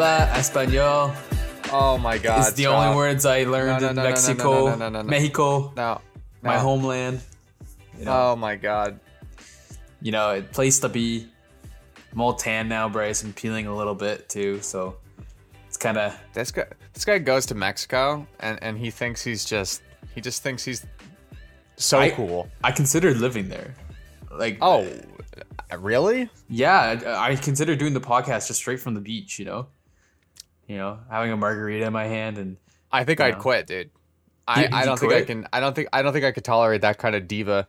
Habla 0.00 0.32
Espanol. 0.38 1.12
Oh 1.72 1.98
my 1.98 2.16
god. 2.16 2.38
It's 2.40 2.52
the 2.52 2.62
stop. 2.62 2.86
only 2.86 2.96
words 2.96 3.26
I 3.26 3.44
learned 3.44 3.82
No, 3.82 3.88
no, 3.88 3.90
in 3.90 3.96
no, 3.96 4.02
Mexico, 4.04 4.52
no, 4.52 4.64
no, 4.70 4.76
no, 4.76 4.88
no, 4.88 5.02
no. 5.02 5.08
Mexico, 5.10 5.72
No. 5.76 6.00
my 6.40 6.56
homeland. 6.56 7.20
You 7.98 8.06
know, 8.06 8.30
Oh 8.30 8.36
my 8.36 8.56
god. 8.56 8.98
you 10.00 10.10
know, 10.10 10.36
a 10.36 10.40
place 10.40 10.78
to 10.80 10.88
be. 10.88 11.28
I'm 12.14 12.20
all 12.22 12.32
tan 12.32 12.66
now, 12.66 12.88
Bryce. 12.88 13.22
I'm 13.22 13.34
peeling 13.34 13.66
a 13.66 13.76
little 13.76 13.94
bit 13.94 14.26
too, 14.30 14.62
so 14.62 14.96
it's 15.68 15.76
kind 15.76 15.98
of 15.98 16.18
This 16.32 16.50
guy 16.50 16.64
this 16.94 17.04
guy 17.04 17.18
goes 17.18 17.44
to 17.46 17.54
Mexico 17.54 18.26
and 18.40 18.58
and 18.62 18.78
he 18.78 18.90
thinks 18.90 19.22
he's 19.22 19.44
just 19.44 19.82
he 20.14 20.22
just 20.22 20.42
thinks 20.42 20.64
he's 20.64 20.86
so 21.76 21.98
I- 21.98 22.08
cool. 22.08 22.48
I 22.64 22.72
considered 22.72 23.18
living 23.18 23.50
there. 23.50 23.74
Like, 24.32 24.56
Oh, 24.62 24.88
really? 25.78 26.30
yeah, 26.48 26.98
I, 27.04 27.32
I 27.32 27.36
considered 27.36 27.78
doing 27.78 27.92
the 27.92 28.00
podcast 28.00 28.46
just 28.46 28.54
straight 28.60 28.80
from 28.80 28.94
the 28.94 29.00
beach. 29.02 29.38
You 29.38 29.44
know, 29.44 29.66
you 30.70 30.76
know, 30.76 30.98
having 31.10 31.32
a 31.32 31.36
margarita 31.36 31.84
in 31.86 31.92
my 31.92 32.04
hand 32.06 32.38
and 32.38 32.56
I 32.92 33.02
think 33.04 33.20
I'd 33.20 33.34
No. 33.34 33.40
quit, 33.40 33.66
dude. 33.66 33.90
I, 34.46 34.68
I 34.72 34.84
don't 34.84 34.98
think 34.98 35.12
I 35.12 35.22
can 35.22 35.46
I 35.52 35.60
don't 35.60 35.74
think 35.74 35.88
I 35.92 36.02
don't 36.02 36.12
think 36.12 36.24
I 36.24 36.32
could 36.32 36.44
tolerate 36.44 36.80
that 36.82 36.98
kind 36.98 37.14
of 37.14 37.26
diva 37.28 37.66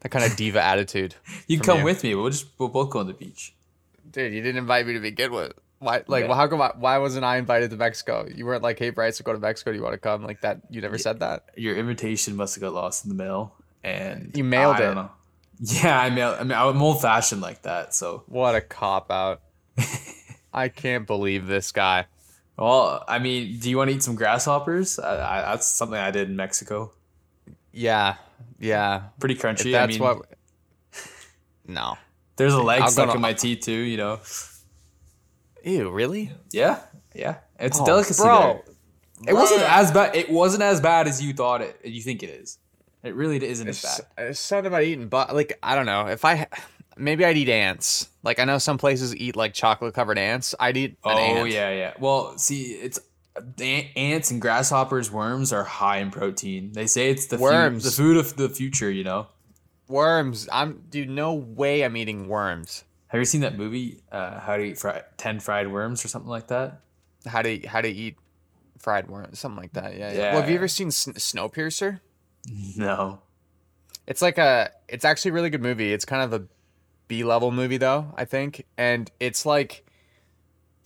that 0.00 0.08
kind 0.10 0.24
of 0.24 0.36
diva 0.40 0.60
attitude. 0.62 1.14
you 1.46 1.58
come 1.60 1.78
you. 1.80 1.84
with 1.84 2.02
me. 2.04 2.14
We'll 2.14 2.30
just 2.30 2.46
we'll 2.58 2.68
both 2.68 2.90
go 2.90 2.98
on 3.00 3.06
the 3.06 3.12
beach. 3.14 3.54
Dude, 4.10 4.32
you 4.32 4.40
didn't 4.40 4.58
invite 4.58 4.86
me 4.86 4.94
to 4.94 5.00
begin 5.00 5.32
with. 5.32 5.52
Why 5.78 6.02
like 6.06 6.22
Yeah. 6.22 6.28
well, 6.28 6.36
how 6.36 6.48
come 6.48 6.60
I, 6.62 6.72
why 6.76 6.98
wasn't 6.98 7.24
I 7.24 7.36
invited 7.36 7.70
to 7.70 7.76
Mexico? 7.76 8.26
You 8.34 8.44
weren't 8.46 8.62
like, 8.62 8.78
"Hey 8.78 8.90
Bryce, 8.90 9.20
go 9.20 9.32
to 9.32 9.38
Mexico. 9.38 9.70
Do 9.72 9.76
you 9.78 9.82
want 9.84 9.94
to 9.94 9.98
come?" 9.98 10.24
Like 10.24 10.40
that. 10.40 10.60
You 10.70 10.80
never 10.80 10.98
said 10.98 11.20
that. 11.20 11.44
Your 11.56 11.76
invitation 11.76 12.34
must 12.36 12.54
have 12.56 12.62
got 12.62 12.72
lost 12.74 13.04
in 13.04 13.10
the 13.10 13.14
mail, 13.14 13.54
and 13.84 14.32
You 14.34 14.44
mailed 14.44 14.76
I 14.76 14.90
it. 14.90 14.94
know. 14.94 15.10
Yeah, 15.60 15.98
I 16.00 16.08
mailed. 16.10 16.36
I 16.38 16.42
mean, 16.44 16.52
I'm 16.56 16.80
old 16.82 17.00
fashioned 17.02 17.40
like 17.40 17.62
that. 17.62 17.92
So, 17.94 18.22
What 18.26 18.54
a 18.54 18.60
cop 18.60 19.10
out. 19.10 19.40
I 20.52 20.68
can't 20.68 21.06
believe 21.06 21.46
this 21.46 21.72
guy. 21.72 22.06
Well, 22.58 23.04
I 23.08 23.18
mean, 23.18 23.58
do 23.58 23.70
you 23.70 23.76
want 23.78 23.90
to 23.90 23.96
eat 23.96 24.02
some 24.02 24.14
grasshoppers? 24.16 24.98
I, 24.98 25.12
I, 25.38 25.40
that's 25.52 25.66
something 25.68 25.98
I 25.98 26.10
did 26.10 26.28
in 26.28 26.36
Mexico. 26.36 26.92
Yeah. 27.72 28.16
Yeah. 28.58 29.04
Pretty 29.20 29.34
If 29.36 29.42
crunchy. 29.42 29.72
that's 29.72 29.84
I 29.84 29.86
mean, 29.86 30.00
what 30.00 30.26
No. 31.66 31.96
there's 32.36 32.54
a 32.54 32.62
leg 32.62 32.82
I'll 32.82 32.90
stuck 32.90 33.14
in 33.14 33.20
my 33.20 33.32
teeth 33.32 33.60
too. 33.60 33.72
You 33.72 33.96
know. 33.96 34.20
Ew, 35.64 35.90
really? 35.90 36.30
Yeah, 36.52 36.80
yeah. 37.14 37.36
It's 37.58 37.78
a 37.78 37.82
Oh, 37.82 37.86
delicacy, 37.86 38.22
bro. 38.22 38.62
there. 39.20 39.34
It 39.34 39.34
wasn't 39.36 39.62
as 39.62 39.90
bad. 39.90 40.14
It 40.14 40.30
wasn't 40.30 40.62
as 40.62 40.80
bad 40.80 41.08
as 41.08 41.20
you 41.22 41.32
thought 41.34 41.60
it. 41.60 41.78
You 41.84 42.00
think 42.00 42.22
it 42.22 42.30
is. 42.30 42.58
It 43.02 43.14
really 43.14 43.44
isn't 43.44 43.68
as 43.68 43.82
bad. 43.82 44.28
it's 44.28 44.40
something 44.40 44.66
about 44.66 44.82
eating 44.84 45.08
but 45.08 45.34
like 45.34 45.58
I 45.62 45.74
don't 45.74 45.86
know. 45.86 46.06
If 46.06 46.24
I 46.24 46.46
maybe 46.98 47.24
I'd 47.24 47.36
eat 47.36 47.48
ants. 47.48 48.08
Like 48.22 48.38
I 48.38 48.44
know 48.44 48.58
some 48.58 48.78
places 48.78 49.14
eat 49.16 49.36
like 49.36 49.54
chocolate 49.54 49.94
covered 49.94 50.18
ants. 50.18 50.54
I'd 50.60 50.76
eat 50.76 50.90
an 50.90 50.96
Oh 51.04 51.18
ant. 51.18 51.50
yeah, 51.50 51.70
yeah. 51.70 51.92
Well, 51.98 52.36
see, 52.38 52.72
it's 52.72 52.98
ants 53.60 54.30
and 54.30 54.40
grasshoppers, 54.40 55.10
worms 55.10 55.52
are 55.52 55.64
high 55.64 55.98
in 55.98 56.10
protein. 56.10 56.72
They 56.72 56.86
say 56.86 57.10
it's 57.10 57.26
the 57.26 57.36
fu- 57.38 57.44
Worms. 57.44 57.84
the 57.84 57.90
food 57.90 58.16
of 58.16 58.36
the 58.36 58.48
future. 58.48 58.90
You 58.90 59.04
know. 59.04 59.26
Worms. 59.88 60.48
I'm 60.52 60.82
dude, 60.90 61.08
no 61.08 61.34
way 61.34 61.82
I'm 61.84 61.96
eating 61.96 62.28
worms. 62.28 62.84
Have 63.08 63.18
you 63.20 63.24
seen 63.24 63.40
that 63.40 63.56
movie, 63.56 64.02
uh, 64.12 64.38
How 64.40 64.56
to 64.58 64.62
Eat 64.62 64.78
Fri- 64.78 65.00
Ten 65.16 65.40
Fried 65.40 65.72
Worms 65.72 66.04
or 66.04 66.08
something 66.08 66.28
like 66.28 66.48
that? 66.48 66.80
How 67.26 67.40
to 67.42 67.58
how 67.66 67.80
to 67.80 67.88
eat 67.88 68.16
fried 68.78 69.08
worms, 69.08 69.38
something 69.40 69.60
like 69.60 69.72
that. 69.72 69.96
Yeah. 69.96 70.12
yeah. 70.12 70.18
Yeah. 70.18 70.32
Well, 70.34 70.42
have 70.42 70.50
you 70.50 70.56
ever 70.56 70.68
seen 70.68 70.90
Sn- 70.90 71.14
Snowpiercer? 71.14 72.00
No. 72.76 73.20
It's 74.06 74.22
like 74.22 74.38
a 74.38 74.70
it's 74.88 75.04
actually 75.04 75.30
a 75.30 75.34
really 75.34 75.50
good 75.50 75.62
movie. 75.62 75.92
It's 75.92 76.04
kind 76.04 76.22
of 76.22 76.32
a 76.42 76.46
B 77.08 77.24
level 77.24 77.50
movie 77.50 77.78
though, 77.78 78.12
I 78.16 78.24
think. 78.24 78.64
And 78.76 79.10
it's 79.18 79.44
like 79.44 79.84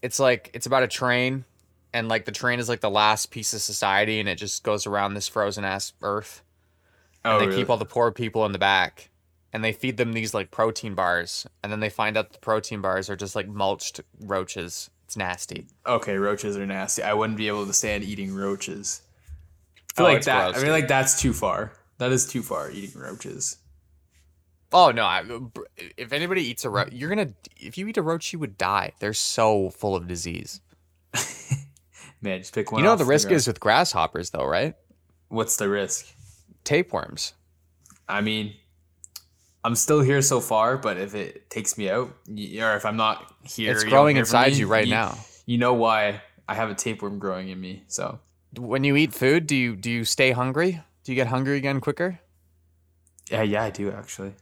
it's 0.00 0.18
like 0.18 0.50
it's 0.54 0.66
about 0.66 0.82
a 0.82 0.88
train 0.88 1.44
and 1.92 2.08
like 2.08 2.24
the 2.24 2.32
train 2.32 2.58
is 2.58 2.68
like 2.68 2.80
the 2.80 2.90
last 2.90 3.30
piece 3.30 3.52
of 3.52 3.60
society 3.60 4.18
and 4.20 4.28
it 4.28 4.36
just 4.36 4.62
goes 4.64 4.86
around 4.86 5.14
this 5.14 5.28
frozen 5.28 5.64
ass 5.64 5.92
earth. 6.02 6.42
Oh, 7.24 7.38
they 7.38 7.46
really? 7.46 7.58
keep 7.58 7.70
all 7.70 7.76
the 7.76 7.84
poor 7.84 8.10
people 8.10 8.44
in 8.46 8.52
the 8.52 8.58
back 8.58 9.10
and 9.52 9.62
they 9.62 9.72
feed 9.72 9.96
them 9.96 10.12
these 10.12 10.32
like 10.34 10.50
protein 10.50 10.94
bars 10.94 11.46
and 11.62 11.70
then 11.70 11.80
they 11.80 11.90
find 11.90 12.16
out 12.16 12.32
the 12.32 12.38
protein 12.38 12.80
bars 12.80 13.08
are 13.10 13.16
just 13.16 13.36
like 13.36 13.46
mulched 13.48 14.00
roaches. 14.20 14.90
It's 15.04 15.16
nasty. 15.16 15.66
okay, 15.86 16.16
roaches 16.16 16.56
are 16.56 16.64
nasty. 16.66 17.02
I 17.02 17.12
wouldn't 17.12 17.36
be 17.36 17.46
able 17.48 17.66
to 17.66 17.72
stand 17.74 18.02
eating 18.02 18.34
roaches. 18.34 19.02
I 19.92 19.94
feel 19.98 20.06
Oh, 20.06 20.12
like 20.12 20.24
that. 20.24 20.52
gross, 20.52 20.60
I 20.60 20.62
mean, 20.62 20.72
like 20.72 20.88
that's 20.88 21.20
too 21.20 21.34
far. 21.34 21.72
That 21.98 22.12
is 22.12 22.26
too 22.26 22.42
far 22.42 22.70
eating 22.70 22.98
roaches. 23.00 23.58
Oh 24.72 24.90
no! 24.90 25.04
I, 25.04 25.22
if 25.96 26.12
anybody 26.12 26.42
eats 26.42 26.64
a 26.64 26.70
roach, 26.70 26.92
you're 26.92 27.08
gonna. 27.08 27.30
If 27.56 27.76
you 27.78 27.86
eat 27.88 27.96
a 27.96 28.02
roach, 28.02 28.32
you 28.32 28.38
would 28.38 28.56
die. 28.58 28.92
They're 28.98 29.12
so 29.14 29.70
full 29.70 29.94
of 29.96 30.06
disease. 30.08 30.60
Man, 32.22 32.38
just 32.40 32.54
pick 32.54 32.70
one. 32.70 32.80
you 32.80 32.84
know 32.84 32.96
the 32.96 33.04
risk 33.04 33.30
is 33.30 33.46
with 33.46 33.58
grasshoppers, 33.60 34.30
though, 34.30 34.46
right? 34.46 34.74
What's 35.28 35.56
the 35.56 35.68
risk? 35.68 36.14
Tapeworms. 36.64 37.34
I 38.08 38.20
mean, 38.20 38.54
I'm 39.64 39.74
still 39.74 40.00
here 40.00 40.22
so 40.22 40.40
far, 40.40 40.76
but 40.76 40.98
if 40.98 41.14
it 41.14 41.50
takes 41.50 41.76
me 41.76 41.88
out, 41.90 42.14
or 42.28 42.76
if 42.76 42.84
I'm 42.84 42.96
not 42.96 43.32
here, 43.42 43.72
It's 43.72 43.84
growing 43.84 44.16
from 44.16 44.20
inside 44.20 44.52
me, 44.52 44.58
you 44.58 44.66
right 44.68 44.88
now. 44.88 45.18
You 45.46 45.58
know 45.58 45.74
why 45.74 46.22
I 46.48 46.54
have 46.54 46.70
a 46.70 46.74
tapeworm 46.74 47.18
growing 47.18 47.48
in 47.48 47.60
me. 47.60 47.82
So 47.88 48.20
When 48.56 48.84
you 48.84 48.96
eat 48.96 49.12
food, 49.12 49.46
do 49.46 49.56
you 49.56 49.74
do 49.76 49.90
you 49.90 50.04
stay 50.04 50.30
hungry? 50.30 50.80
Do 51.04 51.12
you 51.12 51.16
get 51.16 51.26
hungry 51.26 51.56
again 51.56 51.80
quicker? 51.80 52.20
yeah, 53.30 53.42
yeah, 53.42 53.64
I 53.64 53.70
do 53.70 53.90
actually. 53.90 54.34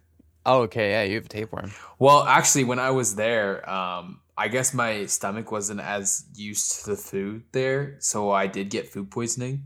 Oh, 0.47 0.63
okay, 0.63 0.91
yeah, 0.91 1.03
you 1.03 1.17
have 1.17 1.27
a 1.27 1.29
tapeworm. 1.29 1.73
Well, 1.99 2.25
actually, 2.25 2.65
when 2.65 2.79
I 2.79 2.91
was 2.91 3.15
there, 3.15 3.69
um, 3.69 4.21
I 4.39 4.49
guess 4.49 4.73
my 4.73 5.05
stomach 5.07 5.53
wasn't 5.53 5.81
as 5.81 6.25
used 6.35 6.85
to 6.85 6.91
the 6.91 6.97
food 6.97 7.43
there, 7.53 7.97
so 7.99 8.31
I 8.31 8.47
did 8.47 8.71
get 8.71 8.89
food 8.89 9.11
poisoning, 9.11 9.65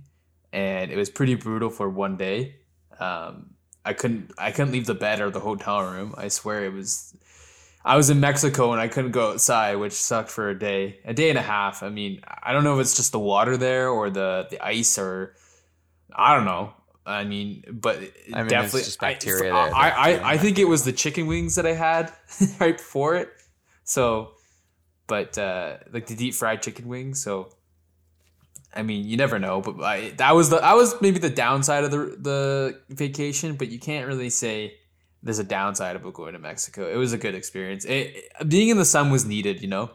and 0.53 0.91
it 0.91 0.97
was 0.97 1.11
pretty 1.11 1.37
brutal 1.37 1.71
for 1.71 1.89
one 1.89 2.17
day. 2.17 2.57
Um, 2.99 3.55
I 3.85 3.93
couldn't, 3.93 4.33
I 4.37 4.51
couldn't 4.51 4.73
leave 4.73 4.87
the 4.87 4.95
bed 4.95 5.21
or 5.21 5.31
the 5.31 5.41
hotel 5.41 5.83
room. 5.83 6.15
I 6.17 6.29
swear 6.29 6.65
it 6.65 6.73
was. 6.73 7.17
I 7.85 7.97
was 7.97 8.09
in 8.09 8.19
Mexico 8.19 8.73
and 8.73 8.81
I 8.81 8.89
couldn't 8.89 9.11
go 9.11 9.33
outside, 9.33 9.77
which 9.77 9.93
sucked 9.93 10.31
for 10.31 10.49
a 10.49 10.59
day, 10.59 11.01
a 11.05 11.13
day 11.13 11.29
and 11.29 11.39
a 11.39 11.43
half. 11.43 11.83
I 11.83 11.91
mean, 11.91 12.23
I 12.43 12.55
don't 12.55 12.65
know 12.65 12.75
if 12.77 12.81
it's 12.81 12.97
just 12.97 13.13
the 13.13 13.19
water 13.19 13.59
there 13.59 13.91
or 13.91 14.09
the 14.09 14.47
the 14.49 14.59
ice 14.65 14.97
or 14.99 15.35
I 16.15 16.35
don't 16.35 16.47
know. 16.47 16.73
I 17.07 17.25
mean, 17.25 17.65
but 17.71 17.99
I 18.33 18.39
mean, 18.39 18.49
definitely 18.49 18.91
bacteria 18.99 19.55
I, 19.55 19.65
there, 19.67 19.75
I, 19.75 19.91
I, 19.91 20.33
I 20.33 20.39
think 20.39 20.59
it 20.59 20.65
was 20.65 20.85
the 20.85 20.93
chicken 20.93 21.27
wings 21.27 21.57
that 21.57 21.67
I 21.67 21.75
had 21.75 22.11
right 22.61 22.77
before 22.77 23.17
it. 23.17 23.29
So, 23.85 24.33
but 25.07 25.37
uh, 25.37 25.77
like 25.93 26.07
the 26.07 26.15
deep 26.17 26.33
fried 26.35 26.63
chicken 26.63 26.89
wings. 26.89 27.23
So, 27.23 27.51
I 28.75 28.83
mean, 28.83 29.07
you 29.07 29.17
never 29.19 29.39
know. 29.39 29.61
But 29.61 29.81
I, 29.83 30.11
that 30.17 30.35
was 30.35 30.49
the 30.49 30.61
that 30.61 30.75
was 30.77 30.99
maybe 31.03 31.19
the 31.19 31.29
downside 31.31 31.85
of 31.85 31.91
the 31.91 32.17
the 32.19 32.81
vacation. 32.89 33.57
But 33.57 33.69
you 33.69 33.79
can't 33.79 34.07
really 34.09 34.31
say 34.31 34.75
there's 35.23 35.39
a 35.39 35.45
downside 35.45 35.97
about 35.97 36.15
going 36.15 36.33
to 36.33 36.39
Mexico. 36.39 36.91
It 36.91 36.97
was 36.97 37.13
a 37.13 37.19
good 37.19 37.35
experience. 37.35 37.85
It, 37.85 38.17
it- 38.41 38.49
being 38.49 38.69
in 38.71 38.79
the 38.79 38.85
sun 38.87 39.11
was 39.11 39.27
needed. 39.27 39.61
You 39.61 39.69
know, 39.69 39.91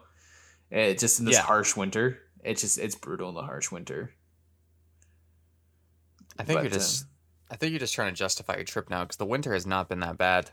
it, 0.70 1.00
just 1.00 1.20
in 1.20 1.26
this 1.26 1.36
Yeah. 1.38 1.42
harsh 1.42 1.76
winter. 1.76 2.20
It's 2.44 2.62
just 2.62 2.78
it's 2.78 2.96
brutal 2.96 3.30
in 3.30 3.36
the 3.36 3.42
harsh 3.42 3.72
winter. 3.72 4.14
I 6.40 6.44
think 6.44 6.58
But, 6.58 6.64
you're 6.64 6.72
just. 6.72 7.06
I 7.52 7.56
think 7.56 7.72
you're 7.72 7.80
just 7.80 7.94
trying 7.96 8.12
to 8.14 8.16
justify 8.16 8.56
your 8.56 8.64
trip 8.64 8.90
now 8.90 9.04
because 9.04 9.18
the 9.18 9.26
winter 9.26 9.54
has 9.54 9.66
not 9.66 9.90
been 9.90 10.00
that 10.02 10.18
bad. 10.18 10.52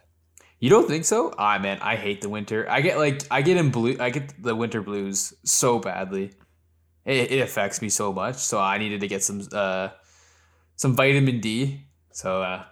You 0.58 0.70
don't 0.70 0.88
think 0.88 1.04
so? 1.04 1.34
Ah, 1.38 1.58
man, 1.58 1.78
I 1.82 1.96
hate 1.96 2.22
the 2.22 2.30
winter. 2.30 2.66
I 2.70 2.80
get 2.80 2.96
like 2.98 3.22
I 3.30 3.42
get 3.42 3.56
in 3.58 3.70
blue. 3.70 3.96
I 4.00 4.10
get 4.10 4.42
the 4.42 4.54
winter 4.56 4.82
blues 4.82 5.34
so 5.44 5.78
badly. 5.78 6.32
It, 7.04 7.30
it 7.30 7.40
affects 7.40 7.80
me 7.82 7.88
so 7.90 8.12
much. 8.12 8.36
So 8.36 8.58
I 8.58 8.78
needed 8.78 9.00
to 9.00 9.08
get 9.08 9.22
some 9.22 9.42
uh 9.52 9.90
some 10.76 10.96
vitamin 10.96 11.40
D. 11.40 11.84
So 12.12 12.42
uh 12.42 12.64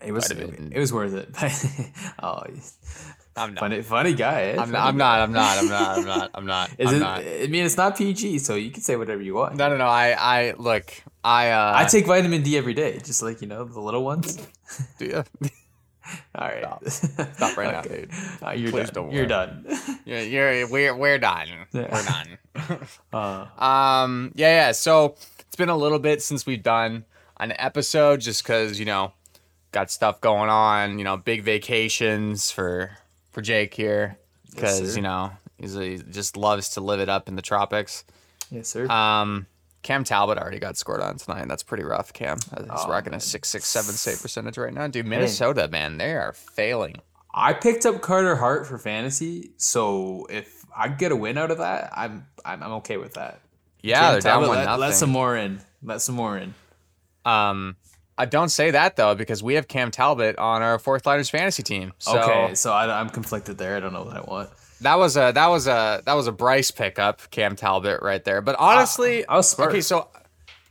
it 0.00 0.12
was 0.12 0.28
Vitamin- 0.28 0.72
it, 0.72 0.78
was 0.78 0.92
worth 0.92 1.12
it. 1.12 1.28
oh, 2.22 2.44
I'm 3.36 3.54
not. 3.54 3.60
funny 3.60 3.82
funny 3.82 4.14
guy. 4.14 4.42
Eh? 4.42 4.50
I'm, 4.52 4.58
Funny 4.58 4.72
not 4.72 4.86
I'm 4.88 4.98
guy. 4.98 5.18
not. 5.18 5.22
I'm 5.22 5.32
not. 5.32 5.58
I'm 5.58 5.68
not. 5.68 5.98
I'm 5.98 6.04
not. 6.06 6.30
I'm 6.34 6.46
not. 6.46 6.70
Is 6.78 6.88
I'm 6.90 6.94
it? 6.94 6.98
not. 7.00 7.18
I 7.20 7.46
mean, 7.48 7.64
it's 7.66 7.76
not 7.76 7.96
PG, 7.96 8.38
so 8.38 8.54
you 8.54 8.70
can 8.70 8.80
say 8.82 8.94
whatever 8.94 9.20
you 9.22 9.34
want. 9.34 9.56
No, 9.56 9.68
no, 9.68 9.76
no. 9.76 9.86
I, 9.86 10.10
I 10.12 10.54
look. 10.56 10.92
I, 11.28 11.50
uh, 11.50 11.72
I 11.76 11.84
take 11.84 12.06
vitamin 12.06 12.42
D 12.42 12.56
every 12.56 12.74
day, 12.74 12.98
just 12.98 13.22
like 13.22 13.40
you 13.42 13.48
know 13.48 13.64
the 13.64 13.80
little 13.80 14.04
ones. 14.04 14.38
do 14.98 15.04
you? 15.04 15.24
All 16.34 16.48
right, 16.48 16.62
Stop. 16.88 16.88
Stop 17.34 17.56
right 17.58 17.70
now, 17.72 17.80
Okay. 17.80 18.06
dude. 18.06 18.10
Uh, 18.42 18.50
you're 18.52 18.70
Please 18.70 18.86
done. 18.90 18.94
don't 18.94 19.12
You're 19.12 19.24
worry. 19.24 19.28
done. 19.28 19.66
Yeah, 20.06 20.20
you're, 20.22 20.66
we're, 20.68 20.96
we're 20.96 21.18
done. 21.18 21.48
Yeah. 21.72 21.88
We're 21.92 22.02
done. 22.02 22.88
Uh, 23.12 23.46
Um, 23.62 24.32
yeah, 24.34 24.54
yeah. 24.68 24.72
So 24.72 25.16
it's 25.40 25.56
been 25.56 25.68
a 25.68 25.76
little 25.76 25.98
bit 25.98 26.22
since 26.22 26.46
we've 26.46 26.62
done 26.62 27.04
an 27.38 27.52
episode, 27.58 28.20
just 28.22 28.42
because 28.42 28.78
you 28.78 28.86
know, 28.86 29.12
got 29.72 29.90
stuff 29.90 30.20
going 30.22 30.48
on. 30.48 30.96
You 30.98 31.04
know, 31.04 31.18
big 31.18 31.42
vacations 31.42 32.50
for 32.50 32.92
for 33.32 33.42
Jake 33.42 33.74
here, 33.74 34.16
because 34.50 34.92
sir. 34.92 34.96
you 34.96 35.02
know 35.02 35.32
he's 35.58 35.74
he 35.74 35.98
just 36.10 36.38
loves 36.38 36.70
to 36.70 36.80
live 36.80 37.00
it 37.00 37.10
up 37.10 37.28
in 37.28 37.36
the 37.36 37.42
tropics. 37.42 38.04
yes, 38.50 38.68
sir. 38.68 38.86
Um, 38.88 39.46
Cam 39.88 40.04
Talbot 40.04 40.36
already 40.36 40.58
got 40.58 40.76
scored 40.76 41.00
on 41.00 41.16
tonight. 41.16 41.40
and 41.40 41.50
That's 41.50 41.62
pretty 41.62 41.82
rough, 41.82 42.12
Cam. 42.12 42.36
He's 42.58 42.66
Oh, 42.68 42.90
rocking 42.90 43.12
man. 43.12 43.16
a 43.16 43.20
six 43.20 43.48
six 43.48 43.66
seven 43.66 43.94
save 43.94 44.20
percentage 44.20 44.58
right 44.58 44.74
now, 44.74 44.86
dude. 44.86 45.06
Minnesota, 45.06 45.66
man, 45.66 45.96
they 45.96 46.12
are 46.12 46.34
failing. 46.34 46.96
I 47.32 47.54
picked 47.54 47.86
up 47.86 48.02
Carter 48.02 48.36
Hart 48.36 48.66
for 48.66 48.76
fantasy, 48.76 49.52
so 49.56 50.26
if 50.28 50.66
I 50.76 50.88
get 50.88 51.10
a 51.10 51.16
win 51.16 51.38
out 51.38 51.50
of 51.50 51.56
that, 51.56 51.90
I'm 51.96 52.26
I'm, 52.44 52.62
I'm 52.62 52.72
okay 52.72 52.98
with 52.98 53.14
that. 53.14 53.40
Yeah, 53.80 54.00
Cam 54.00 54.12
they're 54.12 54.20
down 54.20 54.40
one 54.42 54.50
let, 54.58 54.64
nothing. 54.66 54.80
let 54.82 54.94
some 54.94 55.10
more 55.10 55.34
in. 55.34 55.62
Let 55.82 56.02
some 56.02 56.16
more 56.16 56.36
in. 56.36 56.52
Um, 57.24 57.76
I 58.18 58.26
don't 58.26 58.50
say 58.50 58.72
that 58.72 58.96
though 58.96 59.14
because 59.14 59.42
we 59.42 59.54
have 59.54 59.68
Cam 59.68 59.90
Talbot 59.90 60.36
on 60.36 60.60
our 60.60 60.78
fourth 60.78 61.06
liners 61.06 61.30
fantasy 61.30 61.62
team. 61.62 61.94
So 61.96 62.18
okay, 62.20 62.54
so 62.54 62.74
I, 62.74 63.00
I'm 63.00 63.08
conflicted 63.08 63.56
there. 63.56 63.74
I 63.74 63.80
don't 63.80 63.94
know 63.94 64.02
what 64.02 64.16
I 64.18 64.20
want. 64.20 64.50
That 64.80 64.96
was 64.96 65.16
a 65.16 65.32
that 65.34 65.46
was 65.48 65.66
a 65.66 66.02
that 66.06 66.14
was 66.14 66.26
a 66.26 66.32
Bryce 66.32 66.70
pickup, 66.70 67.30
Cam 67.30 67.56
Talbot 67.56 68.00
right 68.02 68.24
there. 68.24 68.40
But 68.40 68.56
honestly, 68.58 69.26
I 69.26 69.36
was 69.36 69.48
smart. 69.50 69.70
okay. 69.70 69.80
So 69.80 70.08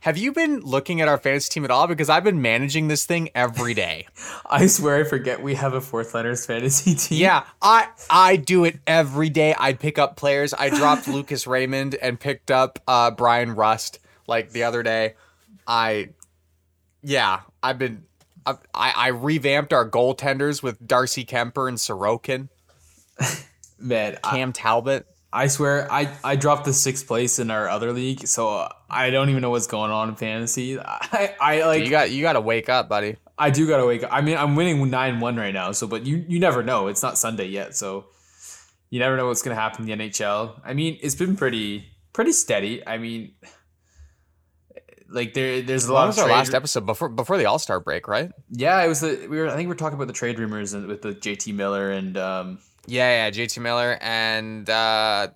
have 0.00 0.16
you 0.16 0.32
been 0.32 0.60
looking 0.60 1.00
at 1.00 1.08
our 1.08 1.18
fantasy 1.18 1.50
team 1.50 1.64
at 1.64 1.70
all? 1.70 1.86
Because 1.86 2.08
I've 2.08 2.24
been 2.24 2.40
managing 2.40 2.88
this 2.88 3.04
thing 3.04 3.30
every 3.34 3.74
day. 3.74 4.06
I 4.46 4.66
swear 4.66 4.96
I 4.96 5.04
forget 5.04 5.42
we 5.42 5.56
have 5.56 5.74
a 5.74 5.80
fourth 5.80 6.14
liners 6.14 6.46
fantasy 6.46 6.94
team. 6.94 7.20
Yeah, 7.20 7.44
I 7.60 7.88
I 8.08 8.36
do 8.36 8.64
it 8.64 8.78
every 8.86 9.28
day. 9.28 9.54
I 9.58 9.72
pick 9.72 9.98
up 9.98 10.16
players. 10.16 10.54
I 10.54 10.70
dropped 10.70 11.08
Lucas 11.08 11.46
Raymond 11.46 11.94
and 11.96 12.18
picked 12.18 12.50
up 12.50 12.78
uh, 12.86 13.10
Bryan 13.10 13.54
Rust 13.54 13.98
like 14.26 14.52
the 14.52 14.62
other 14.62 14.82
day. 14.82 15.14
I 15.66 16.10
yeah, 17.02 17.40
I've 17.62 17.78
been 17.78 18.04
I, 18.46 18.54
I 18.72 18.92
I 18.96 19.08
revamped 19.08 19.72
our 19.72 19.88
goaltenders 19.88 20.62
with 20.62 20.86
Darcy 20.86 21.24
Kuemper 21.24 21.68
and 21.68 21.76
Sorokin, 21.76 22.48
I, 23.82 24.16
Cam 24.22 24.52
Talbot. 24.52 25.06
I 25.32 25.48
swear 25.48 25.90
I 25.92 26.10
I 26.24 26.36
dropped 26.36 26.64
the 26.64 26.72
sixth 26.72 27.06
place 27.06 27.38
in 27.38 27.50
our 27.50 27.68
other 27.68 27.92
league, 27.92 28.26
so 28.26 28.68
I 28.88 29.10
don't 29.10 29.28
even 29.28 29.42
know 29.42 29.50
what's 29.50 29.66
going 29.66 29.90
on 29.90 30.08
in 30.08 30.14
fantasy. 30.16 30.78
I 30.80 31.34
I 31.40 31.62
like 31.64 31.84
You 31.84 31.90
got 31.90 32.10
you 32.10 32.22
got 32.22 32.32
to 32.34 32.40
wake 32.40 32.68
up, 32.68 32.88
buddy. 32.88 33.16
I 33.38 33.50
do 33.50 33.68
gotta 33.68 33.86
wake 33.86 34.02
up. 34.02 34.12
I 34.12 34.20
mean, 34.20 34.36
I'm 34.36 34.56
winning 34.56 34.90
nine 34.90 35.20
one 35.20 35.36
right 35.36 35.54
now. 35.54 35.72
So, 35.72 35.86
but 35.86 36.04
you 36.04 36.24
you 36.28 36.40
never 36.40 36.62
know. 36.62 36.88
It's 36.88 37.02
not 37.02 37.16
Sunday 37.16 37.46
yet, 37.46 37.76
so 37.76 38.06
you 38.90 38.98
never 38.98 39.16
know 39.16 39.26
what's 39.26 39.42
gonna 39.42 39.54
happen 39.54 39.88
in 39.88 39.98
the 39.98 40.08
NHL. 40.08 40.60
I 40.64 40.74
mean, 40.74 40.98
it's 41.00 41.14
been 41.14 41.36
pretty 41.36 41.84
pretty 42.12 42.32
steady. 42.32 42.84
I 42.84 42.98
mean, 42.98 43.34
like 45.08 45.34
there 45.34 45.62
there's 45.62 45.84
a 45.86 45.92
lot. 45.92 46.02
That 46.02 46.06
was 46.08 46.18
of 46.18 46.24
our 46.24 46.30
last 46.30 46.54
episode 46.54 46.84
before 46.84 47.08
before 47.08 47.38
the 47.38 47.46
All 47.46 47.60
Star 47.60 47.78
break, 47.78 48.08
right? 48.08 48.32
Yeah, 48.50 48.82
it 48.82 48.88
was 48.88 49.00
the 49.00 49.28
we 49.30 49.38
were. 49.38 49.48
I 49.48 49.54
think 49.54 49.68
we 49.68 49.72
are 49.72 49.78
talking 49.78 49.96
about 49.96 50.08
the 50.08 50.14
trade 50.14 50.38
rumors 50.38 50.72
and 50.72 50.86
with 50.86 51.02
the 51.02 51.14
JT 51.14 51.54
Miller 51.54 51.90
and 51.92 52.16
um. 52.16 52.58
Yeah, 52.88 53.26
yeah, 53.26 53.30
JT 53.30 53.60
Miller 53.60 53.98
and 54.00 54.68
uh 54.68 55.28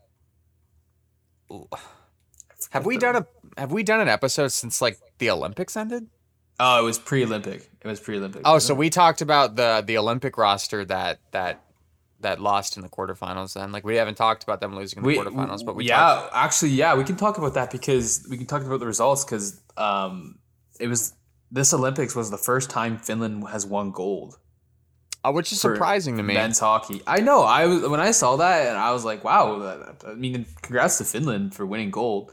have 2.70 2.86
we 2.86 2.96
done 2.96 3.16
a 3.16 3.26
have 3.58 3.72
we 3.72 3.82
done 3.82 4.00
an 4.00 4.08
episode 4.08 4.48
since 4.48 4.80
like 4.80 4.98
the 5.18 5.30
Olympics 5.30 5.76
ended? 5.76 6.08
Oh, 6.58 6.80
it 6.80 6.84
was 6.84 6.98
pre-Olympic. 6.98 7.68
It 7.80 7.86
was 7.86 7.98
pre-Olympic. 7.98 8.42
Oh, 8.44 8.58
so 8.58 8.74
we 8.74 8.88
talked 8.88 9.20
about 9.20 9.56
the 9.56 9.82
the 9.86 9.98
Olympic 9.98 10.38
roster 10.38 10.84
that 10.86 11.18
that 11.32 11.62
that 12.22 12.40
lost 12.40 12.76
in 12.76 12.82
the 12.82 12.88
quarterfinals. 12.88 13.54
Then, 13.54 13.72
like, 13.72 13.84
we 13.84 13.96
haven't 13.96 14.14
talked 14.14 14.42
about 14.44 14.60
them 14.60 14.74
losing 14.74 14.98
in 14.98 15.02
the 15.02 15.06
we, 15.08 15.16
quarterfinals, 15.18 15.64
but 15.64 15.74
we 15.74 15.84
yeah, 15.86 15.96
talked- 15.96 16.30
actually, 16.34 16.70
yeah, 16.70 16.94
we 16.94 17.04
can 17.04 17.16
talk 17.16 17.36
about 17.36 17.54
that 17.54 17.70
because 17.70 18.26
we 18.30 18.36
can 18.36 18.46
talk 18.46 18.62
about 18.62 18.80
the 18.80 18.86
results 18.86 19.24
because 19.24 19.60
um, 19.76 20.38
it 20.80 20.86
was 20.86 21.14
this 21.50 21.74
Olympics 21.74 22.14
was 22.14 22.30
the 22.30 22.38
first 22.38 22.70
time 22.70 22.96
Finland 22.96 23.46
has 23.48 23.66
won 23.66 23.90
gold. 23.90 24.38
Uh, 25.24 25.32
which 25.32 25.52
is 25.52 25.60
surprising 25.60 26.16
to 26.16 26.22
me. 26.22 26.34
Men's 26.34 26.58
hockey. 26.58 27.02
I 27.06 27.20
know. 27.20 27.42
I 27.42 27.66
was 27.66 27.88
when 27.88 28.00
I 28.00 28.10
saw 28.10 28.36
that 28.36 28.66
and 28.68 28.76
I 28.76 28.92
was 28.92 29.04
like, 29.04 29.24
wow. 29.24 29.94
I 30.06 30.14
mean, 30.14 30.46
congrats 30.62 30.98
to 30.98 31.04
Finland 31.04 31.54
for 31.54 31.64
winning 31.66 31.90
gold. 31.90 32.32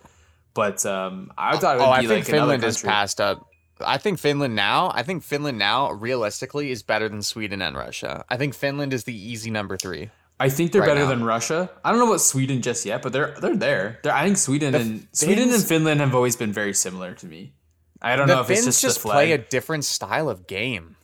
But 0.54 0.86
um, 0.86 1.32
I 1.38 1.58
thought 1.58 1.76
it 1.76 1.80
would 1.80 1.86
Oh, 1.88 2.00
be 2.00 2.06
I 2.06 2.08
think 2.08 2.26
Finland 2.26 2.64
is 2.64 2.82
passed 2.82 3.22
up. 3.22 3.46
I 3.86 3.98
think 3.98 4.20
Finland 4.20 4.56
now. 4.56 4.92
I 4.94 5.04
think 5.04 5.24
Finland 5.24 5.58
now, 5.58 5.92
realistically, 5.92 6.72
is 6.72 6.84
better 6.84 7.08
than 7.08 7.22
Sweden 7.22 7.62
and 7.62 7.78
Russia. 7.78 8.26
I 8.30 8.36
think 8.36 8.54
Finland 8.54 8.94
is 8.94 9.06
the 9.06 9.16
easy 9.16 9.52
number 9.52 9.78
three. 9.78 10.10
I 10.42 10.50
think 10.50 10.72
they're 10.72 10.82
right 10.82 10.88
better 10.88 11.02
now. 11.02 11.10
than 11.10 11.24
Russia. 11.24 11.70
I 11.84 11.92
don't 11.92 12.00
know 12.00 12.08
about 12.08 12.22
Sweden 12.22 12.62
just 12.62 12.86
yet, 12.86 13.02
but 13.02 13.14
they're 13.14 13.36
they're 13.40 13.56
there. 13.56 14.00
They're, 14.04 14.14
I 14.14 14.26
think 14.26 14.38
Sweden 14.38 14.72
The 14.74 14.80
and 14.80 15.08
Sweden 15.14 15.50
and 15.54 15.64
Finland 15.64 16.02
have 16.02 16.16
always 16.16 16.36
been 16.36 16.52
very 16.52 16.74
similar 16.74 17.14
to 17.14 17.26
me. 17.26 17.54
I 18.02 18.16
don't 18.16 18.28
know 18.28 18.42
if 18.42 18.48
Finns 18.48 18.66
it's 18.68 18.82
just, 18.82 18.98
just 18.98 19.06
play 19.06 19.34
a 19.34 19.38
different 19.38 19.86
style 19.86 20.30
of 20.30 20.48
game. 20.48 20.96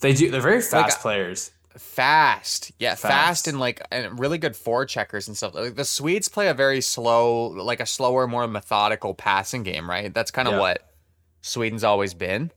They 0.00 0.12
do. 0.12 0.30
They're 0.30 0.40
very 0.40 0.60
fast 0.62 0.98
uh, 0.98 1.02
players. 1.02 1.50
fast 1.76 2.72
yeah 2.78 2.94
fast, 2.94 3.02
Fast. 3.02 3.48
and 3.48 3.60
like 3.60 3.82
and 3.90 4.18
really 4.18 4.38
good 4.38 4.56
forward 4.56 4.88
checkers 4.88 5.28
and 5.28 5.36
stuff 5.36 5.54
like 5.54 5.74
the 5.74 5.84
swedes 5.84 6.26
play 6.28 6.48
a 6.48 6.54
very 6.54 6.80
slow 6.80 7.48
like 7.48 7.80
a 7.80 7.86
slower 7.86 8.26
more 8.26 8.46
methodical 8.48 9.12
passing 9.12 9.62
game 9.62 9.88
right 9.88 10.14
that's 10.14 10.30
kind 10.30 10.48
of 10.48 10.54
Yeah. 10.54 10.60
what 10.60 10.90
sweden's 11.42 11.84
always 11.84 12.14
been 12.14 12.50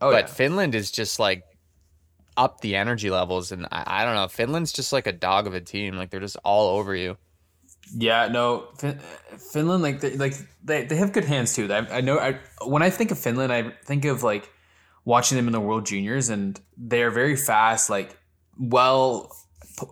Oh 0.00 0.10
but 0.10 0.24
yeah. 0.24 0.34
finland 0.34 0.74
is 0.74 0.90
just 0.90 1.20
like 1.20 1.44
up 2.36 2.60
the 2.60 2.74
energy 2.74 3.08
levels 3.08 3.52
and 3.52 3.66
I, 3.70 3.84
I 4.02 4.04
don't 4.04 4.16
know 4.16 4.26
finland's 4.26 4.72
just 4.72 4.92
like 4.92 5.06
a 5.06 5.12
dog 5.12 5.46
of 5.46 5.54
a 5.54 5.60
team 5.60 5.94
like 5.96 6.10
they're 6.10 6.18
just 6.18 6.36
all 6.44 6.76
over 6.76 6.94
you 6.96 7.16
Yeah, 7.96 8.28
no, 8.28 8.68
fin- 8.78 8.98
Finland 9.52 9.82
like 9.82 10.00
they, 10.00 10.16
like 10.16 10.34
they, 10.64 10.84
they 10.86 10.96
have 10.96 11.12
good 11.12 11.24
hands 11.24 11.54
too. 11.54 11.72
I, 11.72 11.98
I 11.98 12.00
know. 12.02 12.18
I 12.18 12.38
when 12.64 12.82
I 12.82 12.90
think 12.90 13.10
of 13.10 13.18
Finland, 13.18 13.52
I 13.52 13.70
think 13.84 14.04
of 14.04 14.22
like 14.22 14.48
watching 15.04 15.36
them 15.36 15.46
in 15.46 15.52
the 15.52 15.60
World 15.60 15.86
Juniors, 15.86 16.28
and 16.28 16.60
they 16.76 17.02
are 17.02 17.10
very 17.10 17.36
fast, 17.36 17.90
like 17.90 18.16
well 18.58 19.34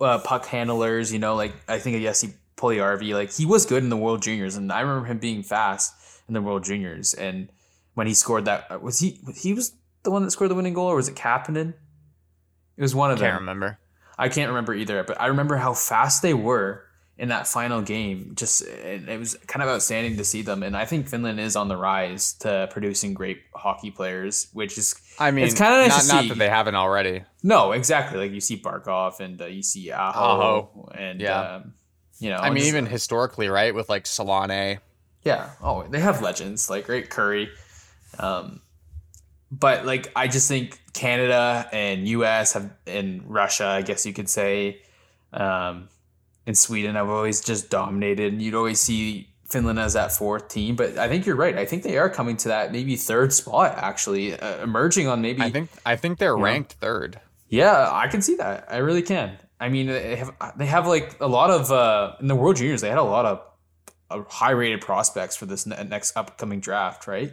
uh, 0.01 0.19
puck 0.19 0.45
handlers. 0.45 1.11
You 1.11 1.19
know, 1.19 1.35
like 1.35 1.53
I 1.67 1.79
think 1.79 1.95
of 1.95 2.01
Jesse 2.01 2.33
Puljujärvi. 2.57 3.13
Like 3.13 3.31
he 3.31 3.45
was 3.45 3.65
good 3.65 3.83
in 3.83 3.89
the 3.89 3.97
World 3.97 4.21
Juniors, 4.21 4.55
and 4.55 4.71
I 4.71 4.81
remember 4.81 5.07
him 5.07 5.19
being 5.19 5.43
fast 5.43 5.93
in 6.27 6.33
the 6.33 6.41
World 6.41 6.63
Juniors. 6.63 7.13
And 7.13 7.49
when 7.93 8.07
he 8.07 8.13
scored 8.13 8.45
that, 8.45 8.81
was 8.81 8.99
he 8.99 9.19
he 9.35 9.53
was 9.53 9.73
the 10.03 10.11
one 10.11 10.23
that 10.23 10.31
scored 10.31 10.51
the 10.51 10.55
winning 10.55 10.73
goal, 10.73 10.87
or 10.87 10.95
was 10.95 11.09
it 11.09 11.15
Kapanen? 11.15 11.73
It 12.77 12.81
was 12.81 12.95
one 12.95 13.11
of 13.11 13.17
I 13.17 13.21
them. 13.21 13.27
I 13.27 13.29
can't 13.31 13.41
remember 13.41 13.79
I 14.19 14.27
can't 14.27 14.49
remember 14.49 14.73
either, 14.73 15.01
but 15.03 15.19
I 15.19 15.27
remember 15.27 15.55
how 15.55 15.73
fast 15.73 16.21
they 16.21 16.33
were 16.33 16.83
in 17.19 17.29
that 17.29 17.47
final 17.47 17.81
game. 17.81 18.31
Just 18.35 18.61
it, 18.63 19.07
it 19.07 19.19
was 19.19 19.35
kind 19.45 19.61
of 19.61 19.69
outstanding 19.69 20.17
to 20.17 20.23
see 20.23 20.41
them, 20.41 20.63
and 20.63 20.75
I 20.75 20.85
think 20.85 21.07
Finland 21.07 21.39
is 21.39 21.55
on 21.55 21.67
the 21.67 21.77
rise 21.77 22.33
to 22.39 22.67
producing 22.71 23.13
great 23.13 23.41
hockey 23.53 23.91
players, 23.91 24.47
which 24.53 24.77
is 24.77 24.95
i 25.19 25.29
mean 25.31 25.43
It's 25.45 25.53
kinda 25.53 25.87
nice 25.87 26.07
not, 26.07 26.15
not 26.23 26.29
that 26.29 26.37
they 26.37 26.49
haven't 26.49 26.75
already 26.75 27.23
no 27.43 27.73
exactly 27.73 28.17
like 28.19 28.31
you 28.31 28.39
see 28.39 28.57
Barkov 28.57 29.19
and 29.19 29.41
uh, 29.41 29.45
you 29.47 29.61
see 29.61 29.91
Aho, 29.91 30.19
Aho. 30.19 30.89
and 30.97 31.19
Yeah. 31.19 31.55
um, 31.55 31.73
you 32.19 32.29
know 32.29 32.37
i 32.37 32.49
mean 32.49 32.57
just- 32.59 32.67
even 32.69 32.85
historically 32.85 33.49
right 33.49 33.75
with 33.75 33.89
like 33.89 34.05
Selanne 34.05 34.79
yeah. 35.25 35.49
Oh, 35.61 35.83
they 35.89 35.99
have 35.99 36.21
legends 36.21 36.69
like 36.69 36.85
great 36.85 37.09
Kurri. 37.09 37.49
Um, 38.17 38.61
but 39.51 39.85
like 39.85 40.11
I 40.15 40.27
just 40.29 40.47
think 40.47 40.79
Canada 40.93 41.67
and 41.73 42.07
U.S. 42.07 42.53
have 42.53 42.71
and 42.87 43.23
Russia, 43.29 43.65
I 43.67 43.81
guess 43.81 44.05
you 44.05 44.13
could 44.13 44.29
say, 44.29 44.81
um, 45.33 45.89
and 46.49 46.57
Sweden 46.57 46.95
have 46.95 47.09
always 47.09 47.41
just 47.41 47.69
dominated, 47.69 48.33
and 48.33 48.41
you'd 48.41 48.55
always 48.55 48.79
see 48.81 49.29
Finland 49.49 49.77
as 49.79 49.93
that 49.93 50.11
fourth 50.11 50.49
team. 50.49 50.75
But 50.75 50.97
I 50.97 51.07
think 51.07 51.25
you're 51.25 51.35
right. 51.45 51.55
I 51.57 51.65
think 51.65 51.83
they 51.83 51.97
are 51.97 52.09
coming 52.09 52.37
to 52.37 52.47
that 52.49 52.71
maybe 52.71 52.95
third 52.95 53.31
spot 53.33 53.75
actually, 53.77 54.33
uh, 54.39 54.63
emerging 54.63 55.07
on 55.07 55.21
maybe. 55.21 55.41
i 55.41 55.49
think 55.51 55.69
i 55.85 55.95
think 55.95 56.17
they're 56.19 56.35
ranked 56.37 56.73
third 56.81 57.19
Yeah, 57.49 57.89
I 58.03 58.07
can 58.09 58.21
see 58.21 58.35
that. 58.43 58.67
I 58.69 58.77
really 58.87 59.01
can. 59.13 59.37
I 59.59 59.69
mean, 59.69 59.87
they 59.87 60.15
have 60.17 60.31
they 60.57 60.67
have 60.67 60.85
like 60.87 61.07
a 61.19 61.27
lot 61.27 61.49
of 61.57 61.71
uh, 61.71 62.15
in 62.21 62.27
the 62.27 62.35
World 62.35 62.55
Juniors. 62.57 62.81
They 62.81 62.89
had 62.89 62.97
a 63.09 63.11
lot 63.17 63.25
of 63.31 63.35
uh, 64.11 64.23
high 64.29 64.51
rated 64.61 64.81
prospects 64.81 65.35
for 65.35 65.45
this 65.47 65.65
ne- 65.65 65.83
next 65.83 66.15
upcoming 66.17 66.59
draft, 66.61 67.07
right? 67.07 67.31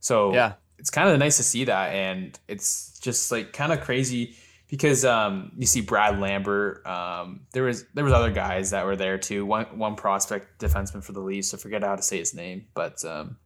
So 0.00 0.34
Yeah. 0.34 0.52
it's 0.80 0.90
kind 0.90 1.08
of 1.08 1.18
nice 1.18 1.36
to 1.36 1.42
see 1.52 1.64
that, 1.72 1.86
and 1.92 2.38
it's 2.48 2.98
just 3.00 3.30
like 3.32 3.52
kind 3.52 3.72
of 3.72 3.80
crazy 3.88 4.36
because 4.68 5.04
um, 5.04 5.52
you 5.56 5.66
see 5.66 5.80
Brad 5.80 6.20
Lambert. 6.20 6.86
Um, 6.86 7.40
there 7.52 7.64
was 7.64 7.84
there 7.94 8.04
was 8.04 8.12
other 8.12 8.30
guys 8.30 8.70
that 8.70 8.84
were 8.84 8.96
there 8.96 9.18
too. 9.18 9.44
One 9.44 9.64
one 9.78 9.96
prospect 9.96 10.60
defenseman 10.60 11.02
for 11.02 11.12
the 11.12 11.20
Leafs. 11.20 11.54
I 11.54 11.56
forget 11.56 11.82
how 11.82 11.96
to 11.96 12.02
say 12.02 12.18
his 12.18 12.34
name, 12.34 12.66
but 12.74 13.04
um, 13.04 13.38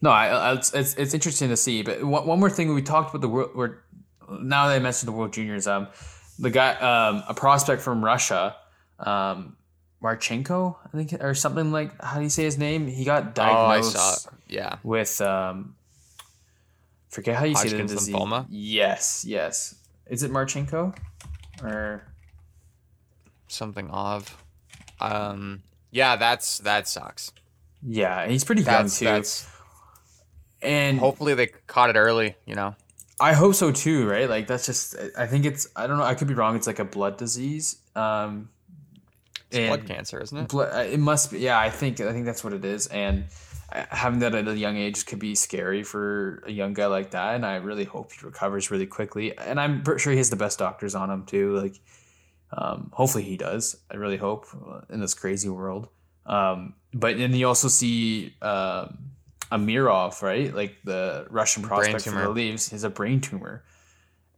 no, 0.00 0.10
I, 0.10 0.28
I 0.28 0.52
it's, 0.54 0.72
it's 0.72 0.94
it's 0.94 1.14
interesting 1.14 1.48
to 1.48 1.56
see. 1.56 1.82
But 1.82 2.02
one, 2.04 2.26
one 2.26 2.40
more 2.40 2.50
thing 2.50 2.72
we 2.74 2.82
talked 2.82 3.10
about 3.10 3.20
the 3.20 3.28
world. 3.28 3.50
We're, 3.54 3.78
now 4.40 4.68
that 4.68 4.76
I 4.76 4.78
mentioned 4.78 5.08
the 5.08 5.12
World 5.12 5.32
Juniors, 5.32 5.66
um, 5.66 5.88
the 6.38 6.50
guy, 6.50 6.74
um, 6.74 7.24
a 7.28 7.34
prospect 7.34 7.82
from 7.82 8.04
Russia, 8.04 8.54
um, 9.00 9.56
Marchenko, 10.02 10.76
I 10.86 10.96
think, 10.96 11.22
or 11.22 11.34
something 11.34 11.72
like. 11.72 12.00
How 12.02 12.18
do 12.18 12.22
you 12.22 12.30
say 12.30 12.44
his 12.44 12.56
name? 12.56 12.86
He 12.86 13.04
got 13.04 13.24
oh 13.38 13.42
i 13.42 13.78
diagnosed 13.78 13.96
saw 13.96 14.30
yeah 14.48 14.76
with 14.84 15.20
um, 15.20 15.74
forget 17.08 17.36
how 17.36 17.44
you 17.44 17.56
say 17.56 17.70
the 17.70 17.76
Hodgkin's 17.76 17.92
disease. 17.92 18.14
lymphoma? 18.14 18.46
Yes, 18.48 19.24
yes. 19.26 19.74
Is 20.10 20.22
it 20.22 20.30
Marchenko, 20.30 20.94
or 21.62 22.02
something 23.48 23.88
of. 23.90 24.36
Um, 25.00 25.62
yeah, 25.90 26.16
that's 26.16 26.58
that 26.58 26.86
sucks. 26.86 27.32
yeah? 27.82 28.26
He's 28.28 28.44
pretty 28.44 28.62
That's 28.62 29.00
young 29.00 29.12
too, 29.12 29.16
that's. 29.16 29.48
and 30.60 30.98
Hopefully 30.98 31.34
they 31.34 31.46
caught 31.46 31.88
it 31.90 31.96
early. 31.96 32.36
You 32.44 32.54
know. 32.54 32.74
I 33.18 33.32
hope 33.34 33.54
so 33.54 33.70
too, 33.70 34.08
right? 34.08 34.28
Like 34.28 34.46
that's 34.46 34.66
just 34.66 34.96
I 35.16 35.26
think 35.26 35.44
it's 35.46 35.68
I 35.76 35.86
don't 35.86 35.96
know, 35.98 36.04
I 36.04 36.14
could 36.14 36.28
be 36.28 36.34
wrong, 36.34 36.56
it's 36.56 36.66
like 36.66 36.78
a 36.78 36.84
blood 36.84 37.16
disease. 37.16 37.76
Um 37.94 38.50
It's 39.50 39.68
blood 39.68 39.86
cancer, 39.86 40.20
isn't 40.20 40.36
it? 40.36 40.48
blood, 40.48 40.70
uh, 40.74 40.90
it 40.90 41.00
must 41.00 41.30
be 41.30 41.38
yeah, 41.38 41.58
I 41.58 41.70
think 41.70 42.00
I 42.00 42.12
think 42.12 42.24
that's 42.26 42.42
what 42.42 42.52
it 42.52 42.64
is 42.64 42.86
and 42.88 43.24
having 43.72 44.20
that 44.20 44.34
at 44.34 44.48
a 44.48 44.56
young 44.56 44.76
age 44.76 45.06
could 45.06 45.18
be 45.18 45.34
scary 45.34 45.82
for 45.82 46.42
a 46.46 46.50
young 46.52 46.74
guy 46.74 46.86
like 46.86 47.10
that 47.12 47.34
and 47.34 47.46
I 47.46 47.56
really 47.56 47.84
hope 47.84 48.12
he 48.12 48.24
recovers 48.24 48.70
really 48.70 48.86
quickly 48.86 49.36
and 49.36 49.60
I'm 49.60 49.82
pretty 49.82 50.00
sure 50.00 50.12
he 50.12 50.18
has 50.18 50.30
the 50.30 50.36
best 50.36 50.58
doctors 50.58 50.94
on 50.94 51.10
him 51.10 51.24
too 51.26 51.56
like 51.56 51.76
Um, 52.52 52.90
hopefully 52.92 53.22
he 53.24 53.36
does. 53.36 53.76
I 53.92 53.96
really 53.96 54.16
hope 54.16 54.46
uh, 54.54 54.80
in 54.92 55.00
this 55.00 55.14
crazy 55.14 55.48
world. 55.48 55.88
Um, 56.26 56.74
but 56.92 57.16
then 57.16 57.32
you 57.32 57.46
also 57.46 57.68
see 57.68 58.34
um, 58.42 58.98
Amirov, 59.52 60.20
right? 60.20 60.52
Like 60.52 60.78
the 60.84 61.26
Russian 61.30 61.62
prospect 61.62 62.02
for 62.04 62.10
the 62.10 62.28
Leafs, 62.28 62.70
has 62.70 62.82
a 62.82 62.90
brain 62.90 63.20
tumor, 63.20 63.62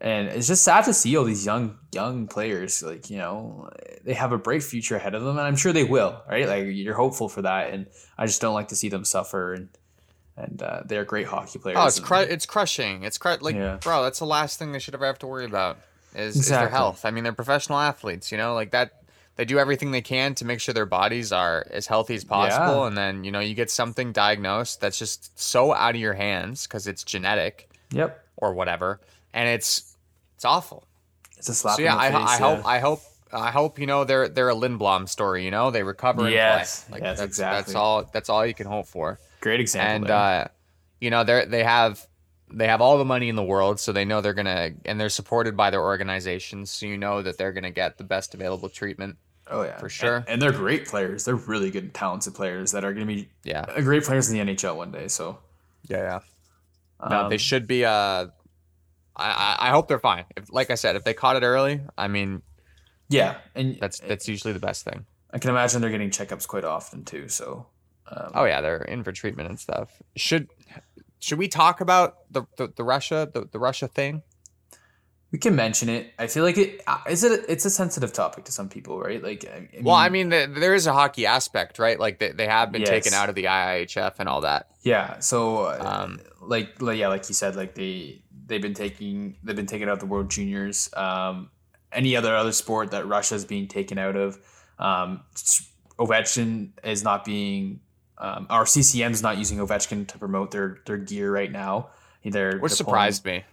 and 0.02 0.26
it's 0.26 0.48
just 0.48 0.64
sad 0.64 0.84
to 0.86 0.92
see 0.92 1.16
all 1.16 1.22
these 1.22 1.46
young 1.46 1.78
young 1.92 2.26
players. 2.26 2.82
Like 2.82 3.08
you 3.08 3.18
know, 3.18 3.70
they 4.04 4.14
have 4.14 4.32
a 4.32 4.38
bright 4.38 4.64
future 4.64 4.96
ahead 4.96 5.14
of 5.14 5.22
them, 5.22 5.38
and 5.38 5.46
I'm 5.46 5.54
sure 5.54 5.72
they 5.72 5.84
will. 5.84 6.20
Right? 6.28 6.48
Like 6.48 6.66
you're 6.66 6.96
hopeful 6.96 7.28
for 7.28 7.42
that, 7.42 7.72
and 7.72 7.86
I 8.18 8.26
just 8.26 8.40
don't 8.40 8.52
like 8.52 8.68
to 8.68 8.76
see 8.76 8.88
them 8.88 9.04
suffer. 9.04 9.54
And 9.54 9.68
and 10.36 10.60
uh, 10.60 10.82
they're 10.84 11.04
great 11.04 11.28
hockey 11.28 11.60
players. 11.60 11.78
Oh, 11.80 11.86
it's 11.86 12.00
cru- 12.00 12.18
it's 12.18 12.46
crushing. 12.46 13.04
It's 13.04 13.16
cru- 13.16 13.36
like, 13.40 13.54
yeah. 13.54 13.76
bro, 13.80 14.02
that's 14.02 14.18
the 14.18 14.26
last 14.26 14.58
thing 14.58 14.72
they 14.72 14.80
should 14.80 14.94
ever 14.94 15.06
have 15.06 15.20
to 15.20 15.28
worry 15.28 15.44
about 15.44 15.78
is, 16.16 16.34
exactly. 16.34 16.40
is 16.40 16.48
their 16.48 16.68
health. 16.68 17.04
I 17.04 17.12
mean, 17.12 17.22
they're 17.22 17.32
professional 17.32 17.78
athletes. 17.78 18.32
You 18.32 18.38
know, 18.38 18.54
like 18.54 18.72
that 18.72 19.04
they 19.36 19.44
do 19.44 19.60
everything 19.60 19.92
they 19.92 20.02
can 20.02 20.34
to 20.34 20.44
make 20.44 20.58
sure 20.58 20.74
their 20.74 20.84
bodies 20.84 21.30
are 21.30 21.64
as 21.70 21.86
healthy 21.86 22.16
as 22.16 22.24
possible 22.24 22.80
yeah. 22.80 22.86
and 22.88 22.96
then 22.98 23.24
you 23.24 23.30
know 23.30 23.40
you 23.40 23.54
get 23.54 23.70
something 23.70 24.12
diagnosed 24.12 24.80
that's 24.80 24.98
just 24.98 25.38
so 25.40 25.72
out 25.72 25.94
of 25.94 26.00
your 26.00 26.12
hands 26.12 26.66
because 26.66 26.86
it's 26.86 27.02
genetic 27.02 27.70
yep 27.90 28.26
or 28.36 28.52
whatever 28.52 29.00
and 29.32 29.48
it's 29.48 29.91
it's 30.42 30.44
awful 30.44 30.88
it's 31.38 31.48
a 31.48 31.54
slap 31.54 31.76
so 31.76 31.82
yeah, 31.82 31.96
I, 31.96 32.10
face, 32.10 32.20
I, 32.20 32.36
hope 32.38 32.66
i 32.66 32.78
hope 32.80 33.00
i 33.32 33.50
hope 33.52 33.78
you 33.78 33.86
know 33.86 34.02
they're 34.02 34.28
they're 34.28 34.50
a 34.50 34.54
lindblom 34.56 35.08
story 35.08 35.44
you 35.44 35.52
know 35.52 35.70
they 35.70 35.84
recover 35.84 36.22
and 36.24 36.32
yes 36.32 36.82
play. 36.84 36.96
like 36.96 37.02
yes, 37.04 37.18
that's, 37.18 37.26
exactly 37.28 37.58
that's 37.60 37.74
all 37.76 38.10
that's 38.12 38.28
all 38.28 38.44
you 38.44 38.52
can 38.52 38.66
hope 38.66 38.88
for 38.88 39.20
great 39.40 39.60
example 39.60 39.94
and 39.94 40.10
uh 40.10 40.48
you 41.00 41.10
know 41.10 41.22
they 41.22 41.44
they 41.44 41.62
have 41.62 42.04
they 42.54 42.66
have 42.66 42.80
all 42.80 42.98
the 42.98 43.04
money 43.04 43.28
in 43.28 43.36
the 43.36 43.42
world, 43.42 43.80
so 43.80 43.92
they 43.92 44.04
know 44.04 44.20
they're 44.20 44.34
gonna, 44.34 44.72
and 44.84 45.00
they're 45.00 45.08
supported 45.08 45.56
by 45.56 45.70
their 45.70 45.80
organizations, 45.80 46.70
so 46.70 46.84
you 46.84 46.98
know 46.98 47.22
that 47.22 47.38
they're 47.38 47.52
gonna 47.52 47.70
get 47.70 47.96
the 47.96 48.04
best 48.04 48.34
available 48.34 48.68
treatment. 48.68 49.16
Oh 49.50 49.62
yeah, 49.62 49.78
for 49.78 49.88
sure. 49.88 50.16
And, 50.16 50.28
and 50.28 50.42
they're 50.42 50.52
great 50.52 50.86
players. 50.86 51.24
They're 51.24 51.34
really 51.34 51.70
good, 51.70 51.94
talented 51.94 52.34
players 52.34 52.72
that 52.72 52.84
are 52.84 52.92
gonna 52.92 53.06
be 53.06 53.30
yeah 53.42 53.64
great 53.80 54.04
players 54.04 54.30
in 54.30 54.46
the 54.46 54.52
NHL 54.52 54.76
one 54.76 54.92
day. 54.92 55.08
So 55.08 55.38
yeah, 55.88 56.20
yeah. 57.00 57.08
No, 57.08 57.22
um, 57.22 57.30
they 57.30 57.38
should 57.38 57.66
be. 57.66 57.86
Uh, 57.86 58.26
I 59.16 59.56
I 59.58 59.70
hope 59.70 59.88
they're 59.88 59.98
fine. 59.98 60.24
If, 60.36 60.52
like 60.52 60.70
I 60.70 60.74
said, 60.74 60.96
if 60.96 61.04
they 61.04 61.14
caught 61.14 61.36
it 61.36 61.42
early, 61.42 61.80
I 61.96 62.08
mean, 62.08 62.42
yeah, 63.08 63.36
and 63.54 63.78
that's 63.80 64.00
that's 64.00 64.28
usually 64.28 64.52
the 64.52 64.60
best 64.60 64.84
thing. 64.84 65.06
I 65.30 65.38
can 65.38 65.50
imagine 65.50 65.80
they're 65.80 65.90
getting 65.90 66.10
checkups 66.10 66.46
quite 66.46 66.64
often 66.64 67.04
too. 67.04 67.28
So. 67.28 67.66
Um, 68.08 68.32
oh 68.34 68.44
yeah, 68.44 68.60
they're 68.60 68.82
in 68.82 69.04
for 69.04 69.12
treatment 69.12 69.48
and 69.48 69.58
stuff. 69.58 70.02
Should 70.16 70.48
should 71.20 71.38
we 71.38 71.48
talk 71.48 71.80
about 71.80 72.30
the 72.30 72.42
the, 72.56 72.68
the 72.74 72.84
Russia 72.84 73.30
the, 73.32 73.48
the 73.50 73.58
Russia 73.58 73.88
thing? 73.88 74.22
We 75.30 75.38
can 75.38 75.56
mention 75.56 75.88
it. 75.88 76.12
I 76.18 76.26
feel 76.26 76.44
like 76.44 76.58
it 76.58 76.82
uh, 76.86 76.98
it. 77.06 77.44
It's 77.48 77.64
a 77.64 77.70
sensitive 77.70 78.12
topic 78.12 78.44
to 78.44 78.52
some 78.52 78.68
people, 78.68 79.00
right? 79.00 79.22
Like, 79.22 79.46
I 79.50 79.60
mean, 79.60 79.84
well, 79.84 79.94
I 79.94 80.10
mean, 80.10 80.28
there 80.28 80.74
is 80.74 80.86
a 80.86 80.92
hockey 80.92 81.24
aspect, 81.24 81.78
right? 81.78 81.98
Like 81.98 82.18
they, 82.18 82.32
they 82.32 82.46
have 82.46 82.70
been 82.70 82.82
yes. 82.82 82.90
taken 82.90 83.14
out 83.14 83.30
of 83.30 83.34
the 83.34 83.44
IIHF 83.44 84.16
and 84.18 84.28
all 84.28 84.42
that. 84.42 84.68
Yeah. 84.82 85.20
So, 85.20 85.64
uh, 85.64 85.78
um, 85.80 86.20
like, 86.42 86.82
like, 86.82 86.98
yeah, 86.98 87.08
like 87.08 87.26
you 87.30 87.34
said, 87.34 87.56
like 87.56 87.74
they 87.74 88.20
they've 88.52 88.62
been 88.62 88.74
taking 88.74 89.36
they've 89.42 89.56
been 89.56 89.66
taken 89.66 89.88
out 89.88 89.94
of 89.94 90.00
the 90.00 90.06
World 90.06 90.30
Juniors. 90.30 90.90
Um, 90.94 91.50
any 91.90 92.16
other 92.16 92.36
other 92.36 92.52
sport 92.52 92.90
that 92.90 93.06
Russia 93.06 93.34
is 93.34 93.46
being 93.46 93.66
taken 93.66 93.98
out 93.98 94.14
of. 94.14 94.38
Um, 94.78 95.22
Ovechkin 95.98 96.70
is 96.84 97.02
not 97.02 97.24
being 97.24 97.80
um, 98.18 98.46
our 98.50 98.66
CCM 98.66 99.12
is 99.12 99.22
not 99.22 99.38
using 99.38 99.58
Ovechkin 99.58 100.06
to 100.08 100.18
promote 100.18 100.50
their 100.50 100.78
their 100.86 100.98
gear 100.98 101.32
right 101.32 101.50
now. 101.50 101.88
They're, 102.24 102.58
Which 102.58 102.70
they're 102.70 102.76
surprised 102.76 103.24
pulling, 103.24 103.38
me. 103.38 103.44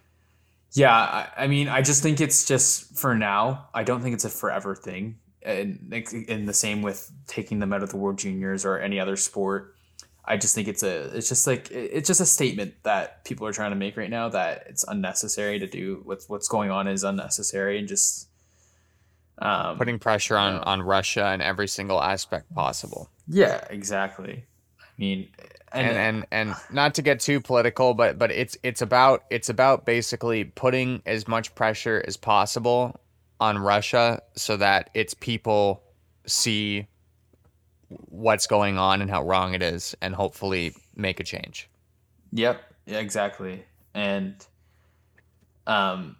Yeah, 0.73 0.93
I, 0.93 1.29
I, 1.37 1.47
mean, 1.47 1.67
I 1.67 1.81
just 1.81 2.03
think 2.03 2.21
it's 2.21 2.45
just 2.45 2.95
for 2.95 3.15
now. 3.15 3.67
I 3.73 3.83
don't 3.83 4.01
think 4.01 4.13
it's 4.13 4.25
a 4.25 4.29
forever 4.29 4.75
thing. 4.75 5.17
And 5.41 5.91
in 6.27 6.45
the 6.45 6.53
same 6.53 6.83
with 6.83 7.11
taking 7.25 7.57
them 7.57 7.73
out 7.73 7.81
of 7.81 7.89
the 7.89 7.97
World 7.97 8.19
Juniors 8.19 8.65
or 8.65 8.77
any 8.77 8.99
other 8.99 9.15
sport, 9.15 9.75
I 10.29 10.37
just 10.37 10.55
think 10.55 10.67
it's 10.67 10.83
a 10.83 11.15
it's 11.17 11.27
just 11.27 11.47
like 11.47 11.71
it's 11.71 12.07
just 12.07 12.21
a 12.21 12.25
statement 12.25 12.75
that 12.83 13.25
people 13.25 13.47
are 13.47 13.51
trying 13.51 13.71
to 13.71 13.75
make 13.75 13.97
right 13.97 14.09
now 14.09 14.29
that 14.29 14.65
it's 14.67 14.85
unnecessary 14.87 15.59
to 15.59 15.67
do 15.67 16.01
what's 16.05 16.29
what's 16.29 16.47
going 16.47 16.71
on 16.71 16.87
is 16.87 17.03
unnecessary 17.03 17.79
and 17.79 17.87
just 17.87 18.27
um, 19.39 19.77
putting 19.77 19.97
pressure 19.99 20.37
on 20.37 20.59
on 20.59 20.81
Russia 20.83 21.33
in 21.33 21.41
every 21.41 21.67
single 21.67 22.01
aspect 22.01 22.53
possible. 22.53 23.09
Yeah, 23.27 23.65
exactly 23.69 24.45
I 24.99 25.01
mean, 25.01 25.29
and, 25.71 25.87
and 25.87 25.97
and 25.97 26.25
and 26.49 26.55
not 26.73 26.95
to 26.95 27.01
get 27.01 27.21
too 27.21 27.39
political, 27.39 27.93
but 27.93 28.19
but 28.19 28.31
it's 28.31 28.57
it's 28.63 28.81
about 28.81 29.23
it's 29.29 29.47
about 29.47 29.85
basically 29.85 30.43
putting 30.43 31.01
as 31.05 31.25
much 31.25 31.55
pressure 31.55 32.03
as 32.05 32.17
possible 32.17 32.99
on 33.39 33.57
Russia 33.57 34.21
so 34.35 34.57
that 34.57 34.89
its 34.93 35.13
people 35.13 35.81
see 36.25 36.85
what's 37.89 38.47
going 38.47 38.77
on 38.77 39.01
and 39.01 39.09
how 39.09 39.23
wrong 39.23 39.53
it 39.53 39.61
is, 39.61 39.95
and 40.01 40.15
hopefully 40.15 40.73
make 40.95 41.19
a 41.19 41.23
change. 41.23 41.69
Yep. 42.31 42.61
Exactly. 42.87 43.63
And 43.93 44.35
um, 45.67 46.15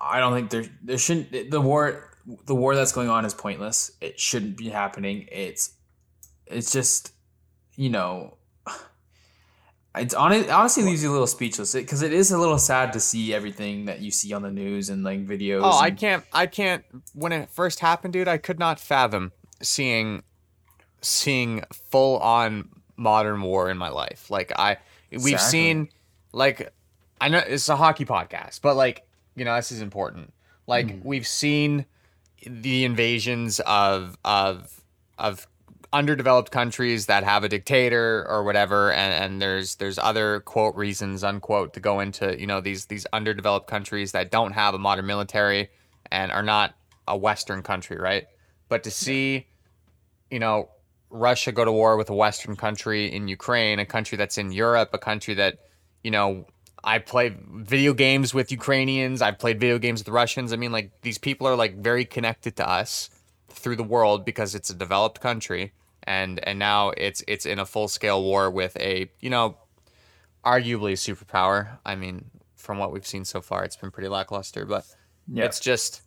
I 0.00 0.18
don't 0.20 0.32
think 0.34 0.50
there 0.50 0.64
there 0.82 0.98
shouldn't 0.98 1.50
the 1.50 1.60
war 1.60 2.10
the 2.46 2.54
war 2.54 2.74
that's 2.74 2.92
going 2.92 3.08
on 3.08 3.24
is 3.24 3.34
pointless. 3.34 3.92
It 4.00 4.18
shouldn't 4.18 4.56
be 4.56 4.68
happening. 4.68 5.28
It's 5.30 5.72
it's 6.46 6.72
just 6.72 7.12
you 7.76 7.88
know, 7.90 8.36
it's 9.96 10.14
on 10.14 10.32
it 10.32 10.50
honestly 10.50 10.82
leaves 10.82 11.02
you 11.02 11.10
a 11.10 11.12
little 11.12 11.26
speechless 11.26 11.72
because 11.72 12.02
it 12.02 12.12
is 12.12 12.30
a 12.30 12.38
little 12.38 12.58
sad 12.58 12.92
to 12.92 13.00
see 13.00 13.32
everything 13.32 13.86
that 13.86 14.00
you 14.00 14.10
see 14.10 14.32
on 14.32 14.42
the 14.42 14.50
news 14.50 14.88
and 14.88 15.02
like 15.02 15.26
videos. 15.26 15.60
Oh, 15.62 15.76
and- 15.78 15.86
I 15.86 15.90
can't, 15.90 16.24
I 16.32 16.46
can't. 16.46 16.84
When 17.14 17.32
it 17.32 17.48
first 17.48 17.80
happened, 17.80 18.12
dude, 18.12 18.28
I 18.28 18.38
could 18.38 18.58
not 18.58 18.78
fathom 18.78 19.32
seeing, 19.62 20.22
seeing 21.02 21.62
full 21.72 22.18
on 22.18 22.68
modern 22.96 23.42
war 23.42 23.70
in 23.70 23.78
my 23.78 23.88
life. 23.88 24.30
Like 24.30 24.52
I, 24.56 24.76
we've 25.10 25.34
exactly. 25.34 25.50
seen, 25.50 25.88
like, 26.32 26.72
I 27.20 27.28
know 27.28 27.38
it's 27.38 27.68
a 27.68 27.76
hockey 27.76 28.04
podcast, 28.04 28.60
but 28.62 28.76
like, 28.76 29.06
you 29.34 29.44
know, 29.44 29.54
this 29.56 29.72
is 29.72 29.80
important. 29.80 30.32
Like 30.66 30.86
mm. 30.86 31.04
we've 31.04 31.26
seen 31.26 31.86
the 32.46 32.84
invasions 32.84 33.60
of 33.60 34.16
of 34.24 34.82
of 35.18 35.46
underdeveloped 35.92 36.50
countries 36.52 37.06
that 37.06 37.24
have 37.24 37.42
a 37.42 37.48
dictator 37.48 38.24
or 38.28 38.44
whatever 38.44 38.92
and, 38.92 39.12
and 39.12 39.42
there's 39.42 39.74
there's 39.76 39.98
other 39.98 40.40
quote 40.40 40.74
reasons 40.76 41.24
unquote 41.24 41.74
to 41.74 41.80
go 41.80 41.98
into 41.98 42.38
you 42.40 42.46
know 42.46 42.60
these 42.60 42.86
these 42.86 43.06
underdeveloped 43.12 43.66
countries 43.66 44.12
that 44.12 44.30
don't 44.30 44.52
have 44.52 44.72
a 44.72 44.78
modern 44.78 45.04
military 45.04 45.68
and 46.12 46.30
are 46.30 46.44
not 46.44 46.74
a 47.08 47.16
western 47.16 47.62
country 47.62 47.98
right 47.98 48.28
but 48.68 48.84
to 48.84 48.90
see 48.90 49.46
you 50.30 50.38
know 50.38 50.68
Russia 51.10 51.52
go 51.52 51.64
to 51.64 51.72
war 51.72 51.96
with 51.96 52.10
a 52.10 52.14
western 52.14 52.56
country 52.56 53.12
in 53.12 53.28
Ukraine 53.28 53.78
a 53.78 53.86
country 53.86 54.16
that's 54.16 54.38
in 54.38 54.52
Europe 54.52 54.90
a 54.92 54.98
country 54.98 55.34
that 55.34 55.58
you 56.02 56.10
know 56.10 56.46
I 56.82 56.98
play 56.98 57.36
video 57.52 57.92
games 57.92 58.32
with 58.32 58.50
Ukrainians 58.50 59.20
I've 59.22 59.38
played 59.38 59.60
video 59.60 59.78
games 59.78 60.00
with 60.00 60.08
Russians 60.08 60.52
I 60.52 60.56
mean 60.56 60.72
like 60.72 60.90
these 61.02 61.18
people 61.18 61.46
are 61.46 61.56
like 61.56 61.76
very 61.76 62.04
connected 62.04 62.56
to 62.56 62.68
us 62.68 63.10
through 63.48 63.76
the 63.76 63.82
world 63.84 64.24
because 64.24 64.54
it's 64.54 64.70
a 64.70 64.74
developed 64.74 65.20
country 65.20 65.72
and 66.04 66.40
and 66.46 66.58
now 66.58 66.90
it's 66.90 67.22
it's 67.28 67.46
in 67.46 67.58
a 67.58 67.66
full 67.66 67.88
scale 67.88 68.22
war 68.22 68.50
with 68.50 68.76
a 68.78 69.10
you 69.20 69.30
know 69.30 69.56
arguably 70.44 70.92
a 70.92 71.14
superpower. 71.14 71.78
I 71.84 71.94
mean, 71.96 72.30
from 72.56 72.78
what 72.78 72.92
we've 72.92 73.06
seen 73.06 73.24
so 73.24 73.40
far, 73.40 73.64
it's 73.64 73.76
been 73.76 73.90
pretty 73.90 74.08
lackluster, 74.08 74.64
but 74.64 74.84
yep. 75.28 75.46
it's 75.46 75.60
just 75.60 76.02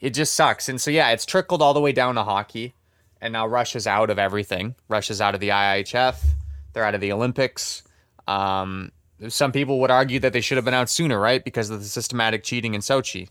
it 0.00 0.10
just 0.10 0.34
sucks. 0.34 0.68
And 0.68 0.80
so 0.80 0.90
yeah, 0.90 1.10
it's 1.10 1.26
trickled 1.26 1.62
all 1.62 1.74
the 1.74 1.80
way 1.80 1.92
down 1.92 2.14
to 2.14 2.24
hockey, 2.24 2.74
and 3.20 3.32
now 3.32 3.46
Russia's 3.46 3.86
out 3.86 4.10
of 4.10 4.18
everything. 4.18 4.74
Russia's 4.88 5.20
out 5.20 5.34
of 5.34 5.40
the 5.40 5.48
IIHF. 5.48 6.24
They're 6.72 6.84
out 6.84 6.94
of 6.94 7.00
the 7.00 7.12
Olympics. 7.12 7.82
Um, 8.26 8.92
some 9.28 9.52
people 9.52 9.80
would 9.80 9.90
argue 9.90 10.20
that 10.20 10.32
they 10.32 10.40
should 10.40 10.56
have 10.56 10.64
been 10.64 10.74
out 10.74 10.88
sooner, 10.88 11.18
right? 11.18 11.44
Because 11.44 11.70
of 11.70 11.80
the 11.80 11.86
systematic 11.86 12.42
cheating 12.42 12.74
in 12.74 12.80
Sochi. 12.80 13.28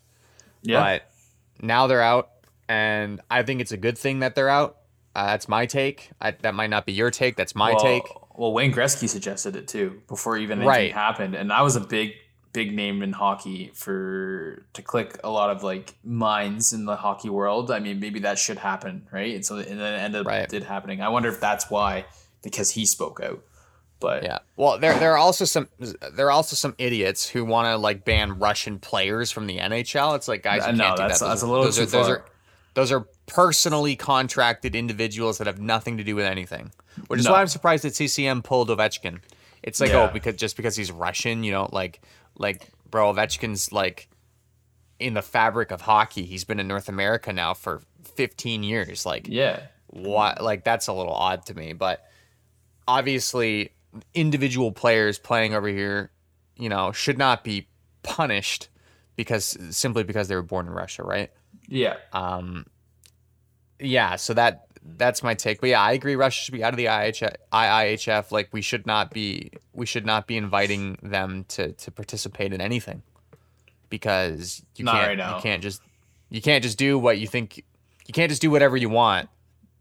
Yeah. 0.62 0.82
But 0.82 1.12
now 1.66 1.88
they're 1.88 2.02
out, 2.02 2.30
and 2.68 3.22
I 3.32 3.44
think 3.44 3.62
it's 3.62 3.72
a 3.72 3.78
good 3.78 3.98
thing 3.98 4.20
that 4.20 4.36
they're 4.36 4.50
out 4.50 4.80
uh, 5.16 5.26
that's 5.26 5.50
my 5.50 5.66
take. 5.66 6.12
I, 6.22 6.32
that 6.32 6.54
might 6.54 6.70
not 6.70 6.86
be 6.86 6.94
your 6.94 7.12
take. 7.12 7.36
That's 7.36 7.56
my 7.56 7.74
well, 7.74 7.84
take. 7.84 8.04
Well, 8.36 8.54
Wayne 8.54 8.72
Gretzky 8.72 9.10
suggested 9.10 9.56
it 9.56 9.68
too 9.68 10.02
before 10.08 10.38
even 10.38 10.60
anything 10.60 10.68
right. 10.68 10.94
happened, 10.94 11.36
and 11.36 11.50
that 11.50 11.62
was 11.62 11.76
a 11.76 11.82
big, 11.82 12.14
big 12.52 12.74
name 12.74 13.02
in 13.02 13.14
hockey 13.14 13.72
for 13.74 14.64
to 14.74 14.82
click 14.82 15.20
a 15.24 15.30
lot 15.30 15.50
of 15.50 15.64
like 15.64 15.96
minds 16.04 16.74
in 16.74 16.86
the 16.86 16.96
hockey 16.96 17.30
world. 17.30 17.72
I 17.72 17.80
mean, 17.80 18.00
maybe 18.00 18.20
that 18.22 18.40
should 18.40 18.58
happen, 18.58 19.08
right? 19.12 19.36
And 19.36 19.46
so, 19.46 19.58
and 19.58 19.80
then 19.80 19.94
it 19.94 19.98
ended 19.98 20.26
right. 20.26 20.50
did 20.50 20.64
happening. 20.64 21.02
I 21.02 21.10
wonder 21.10 21.30
if 21.30 21.40
that's 21.40 21.70
why 21.70 22.06
because 22.42 22.72
he 22.72 22.86
spoke 22.86 23.20
out. 23.22 23.44
But 24.00 24.24
yeah, 24.24 24.40
well, 24.56 24.80
there 24.80 24.98
there 24.98 25.14
are 25.14 25.18
also 25.18 25.44
some 25.44 25.68
there 26.14 26.28
are 26.28 26.32
also 26.32 26.56
some 26.56 26.74
idiots 26.78 27.28
who 27.28 27.44
want 27.44 27.68
to 27.68 27.76
like 27.76 28.06
ban 28.06 28.40
Russian 28.40 28.80
players 28.80 29.30
from 29.30 29.46
the 29.46 29.58
NHL. 29.58 30.16
It's 30.16 30.28
like 30.28 30.42
guys, 30.42 30.66
you 30.66 30.74
no, 30.74 30.86
can't 30.86 30.98
do 30.98 31.04
that's, 31.04 31.20
that. 31.20 31.26
Those 31.26 31.32
that's 31.32 31.42
a 31.42 31.48
little 31.48 31.72
too 31.72 31.84
are, 31.84 31.86
far. 31.86 32.02
Those 32.02 32.10
are, 32.10 32.26
those 32.76 32.92
are 32.94 33.08
personally 33.26 33.98
contracted 33.98 34.74
individuals 34.74 35.38
that 35.40 35.48
have 35.48 35.60
nothing 35.60 35.98
to 35.98 36.04
do 36.04 36.16
with 36.16 36.26
anything. 36.26 36.72
Which 37.08 37.20
is 37.20 37.26
no. 37.26 37.34
why 37.34 37.42
I'm 37.42 37.48
surprised 37.48 37.84
that 37.84 37.96
CCM 37.96 38.42
pulled 38.42 38.70
Ovechkin. 38.70 39.20
It's 39.64 39.82
like, 39.82 39.92
oh, 39.92 39.94
yeah. 39.94 40.10
oh, 40.10 40.14
because 40.14 40.36
just 40.36 40.56
because 40.56 40.76
he's 40.76 40.92
Russian, 40.92 41.44
you 41.44 41.52
know, 41.52 41.68
like 41.72 42.02
like 42.40 42.68
bro, 42.90 43.14
Ovechkin's 43.14 43.72
like 43.72 44.10
in 45.00 45.14
the 45.14 45.22
fabric 45.22 45.70
of 45.70 45.82
hockey. 45.82 46.26
He's 46.26 46.44
been 46.44 46.60
in 46.60 46.68
North 46.68 46.90
America 46.90 47.32
now 47.32 47.54
for 47.54 47.84
15 48.16 48.64
years. 48.64 49.06
Like, 49.06 49.28
Yeah. 49.28 49.62
what? 49.88 50.42
Like, 50.42 50.64
that's 50.64 50.88
a 50.88 50.94
little 50.94 51.14
odd 51.14 51.46
to 51.46 51.54
me. 51.54 51.74
But 51.74 52.04
obviously, 52.88 53.72
individual 54.14 54.72
players 54.72 55.18
playing 55.20 55.54
over 55.54 55.68
here, 55.68 56.12
you 56.58 56.68
know, 56.70 56.92
should 56.92 57.18
not 57.18 57.44
be 57.44 57.68
punished 58.04 58.68
because 59.16 59.58
simply 59.70 60.04
because 60.04 60.28
they 60.28 60.36
were 60.36 60.42
born 60.42 60.66
in 60.68 60.74
Russia, 60.74 61.04
right? 61.04 61.32
Yeah. 61.68 61.98
Um, 62.12 62.66
yeah, 63.80 64.16
so 64.16 64.34
that 64.34 64.68
that's 64.84 65.22
my 65.24 65.34
take. 65.34 65.62
But 65.62 65.70
yeah, 65.70 65.82
I 65.82 65.92
agree. 65.94 66.16
Russia 66.16 66.42
should 66.44 66.54
be 66.54 66.64
out 66.64 66.74
of 66.74 66.78
the 66.78 66.86
IHF, 66.86 67.36
IIHF. 67.54 68.32
Like 68.32 68.50
we 68.52 68.62
should 68.62 68.86
not 68.88 69.12
be 69.12 69.52
we 69.74 69.86
should 69.86 70.06
not 70.06 70.28
be 70.28 70.38
inviting 70.38 70.98
them 71.02 71.46
to 71.50 71.74
to 71.74 71.92
participate 71.92 72.54
in 72.54 72.62
anything 72.62 73.02
because 73.90 74.62
you 74.76 74.86
Not 74.86 74.96
can't 74.96 75.20
right 75.20 75.36
you 75.36 75.42
can't 75.42 75.62
just 75.64 75.82
you 76.30 76.42
can't 76.42 76.64
just 76.64 76.78
do 76.78 76.98
what 77.00 77.18
you 77.20 77.28
think 77.28 77.58
you 78.06 78.14
can't 78.14 78.30
just 78.30 78.42
do 78.42 78.52
whatever 78.52 78.78
you 78.78 78.90
want 78.90 79.30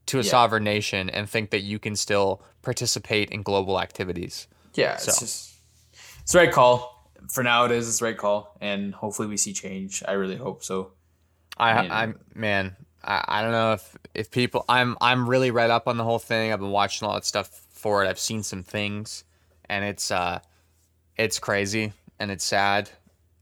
to 0.06 0.18
a 0.18 0.22
Yeah. 0.22 0.30
sovereign 0.30 0.64
nation 0.64 1.10
and 1.10 1.28
think 1.28 1.50
that 1.50 1.60
you 1.60 1.78
can 1.78 1.94
still 1.96 2.42
participate 2.62 3.30
in 3.30 3.42
global 3.42 3.80
activities. 3.80 4.48
Yeah. 4.74 4.94
It's 4.94 5.04
So. 5.04 5.12
just 5.20 5.54
it's 6.22 6.32
the 6.32 6.38
right 6.38 6.52
call. 6.52 7.10
For 7.30 7.42
now 7.42 7.64
it 7.66 7.70
is 7.72 7.88
it's 7.88 7.98
the 7.98 8.06
right 8.06 8.16
call. 8.16 8.56
And 8.60 8.94
hopefully 8.94 9.28
we 9.28 9.36
see 9.36 9.52
change. 9.52 10.02
I 10.06 10.12
really 10.12 10.36
hope 10.36 10.64
so. 10.64 10.92
I 11.58 11.82
Yeah. 11.84 11.94
I'm 12.00 12.18
man, 12.34 12.76
I, 13.04 13.24
I 13.28 13.42
don't 13.42 13.52
know 13.52 13.72
if 13.72 13.96
if 14.14 14.30
people 14.30 14.64
I'm 14.68 14.96
I'm 15.00 15.28
really 15.28 15.50
read 15.50 15.70
up 15.70 15.88
on 15.88 15.96
the 15.96 16.04
whole 16.04 16.18
thing. 16.18 16.52
I've 16.52 16.60
been 16.60 16.70
watching 16.70 17.06
all 17.06 17.14
that 17.14 17.24
stuff 17.24 17.48
for 17.70 18.04
it. 18.04 18.08
I've 18.08 18.18
seen 18.18 18.42
some 18.42 18.62
things 18.62 19.24
and 19.68 19.84
it's 19.84 20.10
uh 20.10 20.40
it's 21.16 21.38
crazy 21.38 21.92
and 22.18 22.30
it's 22.30 22.44
sad 22.44 22.90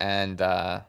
and 0.00 0.40
uh 0.40 0.80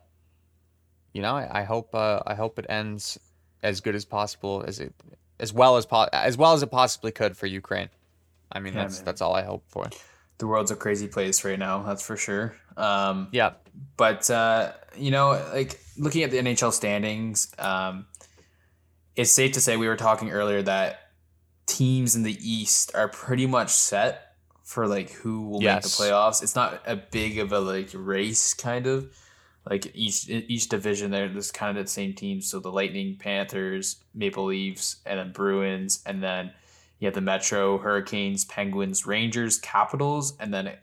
you 1.13 1.21
know, 1.21 1.35
I, 1.35 1.61
I 1.61 1.63
hope 1.63 1.95
uh 1.95 2.21
I 2.25 2.35
hope 2.35 2.59
it 2.59 2.65
ends 2.69 3.17
as 3.63 3.81
good 3.81 3.95
as 3.95 4.05
possible 4.05 4.63
as 4.67 4.79
it 4.79 4.93
as 5.39 5.53
well 5.53 5.77
as 5.77 5.85
po- 5.85 6.09
as 6.13 6.37
well 6.37 6.53
as 6.53 6.61
it 6.63 6.71
possibly 6.71 7.11
could 7.11 7.35
for 7.37 7.45
Ukraine. 7.47 7.89
I 8.51 8.59
mean, 8.59 8.73
Yeah, 8.73 8.81
that's 8.83 8.97
man. 8.99 9.05
that's 9.05 9.21
all 9.21 9.33
I 9.35 9.43
hope 9.43 9.63
for. 9.67 9.89
The 10.39 10.45
world's 10.47 10.69
a 10.71 10.75
crazy 10.75 11.07
place 11.07 11.43
right 11.43 11.57
now, 11.57 11.81
that's 11.83 12.03
for 12.05 12.17
sure. 12.17 12.55
Um 12.75 13.29
Yeah. 13.31 13.53
but 13.95 14.29
uh, 14.29 14.73
you 14.95 15.11
know, 15.11 15.29
like 15.53 15.79
looking 15.97 16.23
at 16.23 16.31
the 16.31 16.37
NHL 16.37 16.71
standings, 16.73 17.53
um, 17.59 18.05
it's 19.17 19.31
safe 19.31 19.51
to 19.53 19.61
say 19.61 19.75
we 19.75 19.87
were 19.87 19.97
talking 19.97 20.29
earlier 20.29 20.61
that 20.61 21.09
teams 21.65 22.15
in 22.15 22.23
the 22.23 22.37
East 22.39 22.95
are 22.95 23.09
pretty 23.09 23.47
much 23.47 23.69
set 23.69 24.35
for 24.63 24.87
like 24.87 25.11
who 25.11 25.47
will 25.47 25.59
make 25.59 25.81
the 25.81 25.87
playoffs. 25.87 26.43
It's 26.43 26.55
not 26.55 26.81
a 26.85 26.95
big 26.95 27.39
of 27.39 27.51
a 27.51 27.59
like 27.59 27.89
race, 27.93 28.53
kind 28.53 28.85
of 28.85 29.11
like 29.67 29.91
each 29.95 30.29
each 30.29 30.69
division. 30.69 31.09
There, 31.09 31.27
there's 31.27 31.51
kind 31.51 31.77
of 31.77 31.85
the 31.85 31.91
same 31.91 32.13
teams. 32.13 32.49
So 32.49 32.59
the 32.59 32.71
Lightning, 32.71 33.17
Panthers, 33.17 33.97
Maple 34.13 34.45
Leafs, 34.45 34.97
and 35.05 35.19
then 35.19 35.31
Bruins, 35.31 36.03
and 36.05 36.21
then 36.21 36.51
you 36.99 37.07
have 37.07 37.15
the 37.15 37.21
Metro, 37.21 37.79
Hurricanes, 37.79 38.45
Penguins, 38.45 39.07
Rangers, 39.07 39.57
Capitals, 39.57 40.37
and 40.39 40.53
then 40.53 40.73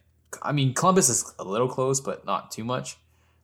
I 0.42 0.50
mean 0.50 0.74
Columbus 0.74 1.08
is 1.08 1.32
a 1.38 1.44
little 1.44 1.68
close, 1.68 2.00
but 2.00 2.26
not 2.26 2.50
too 2.50 2.64
much. 2.64 2.98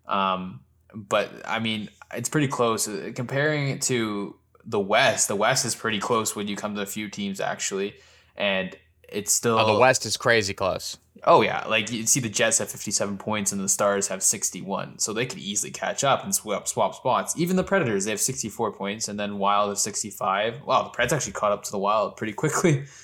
Um, 0.08 0.60
but 0.92 1.30
I 1.44 1.60
mean, 1.60 1.90
it's 2.12 2.28
pretty 2.28 2.48
close. 2.48 2.88
Uh, 2.88 3.12
Comparing 3.14 3.68
it 3.68 3.82
to 3.82 4.34
the 4.70 4.80
West, 4.80 5.28
the 5.28 5.36
West 5.36 5.64
is 5.64 5.74
pretty 5.74 5.98
close 5.98 6.34
when 6.36 6.48
you 6.48 6.56
come 6.56 6.74
to 6.76 6.80
a 6.82 6.86
few 6.86 7.08
teams 7.08 7.40
actually, 7.40 7.94
and 8.36 8.76
it's 9.08 9.32
still 9.32 9.58
Oh, 9.58 9.74
the 9.74 9.78
West 9.80 10.06
is 10.06 10.16
crazy 10.16 10.54
close. 10.54 10.96
Oh 11.24 11.42
yeah, 11.42 11.66
like 11.66 11.90
you 11.90 12.06
see 12.06 12.20
the 12.20 12.28
Jets 12.30 12.58
have 12.58 12.70
fifty-seven 12.70 13.18
points 13.18 13.52
and 13.52 13.60
the 13.60 13.68
Stars 13.68 14.08
have 14.08 14.22
sixty-one, 14.22 14.98
so 14.98 15.12
they 15.12 15.26
could 15.26 15.38
easily 15.38 15.70
catch 15.70 16.02
up 16.04 16.24
and 16.24 16.34
swap 16.34 16.66
swap 16.68 16.94
spots. 16.94 17.34
Even 17.36 17.56
the 17.56 17.64
Predators 17.64 18.04
they 18.04 18.10
have 18.12 18.20
sixty-four 18.20 18.72
points, 18.72 19.08
and 19.08 19.18
then 19.20 19.36
Wild 19.38 19.68
have 19.70 19.78
sixty-five. 19.78 20.62
Wow, 20.64 20.84
the 20.84 20.90
Preds 20.90 21.12
actually 21.12 21.32
caught 21.32 21.52
up 21.52 21.62
to 21.64 21.70
the 21.70 21.78
Wild 21.78 22.16
pretty 22.16 22.32
quickly. 22.32 22.84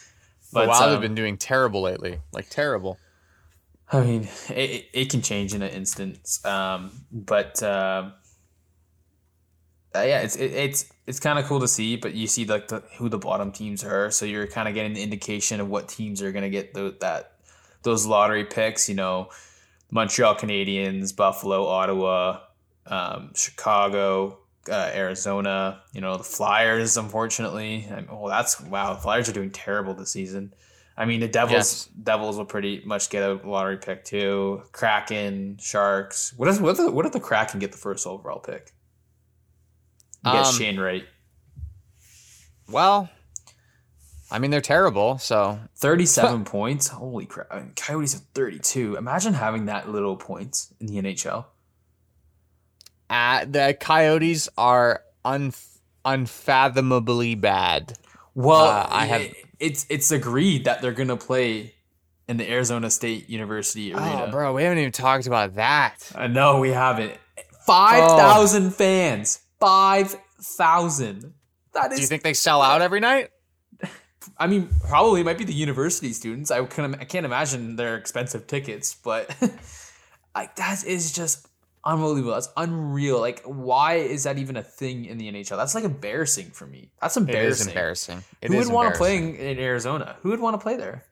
But 0.52 0.60
But 0.60 0.68
Wild 0.68 0.84
um, 0.84 0.90
have 0.92 1.00
been 1.00 1.16
doing 1.16 1.36
terrible 1.36 1.82
lately. 1.82 2.20
Like 2.32 2.48
terrible. 2.48 2.98
I 3.92 4.00
mean, 4.02 4.28
it, 4.48 4.70
it- 4.70 4.88
it 4.92 5.10
can 5.10 5.20
change 5.20 5.52
in 5.54 5.60
an 5.60 5.70
instant. 5.70 6.20
Um, 6.44 6.92
but 7.10 7.60
um 7.64 8.12
uh, 9.94 10.02
yeah, 10.02 10.20
it's 10.20 10.36
it, 10.36 10.52
it's 10.52 10.86
it's 11.06 11.20
kind 11.20 11.38
of 11.38 11.44
cool 11.46 11.60
to 11.60 11.68
see. 11.68 11.96
But 11.96 12.14
you 12.14 12.26
see 12.26 12.44
like 12.44 12.68
the, 12.68 12.82
who 12.98 13.08
the 13.08 13.18
bottom 13.18 13.52
teams 13.52 13.84
are, 13.84 14.10
so 14.10 14.24
you're 14.24 14.46
kind 14.46 14.68
of 14.68 14.74
getting 14.74 14.94
the 14.94 15.02
indication 15.02 15.60
of 15.60 15.68
what 15.68 15.88
teams 15.88 16.22
are 16.22 16.32
gonna 16.32 16.50
get 16.50 16.74
the, 16.74 16.96
that 17.00 17.32
those 17.82 18.06
lottery 18.06 18.44
picks. 18.44 18.88
You 18.88 18.94
know, 18.94 19.30
Montreal 19.90 20.34
Canadiens, 20.36 21.14
Buffalo, 21.14 21.66
Ottawa, 21.66 22.40
um, 22.86 23.32
Chicago. 23.34 24.38
Uh, 24.68 24.90
Arizona, 24.92 25.80
you 25.92 26.00
know 26.00 26.16
the 26.16 26.24
Flyers. 26.24 26.96
Unfortunately, 26.96 27.86
I 27.88 28.00
mean, 28.00 28.08
well, 28.10 28.26
that's 28.26 28.60
wow. 28.60 28.94
The 28.94 29.00
Flyers 29.00 29.28
are 29.28 29.32
doing 29.32 29.52
terrible 29.52 29.94
this 29.94 30.10
season. 30.10 30.52
I 30.96 31.04
mean, 31.04 31.20
the 31.20 31.28
Devils 31.28 31.52
Yes. 31.52 31.88
Devils 32.02 32.36
will 32.36 32.46
pretty 32.46 32.82
much 32.84 33.10
get 33.10 33.22
a 33.22 33.34
lottery 33.44 33.76
pick 33.76 34.04
too. 34.04 34.62
Kraken, 34.72 35.58
Sharks. 35.60 36.32
What 36.36 36.46
does 36.46 36.60
what, 36.60 36.76
the, 36.78 36.90
what 36.90 37.06
if 37.06 37.12
the 37.12 37.20
Kraken 37.20 37.60
get 37.60 37.70
the 37.72 37.78
first 37.78 38.06
overall 38.06 38.40
pick? 38.40 38.72
You 40.26 40.32
get 40.32 40.46
Um, 40.46 40.54
Shane 40.54 40.78
Wright. 40.80 41.04
Well, 42.68 43.08
I 44.30 44.38
mean 44.40 44.50
they're 44.50 44.60
terrible, 44.60 45.18
so 45.18 45.60
37 45.76 46.44
points. 46.44 46.88
Holy 46.88 47.26
crap. 47.26 47.46
I 47.50 47.60
mean, 47.60 47.72
Coyotes 47.76 48.12
have 48.14 48.22
32. 48.34 48.96
Imagine 48.96 49.34
having 49.34 49.66
that 49.66 49.88
little 49.88 50.16
points 50.16 50.74
in 50.80 50.86
the 50.88 50.96
NHL. 50.98 51.46
uh, 53.08 53.44
the 53.44 53.76
Coyotes 53.78 54.48
are 54.58 55.02
un- 55.24 55.54
unfathomably 56.04 57.36
bad. 57.36 57.96
Well, 58.34 58.64
Uh, 58.66 58.88
I 58.90 59.06
have- 59.06 59.20
it- 59.22 59.36
it's 59.60 59.86
it's 59.88 60.10
agreed 60.10 60.64
that 60.64 60.82
they're 60.82 60.92
going 60.92 61.08
to 61.08 61.16
play 61.16 61.74
in 62.28 62.36
the 62.36 62.50
Arizona 62.50 62.90
State 62.90 63.30
University 63.30 63.94
arena. 63.94 64.24
Oh, 64.26 64.30
bro, 64.32 64.52
we 64.54 64.64
haven't 64.64 64.78
even 64.78 64.90
talked 64.90 65.28
about 65.28 65.54
that. 65.54 66.10
I 66.16 66.26
know 66.26 66.58
we 66.58 66.70
haven't. 66.72 67.14
5,000 67.64 68.72
fans. 68.74 69.40
5,000. 69.60 71.34
That 71.72 71.92
is 71.92 71.98
Do 71.98 72.02
you 72.02 72.08
think 72.08 72.22
they 72.22 72.34
sell 72.34 72.62
out 72.62 72.82
every 72.82 73.00
night? 73.00 73.30
I 74.38 74.46
mean, 74.46 74.68
probably 74.88 75.22
might 75.22 75.38
be 75.38 75.44
the 75.44 75.54
university 75.54 76.12
students. 76.12 76.50
I 76.50 76.64
can 76.64 76.94
I 76.96 77.04
can't 77.04 77.24
imagine 77.24 77.76
their 77.76 77.96
expensive 77.96 78.46
tickets, 78.46 78.94
but 78.94 79.34
like 80.34 80.56
that 80.56 80.84
is 80.84 81.12
just 81.12 81.46
unbelievable. 81.84 82.34
That's 82.34 82.48
unreal. 82.56 83.20
Like, 83.20 83.42
why 83.44 83.94
is 83.94 84.24
that 84.24 84.38
even 84.38 84.56
a 84.56 84.62
thing 84.62 85.04
in 85.04 85.18
the 85.18 85.32
NHL? 85.32 85.56
That's 85.56 85.74
like 85.74 85.84
embarrassing 85.84 86.50
for 86.50 86.66
me. 86.66 86.90
That's 87.00 87.16
embarrassing. 87.16 87.50
is 87.50 87.66
embarrassing. 87.68 88.24
It 88.42 88.50
Who 88.50 88.58
would 88.58 88.68
want 88.68 88.92
to 88.92 88.98
play 88.98 89.16
in, 89.16 89.36
in 89.36 89.58
Arizona? 89.58 90.16
Who 90.22 90.30
would 90.30 90.40
want 90.40 90.54
to 90.54 90.58
play 90.58 90.76
there? 90.76 91.04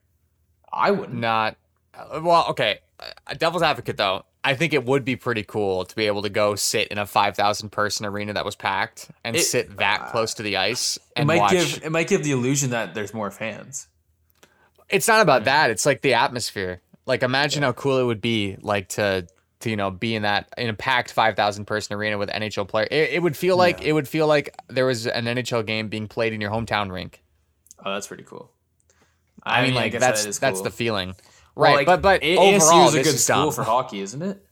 I 0.73 0.91
wouldn't. 0.91 1.19
Not 1.19 1.57
uh, 1.95 2.21
well. 2.23 2.47
Okay, 2.51 2.81
uh, 2.99 3.35
devil's 3.35 3.63
advocate 3.63 3.97
though. 3.97 4.25
I 4.47 4.55
think 4.55 4.75
it 4.75 4.85
would 4.85 5.05
be 5.07 5.17
pretty 5.17 5.43
cool 5.43 5.87
to 5.87 5.97
be 5.97 6.07
able 6.07 6.21
to 6.23 6.29
go 6.29 6.55
sit 6.55 6.89
in 6.89 6.99
a 6.99 7.07
five 7.07 7.35
thousand 7.35 7.71
person 7.71 8.05
arena 8.05 8.35
that 8.35 8.45
was 8.45 8.55
packed 8.55 9.11
and 9.25 9.35
It- 9.37 9.43
sit 9.43 9.79
that 9.79 10.03
ah. 10.05 10.11
close 10.11 10.35
to 10.35 10.43
the 10.43 10.59
ice 10.59 10.97
It 10.99 11.03
and 11.17 11.27
might 11.27 11.39
watch. 11.39 11.53
give 11.53 11.81
it 11.85 11.91
might 11.91 12.09
give 12.09 12.23
the 12.23 12.33
illusion 12.33 12.71
that 12.71 12.95
there's 12.95 13.15
more 13.15 13.31
fans. 13.31 13.89
it's 14.91 15.09
not 15.09 15.23
about 15.23 15.45
that. 15.45 15.71
It's 15.71 15.87
like 15.87 16.03
the 16.03 16.15
atmosphere. 16.15 16.83
Like 17.07 17.23
imagine 17.23 17.63
how 17.63 17.73
cool 17.73 17.99
it 17.99 18.05
would 18.05 18.21
be 18.21 18.57
like 18.61 18.89
to 18.91 19.27
to 19.61 19.71
you 19.71 19.77
know 19.77 19.91
be 19.91 20.15
in 20.15 20.23
that 20.23 20.53
in 20.59 20.69
a 20.69 20.75
packed 20.75 21.11
5000 21.13 21.65
person 21.65 21.97
arena 21.97 22.19
with 22.19 22.29
NHL 22.29 22.69
players. 22.69 22.89
It, 22.91 23.11
it 23.15 23.23
would 23.23 23.37
feel 23.37 23.57
like 23.57 23.81
Yeah. 23.81 23.89
it 23.89 23.93
would 23.93 24.09
feel 24.09 24.27
like 24.27 24.55
there 24.69 24.85
was 24.85 25.07
an 25.07 25.25
NHL 25.25 25.65
game 25.65 25.89
being 25.89 26.07
played 26.07 26.35
in 26.35 26.41
your 26.43 26.51
hometown 26.51 26.93
rink. 26.93 27.23
Oh, 27.83 27.93
that's 27.95 28.07
pretty 28.07 28.25
cool. 28.25 28.51
I, 29.43 29.63
mean, 29.63 29.75
like 29.75 29.93
guess 29.93 30.01
that's 30.01 30.23
that 30.25 30.29
is 30.31 30.39
that's 30.39 30.59
cool. 30.59 30.65
the 30.65 30.71
feeling. 30.71 31.15
Well, 31.57 31.73
Right, 31.73 31.87
like, 31.87 32.03
but 32.03 32.03
but 32.03 32.25
overall 32.25 32.89
is 32.89 32.95
a 32.95 33.03
good 33.03 33.15
is 33.15 33.25
school 33.25 33.51
for 33.53 33.63
hockey, 33.63 34.01
isn't 34.01 34.23
it? 34.23 34.45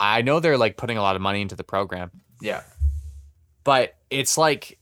I 0.00 0.22
know 0.22 0.40
they're 0.40 0.58
like 0.58 0.76
putting 0.76 0.98
a 0.98 1.02
lot 1.02 1.14
of 1.16 1.22
money 1.22 1.40
into 1.40 1.54
the 1.54 1.64
program. 1.64 2.10
Yeah. 2.40 2.62
but 3.62 3.94
it's 4.10 4.36
like 4.36 4.78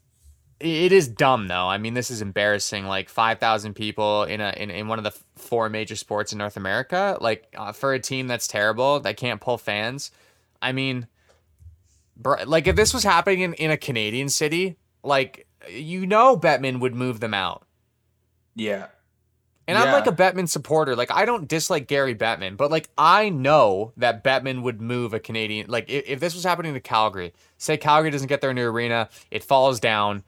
it 0.61 0.93
is 0.93 1.09
dumb 1.09 1.49
though. 1.49 1.67
I 1.69 1.77
mean, 1.79 1.93
this 1.95 2.11
is 2.11 2.23
embarrassing. 2.23 2.87
Like 2.87 3.09
five 3.11 3.39
thousand 3.39 3.75
people 3.75 4.25
in 4.25 4.41
a 4.41 4.55
in, 4.57 4.71
in 4.71 4.89
one 4.89 4.99
of 4.99 5.05
the 5.05 5.13
four 5.37 5.69
major 5.69 5.97
sports 5.97 6.33
in 6.33 6.39
North 6.39 6.57
America. 6.57 7.19
Like 7.21 7.47
uh, 7.57 7.73
for 7.73 7.93
a 7.93 7.99
team 8.01 8.27
that's 8.27 8.47
terrible 8.47 9.01
that 9.01 9.17
can't 9.19 9.41
pull 9.41 9.59
fans. 9.59 10.11
I 10.63 10.73
mean, 10.73 11.07
br- 12.17 12.45
like 12.47 12.67
if 12.67 12.77
this 12.77 12.93
was 12.95 13.05
happening 13.05 13.41
in, 13.41 13.55
in 13.55 13.71
a 13.71 13.77
Canadian 13.77 14.29
city, 14.31 14.77
like 15.03 15.47
you 15.69 16.07
know, 16.07 16.37
Bettman 16.37 16.81
would 16.81 16.95
move 16.95 17.21
them 17.21 17.35
out. 17.35 17.67
Yeah. 18.55 18.87
And 19.71 19.79
I'm 19.79 19.93
like 19.93 20.07
a 20.07 20.13
Bettman 20.13 20.49
supporter. 20.49 20.97
Like 20.97 21.11
I 21.11 21.25
don't 21.25 21.47
dislike 21.47 21.87
Gary 21.87 22.15
Bettman, 22.15 22.57
but 22.57 22.71
like 22.71 22.89
I 22.99 23.29
know 23.29 23.93
that 23.97 24.25
Bettman 24.25 24.63
would 24.63 24.81
move 24.81 25.15
a 25.15 25.21
Canadian. 25.21 25.69
Like 25.69 25.89
if, 25.89 26.05
if 26.07 26.21
this 26.21 26.35
was 26.35 26.45
happening 26.45 26.75
to 26.75 26.81
Calgary, 26.81 27.33
say 27.59 27.77
Calgary 27.77 28.11
doesn't 28.11 28.29
get 28.29 28.41
their 28.41 28.53
new 28.53 28.67
arena, 28.67 29.09
it 29.31 29.45
falls 29.45 29.81
down, 29.81 30.25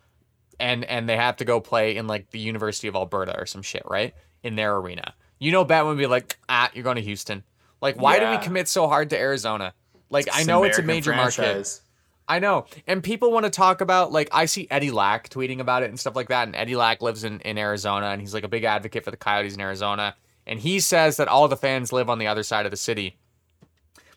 and 0.60 0.84
and 0.84 1.08
they 1.08 1.16
have 1.16 1.36
to 1.38 1.44
go 1.44 1.60
play 1.60 1.96
in 1.96 2.06
like 2.06 2.30
the 2.30 2.38
University 2.38 2.88
of 2.88 2.94
Alberta 2.94 3.38
or 3.38 3.46
some 3.46 3.62
shit, 3.62 3.82
right? 3.86 4.14
In 4.42 4.56
their 4.56 4.76
arena, 4.76 5.14
you 5.38 5.52
know, 5.52 5.64
Bettman 5.64 5.86
would 5.86 5.98
be 5.98 6.06
like, 6.06 6.38
ah, 6.48 6.70
you're 6.74 6.84
going 6.84 6.96
to 6.96 7.02
Houston. 7.02 7.42
Like 7.80 7.96
why 7.96 8.20
do 8.20 8.30
we 8.30 8.38
commit 8.38 8.68
so 8.68 8.86
hard 8.86 9.10
to 9.10 9.18
Arizona? 9.18 9.74
Like 10.08 10.28
It's 10.28 10.38
I 10.38 10.44
know 10.44 10.62
it's 10.62 10.78
a 10.78 10.82
major 10.82 11.12
market. 11.14 11.80
I 12.28 12.38
know. 12.38 12.66
And 12.86 13.02
people 13.02 13.30
want 13.32 13.44
to 13.44 13.50
talk 13.50 13.80
about 13.80 14.12
like 14.12 14.28
I 14.32 14.46
see 14.46 14.66
Eddie 14.70 14.90
Lack 14.90 15.28
tweeting 15.28 15.58
about 15.60 15.82
it 15.82 15.90
and 15.90 15.98
stuff 16.00 16.16
like 16.16 16.28
that. 16.28 16.46
And 16.46 16.56
Eddie 16.56 16.76
Lack 16.76 17.02
lives 17.02 17.24
in, 17.24 17.40
in 17.40 17.58
Arizona 17.58 18.06
and 18.06 18.20
he's 18.20 18.32
like 18.34 18.44
a 18.44 18.48
big 18.48 18.64
advocate 18.64 19.04
for 19.04 19.10
the 19.10 19.16
Coyotes 19.16 19.54
in 19.54 19.60
Arizona. 19.60 20.14
And 20.46 20.58
he 20.58 20.80
says 20.80 21.16
that 21.18 21.28
all 21.28 21.48
the 21.48 21.56
fans 21.56 21.92
live 21.92 22.08
on 22.08 22.18
the 22.18 22.26
other 22.28 22.42
side 22.42 22.64
of 22.64 22.70
the 22.70 22.76
city. 22.76 23.18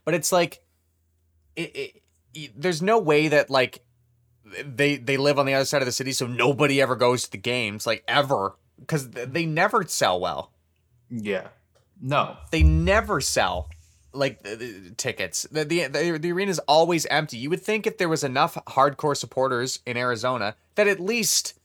But 0.06 0.14
it's 0.14 0.32
like 0.32 0.62
it, 1.56 1.76
it, 1.76 2.02
it- 2.34 2.62
there's 2.62 2.82
no 2.82 3.00
way 3.00 3.28
that 3.30 3.50
like 3.50 3.84
they 4.64 4.98
they 4.98 5.18
live 5.18 5.40
on 5.40 5.46
the 5.46 5.54
other 5.56 5.66
side 5.66 5.82
of 5.82 5.86
the 5.88 5.92
city 5.92 6.12
so 6.12 6.28
nobody 6.28 6.82
ever 6.82 6.96
goes 6.96 7.24
to 7.24 7.32
the 7.32 7.38
games 7.38 7.88
like 7.88 8.04
ever 8.08 8.56
because 8.80 9.10
they 9.10 9.46
never 9.46 9.84
sell 9.88 10.20
well. 10.20 10.52
Yeah. 11.10 11.48
No. 12.02 12.38
They 12.52 12.62
never 12.62 13.22
sell 13.22 13.70
like 14.16 14.44
the, 14.44 14.56
the 14.56 14.92
tickets. 14.96 15.48
The, 15.52 15.66
the 15.66 15.88
the 15.88 16.18
the 16.18 16.32
arena 16.32 16.52
is 16.52 16.60
always 16.60 17.06
empty. 17.08 17.38
You 17.38 17.50
would 17.50 17.62
think 17.62 17.86
if 17.86 17.98
there 17.98 18.10
was 18.10 18.24
enough 18.24 18.56
hardcore 18.68 19.16
supporters 19.16 19.80
in 19.86 19.98
Arizona 19.98 20.56
that 20.76 20.88
at 20.88 21.00
least 21.00 21.60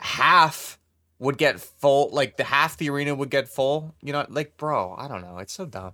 half 0.00 0.78
would 1.18 1.38
get 1.38 1.60
full. 1.60 2.10
Like 2.12 2.36
the 2.36 2.44
half 2.44 2.76
the 2.76 2.90
arena 2.90 3.14
would 3.14 3.30
get 3.30 3.48
full. 3.48 3.94
You 4.00 4.12
know, 4.12 4.26
like 4.28 4.56
bro, 4.56 4.94
I 4.96 5.08
don't 5.08 5.22
know. 5.22 5.38
It's 5.38 5.52
so 5.52 5.66
dumb. 5.66 5.92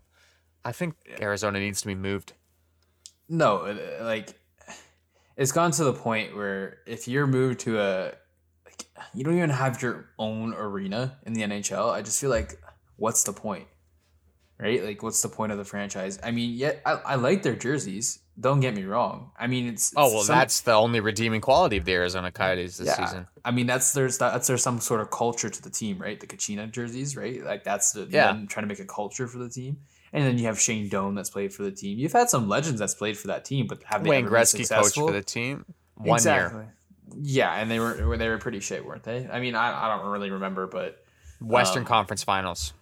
I 0.64 0.72
think 0.72 0.94
Arizona 1.20 1.58
needs 1.60 1.80
to 1.80 1.86
be 1.86 1.94
moved. 1.94 2.34
No, 3.28 3.58
uh, 3.58 4.04
like 4.04 4.38
it's 5.36 5.52
gone 5.52 5.70
to 5.72 5.84
the 5.84 5.92
point 5.92 6.36
where 6.36 6.78
if 6.86 7.06
you're 7.08 7.26
moved 7.26 7.60
to 7.60 7.80
a 7.80 8.12
like 8.64 8.84
you 9.14 9.24
don't 9.24 9.36
even 9.36 9.50
have 9.50 9.80
your 9.82 10.10
own 10.18 10.54
arena 10.54 11.18
in 11.24 11.32
the 11.32 11.42
NHL, 11.42 11.90
I 11.90 12.02
just 12.02 12.20
feel 12.20 12.30
like 12.30 12.60
what's 12.96 13.22
the 13.22 13.32
point? 13.32 13.66
Right? 14.60 14.82
Like 14.84 15.02
what's 15.04 15.22
the 15.22 15.28
point 15.28 15.52
of 15.52 15.58
the 15.58 15.64
franchise? 15.64 16.18
I 16.22 16.32
mean, 16.32 16.54
yet 16.54 16.82
I, 16.84 16.92
I 16.94 17.14
like 17.14 17.42
their 17.44 17.54
jerseys. 17.54 18.18
Don't 18.40 18.60
get 18.60 18.74
me 18.74 18.84
wrong. 18.84 19.30
I 19.38 19.46
mean, 19.48 19.68
it's, 19.68 19.92
Oh 19.96 20.12
well, 20.12 20.22
some- 20.22 20.36
that's 20.36 20.60
the 20.62 20.72
only 20.72 20.98
redeeming 21.00 21.40
quality 21.40 21.76
of 21.76 21.84
the 21.84 21.92
Arizona 21.94 22.30
Coyotes 22.32 22.76
this 22.76 22.86
yeah. 22.88 23.04
season. 23.06 23.26
I 23.44 23.50
mean, 23.52 23.66
that's 23.66 23.92
there's 23.92 24.18
that's 24.18 24.46
there's 24.48 24.62
some 24.62 24.80
sort 24.80 25.00
of 25.00 25.10
culture 25.10 25.48
to 25.48 25.62
the 25.62 25.70
team, 25.70 25.98
right? 25.98 26.18
The 26.18 26.26
Kachina 26.26 26.70
jerseys, 26.70 27.16
right? 27.16 27.42
Like 27.44 27.62
that's 27.64 27.92
the 27.92 28.06
Yeah. 28.10 28.32
trying 28.48 28.64
to 28.64 28.66
make 28.66 28.80
a 28.80 28.84
culture 28.84 29.26
for 29.28 29.38
the 29.38 29.48
team. 29.48 29.78
And 30.12 30.24
then 30.24 30.38
you 30.38 30.46
have 30.46 30.58
Shane 30.60 30.88
Doan 30.88 31.14
that's 31.14 31.30
played 31.30 31.52
for 31.52 31.62
the 31.64 31.70
team. 31.70 31.98
You've 31.98 32.12
had 32.12 32.30
some 32.30 32.48
legends 32.48 32.80
that's 32.80 32.94
played 32.94 33.16
for 33.18 33.26
that 33.28 33.44
team, 33.44 33.66
but 33.66 33.82
have 33.84 34.02
they 34.04 34.10
Wayne 34.10 34.24
ever 34.24 34.30
been 34.30 34.40
Gretzky 34.42 34.56
coached 34.58 34.68
successful? 34.68 35.06
for 35.08 35.12
the 35.12 35.22
team 35.22 35.64
one 35.96 36.22
year. 36.24 36.74
Yeah, 37.16 37.52
and 37.54 37.70
they 37.70 37.78
were 37.78 38.16
they 38.16 38.28
were 38.28 38.38
pretty 38.38 38.60
shit, 38.60 38.84
weren't 38.84 39.02
they? 39.04 39.28
I 39.30 39.38
mean, 39.40 39.54
I, 39.54 39.86
I 39.86 39.96
don't 39.96 40.10
really 40.10 40.30
remember, 40.30 40.66
but 40.66 41.04
Western 41.40 41.82
Um, 41.82 41.86
Conference 41.86 42.22
Finals. 42.22 42.72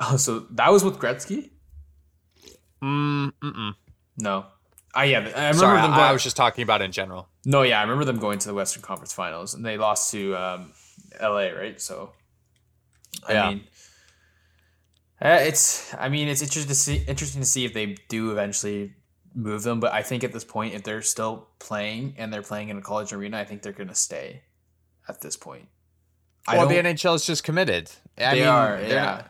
Oh, 0.00 0.16
so 0.16 0.40
that 0.52 0.70
was 0.72 0.84
with 0.84 0.98
Gretzky? 0.98 1.50
Mm, 2.82 3.32
mm-mm. 3.42 3.74
No, 4.18 4.46
I 4.94 5.04
yeah, 5.04 5.18
I 5.18 5.22
remember 5.22 5.54
Sorry, 5.58 5.80
them 5.80 5.90
going. 5.90 6.00
I 6.02 6.12
was 6.12 6.22
just 6.22 6.36
talking 6.36 6.62
about 6.62 6.82
in 6.82 6.92
general. 6.92 7.28
no, 7.44 7.62
yeah, 7.62 7.78
I 7.78 7.82
remember 7.82 8.04
them 8.04 8.18
going 8.18 8.38
to 8.40 8.48
the 8.48 8.54
Western 8.54 8.82
Conference 8.82 9.12
Finals, 9.12 9.54
and 9.54 9.64
they 9.64 9.76
lost 9.78 10.10
to 10.12 10.34
um, 10.36 10.72
L.A. 11.18 11.52
Right? 11.52 11.80
So, 11.80 12.12
I 13.28 13.32
Yeah. 13.32 13.48
mean, 13.50 13.64
uh, 15.22 15.38
it's 15.42 15.94
I 15.94 16.08
mean 16.08 16.28
it's 16.28 16.42
interesting 16.42 16.68
to 16.68 16.74
see 16.74 16.96
interesting 17.06 17.40
to 17.42 17.46
see 17.46 17.64
if 17.64 17.74
they 17.74 17.96
do 18.08 18.30
eventually 18.32 18.94
move 19.34 19.62
them, 19.62 19.78
but 19.80 19.92
I 19.92 20.02
think 20.02 20.24
at 20.24 20.32
this 20.32 20.44
point, 20.44 20.74
if 20.74 20.82
they're 20.82 21.02
still 21.02 21.48
playing 21.58 22.14
and 22.18 22.32
they're 22.32 22.42
playing 22.42 22.68
in 22.70 22.76
a 22.78 22.82
college 22.82 23.12
arena, 23.12 23.38
I 23.38 23.44
think 23.44 23.62
they're 23.62 23.72
gonna 23.72 23.94
stay 23.94 24.42
at 25.08 25.20
this 25.20 25.36
point. 25.36 25.68
Well, 26.48 26.66
the 26.66 26.76
NHL 26.76 27.14
is 27.14 27.26
just 27.26 27.44
committed. 27.44 27.90
I 28.18 28.34
they 28.34 28.40
mean, 28.40 28.48
are, 28.48 28.80
yeah. 28.80 29.26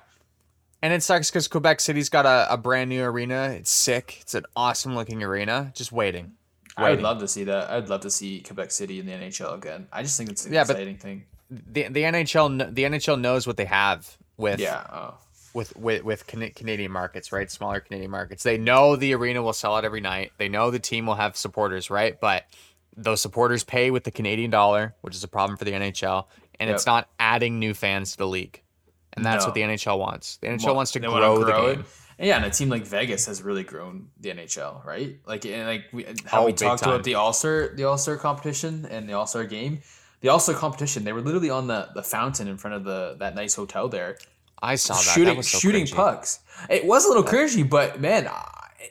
And 0.82 0.92
it 0.92 1.02
sucks 1.02 1.30
because 1.30 1.48
Quebec 1.48 1.80
City's 1.80 2.08
got 2.08 2.26
a, 2.26 2.52
a 2.52 2.56
brand 2.56 2.90
new 2.90 3.02
arena. 3.02 3.50
It's 3.50 3.70
sick. 3.70 4.18
It's 4.22 4.34
an 4.34 4.44
awesome 4.56 4.94
looking 4.94 5.22
arena. 5.22 5.72
Just 5.74 5.92
waiting. 5.92 6.32
I 6.76 6.90
would 6.90 7.02
love 7.02 7.18
to 7.18 7.28
see 7.28 7.44
that. 7.44 7.70
I'd 7.70 7.88
love 7.90 8.00
to 8.02 8.10
see 8.10 8.40
Quebec 8.40 8.70
City 8.70 9.00
in 9.00 9.06
the 9.06 9.12
NHL 9.12 9.54
again. 9.54 9.86
I 9.92 10.02
just 10.02 10.16
think 10.16 10.30
it's 10.30 10.46
an 10.46 10.52
Yeah, 10.52 10.62
exciting 10.62 10.96
thing. 10.96 11.24
The 11.50 11.88
the 11.88 12.02
NHL 12.02 12.74
the 12.74 12.84
NHL 12.84 13.20
knows 13.20 13.46
what 13.46 13.56
they 13.56 13.64
have 13.66 14.16
with 14.38 14.60
Yeah. 14.60 14.84
Oh. 14.90 15.14
with 15.52 15.76
with 15.76 16.04
with 16.04 16.26
Cana- 16.26 16.50
Canadian 16.50 16.92
markets, 16.92 17.32
right? 17.32 17.50
Smaller 17.50 17.80
Canadian 17.80 18.10
markets. 18.10 18.44
They 18.44 18.56
know 18.56 18.96
the 18.96 19.12
arena 19.14 19.42
will 19.42 19.52
sell 19.52 19.74
out 19.76 19.84
every 19.84 20.00
night. 20.00 20.32
They 20.38 20.48
know 20.48 20.70
the 20.70 20.78
team 20.78 21.06
will 21.06 21.16
have 21.16 21.36
supporters, 21.36 21.90
right? 21.90 22.18
But 22.18 22.44
those 22.96 23.20
supporters 23.20 23.62
pay 23.64 23.90
with 23.90 24.04
the 24.04 24.10
Canadian 24.10 24.50
dollar, 24.50 24.94
which 25.02 25.14
is 25.14 25.24
a 25.24 25.28
problem 25.28 25.56
for 25.58 25.64
the 25.64 25.72
NHL, 25.72 26.26
and 26.58 26.70
it's 26.70 26.86
not 26.86 27.08
adding 27.18 27.58
new 27.58 27.74
fans 27.74 28.12
to 28.12 28.18
the 28.18 28.26
league. 28.28 28.62
And 29.20 29.26
that's 29.26 29.44
No. 29.44 29.48
what 29.48 29.54
the 29.54 29.62
NHL 29.62 29.98
wants. 29.98 30.36
The 30.38 30.48
NHL 30.48 30.66
Well, 30.66 30.74
wants 30.76 30.92
to 30.92 30.98
they 30.98 31.06
grow, 31.06 31.44
the 31.44 31.52
game. 31.52 31.80
it. 32.18 32.26
Yeah, 32.26 32.36
and 32.36 32.44
a 32.44 32.50
team 32.50 32.68
like 32.68 32.86
Vegas 32.86 33.26
has 33.26 33.42
really 33.42 33.62
grown 33.64 34.08
the 34.20 34.30
NHL, 34.30 34.84
right? 34.84 35.16
Like, 35.26 35.44
and 35.46 35.66
like 35.66 35.84
we, 35.92 36.04
how 36.26 36.42
Oh, 36.42 36.46
we 36.46 36.52
talked 36.52 36.82
time. 36.82 36.92
about 36.92 37.04
the 37.04 37.14
All 37.14 37.32
Star, 37.32 37.68
the 37.74 37.84
All 37.84 37.96
Star 37.98 38.16
competition 38.16 38.86
and 38.90 39.08
the 39.08 39.14
All 39.14 39.26
Star 39.26 39.44
game. 39.44 39.80
The 40.20 40.28
All 40.28 40.38
Star 40.38 40.54
competition, 40.54 41.04
they 41.04 41.12
were 41.14 41.22
literally 41.22 41.48
on 41.50 41.66
the, 41.66 41.88
the 41.94 42.02
fountain 42.02 42.46
in 42.48 42.58
front 42.58 42.76
of 42.76 42.84
the 42.84 43.16
that 43.20 43.34
nice 43.34 43.54
hotel 43.54 43.88
there, 43.88 44.18
I 44.62 44.74
saw 44.76 44.92
that. 44.94 45.02
shooting 45.02 45.24
that 45.28 45.36
was 45.38 45.48
so 45.48 45.58
shooting 45.58 45.86
cringy. 45.86 45.94
pucks. 45.94 46.40
It 46.68 46.84
was 46.84 47.06
a 47.06 47.08
little 47.08 47.22
cringy, 47.24 47.66
but 47.68 48.00
man, 48.00 48.28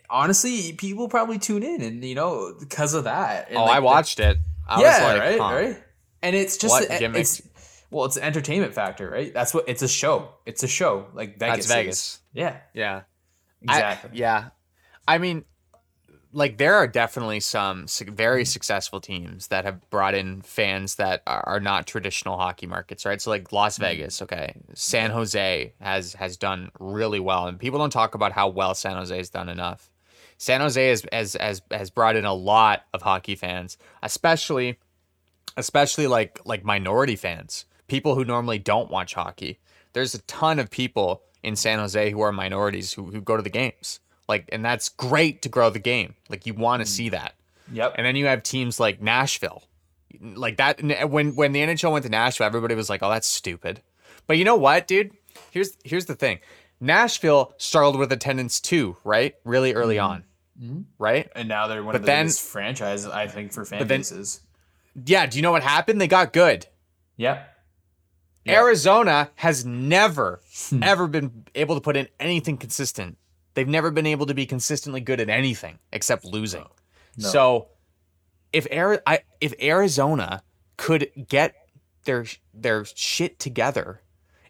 honestly, 0.10 0.74
people 0.74 1.08
probably 1.08 1.38
tune 1.40 1.64
in, 1.64 1.82
and 1.82 2.04
you 2.04 2.16
know 2.16 2.54
because 2.60 2.94
of 2.94 3.04
that. 3.06 3.50
Oh, 3.54 3.64
like, 3.66 3.72
I 3.72 3.80
the- 3.80 3.86
watched 3.86 4.20
it. 4.20 4.38
I 4.68 4.82
yeah, 4.82 4.88
was 4.88 5.00
like, 5.20 5.20
right, 5.20 5.40
huh. 5.40 5.56
right. 5.74 5.84
And 6.22 6.36
it's 6.36 6.58
just 6.58 6.72
What 6.72 6.88
it's 7.16 7.42
well, 7.92 8.06
it's 8.06 8.18
an 8.18 8.24
entertainment 8.24 8.74
factor, 8.74 9.10
right? 9.10 9.34
That's 9.34 9.54
what 9.54 9.66
it's 9.68 9.82
a 9.82 9.88
show. 9.88 10.36
It's 10.46 10.64
a 10.64 10.68
show 10.68 11.08
like 11.14 11.40
Vegas. 11.40 11.56
That's 11.56 11.68
Vegas. 11.68 11.98
is. 11.98 12.20
Yeah, 12.34 12.58
Yeah. 12.74 13.02
I- 13.68 13.76
exactly. 13.76 14.12
yeah. 14.14 14.50
I 15.08 15.18
mean, 15.18 15.44
like 16.32 16.58
there 16.58 16.76
are 16.76 16.88
definitely 16.88 17.40
some 17.40 17.88
very 17.88 18.46
successful 18.46 19.02
teams 19.02 19.48
that 19.48 19.66
have 19.66 19.90
brought 19.90 20.14
in 20.14 20.42
fans 20.42 20.96
that 20.96 21.24
are, 21.26 21.44
are 21.48 21.60
not 21.60 21.88
traditional 21.88 22.38
hockey 22.38 22.68
markets, 22.68 23.06
right? 23.06 23.20
So 23.20 23.32
like 23.32 23.52
Las 23.52 23.78
hmm. 23.78 23.84
Vegas, 23.84 24.22
okay, 24.22 24.54
San 24.74 25.12
Jose 25.12 25.74
has 25.82 26.14
has 26.14 26.38
done 26.38 26.72
really 26.80 27.20
well, 27.20 27.48
and 27.48 27.60
people 27.60 27.80
don't 27.80 27.90
talk 27.90 28.16
about 28.16 28.32
how 28.32 28.48
well 28.50 28.76
San 28.76 28.96
Jose 28.96 29.16
has 29.16 29.30
done 29.30 29.50
enough. 29.50 29.90
San 30.38 30.62
Jose 30.62 30.90
has 30.90 31.06
has 31.12 31.34
has, 31.34 31.62
has 31.72 31.90
brought 31.90 32.16
in 32.16 32.26
a 32.26 32.34
lot 32.34 32.86
of 32.94 33.02
hockey 33.02 33.36
fans, 33.36 33.78
especially 34.04 34.78
especially 35.58 36.08
like 36.08 36.40
like 36.46 36.64
minority 36.64 37.16
fans, 37.16 37.66
people 37.90 38.16
who 38.16 38.24
normally 38.24 38.60
don't 38.60 38.90
watch 38.90 39.14
hockey. 39.14 39.60
There's 39.94 40.14
a 40.14 40.22
ton 40.24 40.60
of 40.60 40.70
people 40.70 41.24
in 41.44 41.56
San 41.56 41.80
Jose 41.80 42.12
who 42.12 42.22
are 42.22 42.32
minorities 42.32 42.94
who, 42.94 43.06
who 43.06 43.22
go 43.22 43.36
to 43.36 43.44
the 43.44 43.50
games. 43.50 44.00
Like 44.28 44.48
and 44.52 44.64
that's 44.64 44.90
great 44.90 45.42
to 45.42 45.50
grow 45.50 45.70
the 45.70 45.80
game. 45.80 46.16
Like 46.30 46.46
you 46.46 46.54
want 46.54 46.82
to 46.82 46.86
mm. 46.86 46.92
see 46.92 47.10
that. 47.10 47.34
Yep. 47.72 47.96
And 47.98 48.06
then 48.06 48.16
you 48.16 48.28
have 48.28 48.44
teams 48.44 48.80
like 48.80 49.02
Nashville. 49.02 49.64
Like 50.22 50.58
that 50.58 51.10
when 51.10 51.36
when 51.36 51.52
the 51.52 51.62
NHL 51.62 51.92
went 51.92 52.04
to 52.06 52.12
Nashville, 52.12 52.48
everybody 52.48 52.76
was 52.76 52.90
like, 52.90 53.04
"Oh, 53.04 53.10
that's 53.10 53.28
stupid." 53.28 53.82
But 54.28 54.38
you 54.38 54.46
know 54.46 54.56
what, 54.56 54.88
dude? 54.88 55.12
Here's 55.52 55.78
here's 55.84 56.06
the 56.06 56.16
thing. 56.16 56.40
Nashville 56.80 57.54
struggled 57.58 57.98
with 57.98 58.12
attendance 58.12 58.60
too, 58.60 58.98
right? 59.04 59.36
Really 59.44 59.74
early 59.74 59.98
mm-hmm. 59.98 60.12
on. 60.12 60.24
Mm-hmm. 60.62 60.82
Right? 60.98 61.30
and 61.36 61.48
now 61.48 61.68
they're 61.68 61.84
one 61.84 61.94
But 61.94 61.98
of 61.98 62.02
the 62.02 62.08
then- 62.08 62.26
biggest 62.26 62.42
franchises, 62.42 63.08
I 63.08 63.28
think, 63.28 63.54
for 63.54 63.64
fan 63.64 63.80
But 63.80 63.88
then- 63.88 64.00
bases. 64.00 64.42
Yeah, 65.06 65.26
do 65.28 65.38
you 65.38 65.42
know 65.42 65.52
what 65.52 65.64
happened? 65.64 66.02
They 66.02 66.08
got 66.08 66.34
good. 66.34 66.66
Yep. 67.16 67.48
Yeah. 68.46 68.60
Arizona 68.60 69.30
has 69.36 69.66
never, 69.66 70.42
Hmm. 70.70 70.82
ever 70.84 71.08
been 71.08 71.46
able 71.56 71.76
to 71.76 71.82
put 71.82 71.98
in 71.98 72.08
anything 72.20 72.58
consistent. 72.58 73.18
They've 73.54 73.68
never 73.68 73.92
been 73.92 74.06
able 74.06 74.26
to 74.28 74.34
be 74.34 74.46
consistently 74.46 75.02
good 75.02 75.20
at 75.20 75.30
anything 75.30 75.80
except 75.92 76.24
losing. 76.26 76.66
No. 77.18 77.28
So, 77.30 77.68
if 78.54 78.66
Ari- 78.72 79.00
I, 79.06 79.20
if 79.42 79.54
Arizona 79.62 80.44
could 80.78 81.12
get 81.28 81.56
their 82.06 82.26
their 82.54 82.86
shit 82.86 83.38
together 83.40 84.02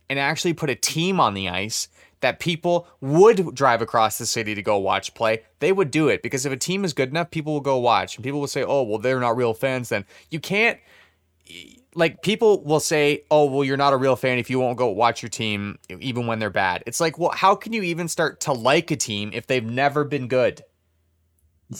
and 0.09 0.19
actually 0.19 0.53
put 0.53 0.69
a 0.69 0.75
team 0.75 1.19
on 1.19 1.33
the 1.33 1.49
ice 1.49 1.87
that 2.21 2.39
people 2.39 2.87
would 3.01 3.55
drive 3.55 3.81
across 3.81 4.17
the 4.17 4.25
city 4.25 4.53
to 4.53 4.61
go 4.61 4.77
watch 4.77 5.13
play, 5.15 5.41
they 5.59 5.71
would 5.71 5.89
do 5.89 6.07
it 6.09 6.21
because 6.21 6.45
if 6.45 6.51
a 6.53 6.57
team 6.57 6.83
is 6.85 6.93
good 6.93 7.09
enough, 7.09 7.31
people 7.31 7.53
will 7.53 7.61
go 7.61 7.77
watch 7.77 8.15
and 8.15 8.23
people 8.23 8.39
will 8.39 8.47
say, 8.47 8.63
"Oh, 8.63 8.83
well, 8.83 8.99
they're 8.99 9.19
not 9.19 9.35
real 9.37 9.53
fans." 9.53 9.89
Then 9.89 10.05
you 10.29 10.39
can't 10.39 10.79
like 11.95 12.21
people 12.21 12.63
will 12.63 12.79
say, 12.79 13.23
"Oh, 13.31 13.45
well, 13.45 13.63
you're 13.63 13.77
not 13.77 13.93
a 13.93 13.97
real 13.97 14.15
fan 14.15 14.37
if 14.37 14.49
you 14.49 14.59
won't 14.59 14.77
go 14.77 14.87
watch 14.87 15.21
your 15.21 15.29
team 15.29 15.79
even 15.89 16.27
when 16.27 16.39
they're 16.39 16.49
bad." 16.49 16.83
It's 16.85 16.99
like, 16.99 17.17
well, 17.17 17.31
how 17.31 17.55
can 17.55 17.73
you 17.73 17.83
even 17.83 18.07
start 18.07 18.41
to 18.41 18.53
like 18.53 18.91
a 18.91 18.95
team 18.95 19.31
if 19.33 19.47
they've 19.47 19.65
never 19.65 20.03
been 20.03 20.27
good? 20.27 20.63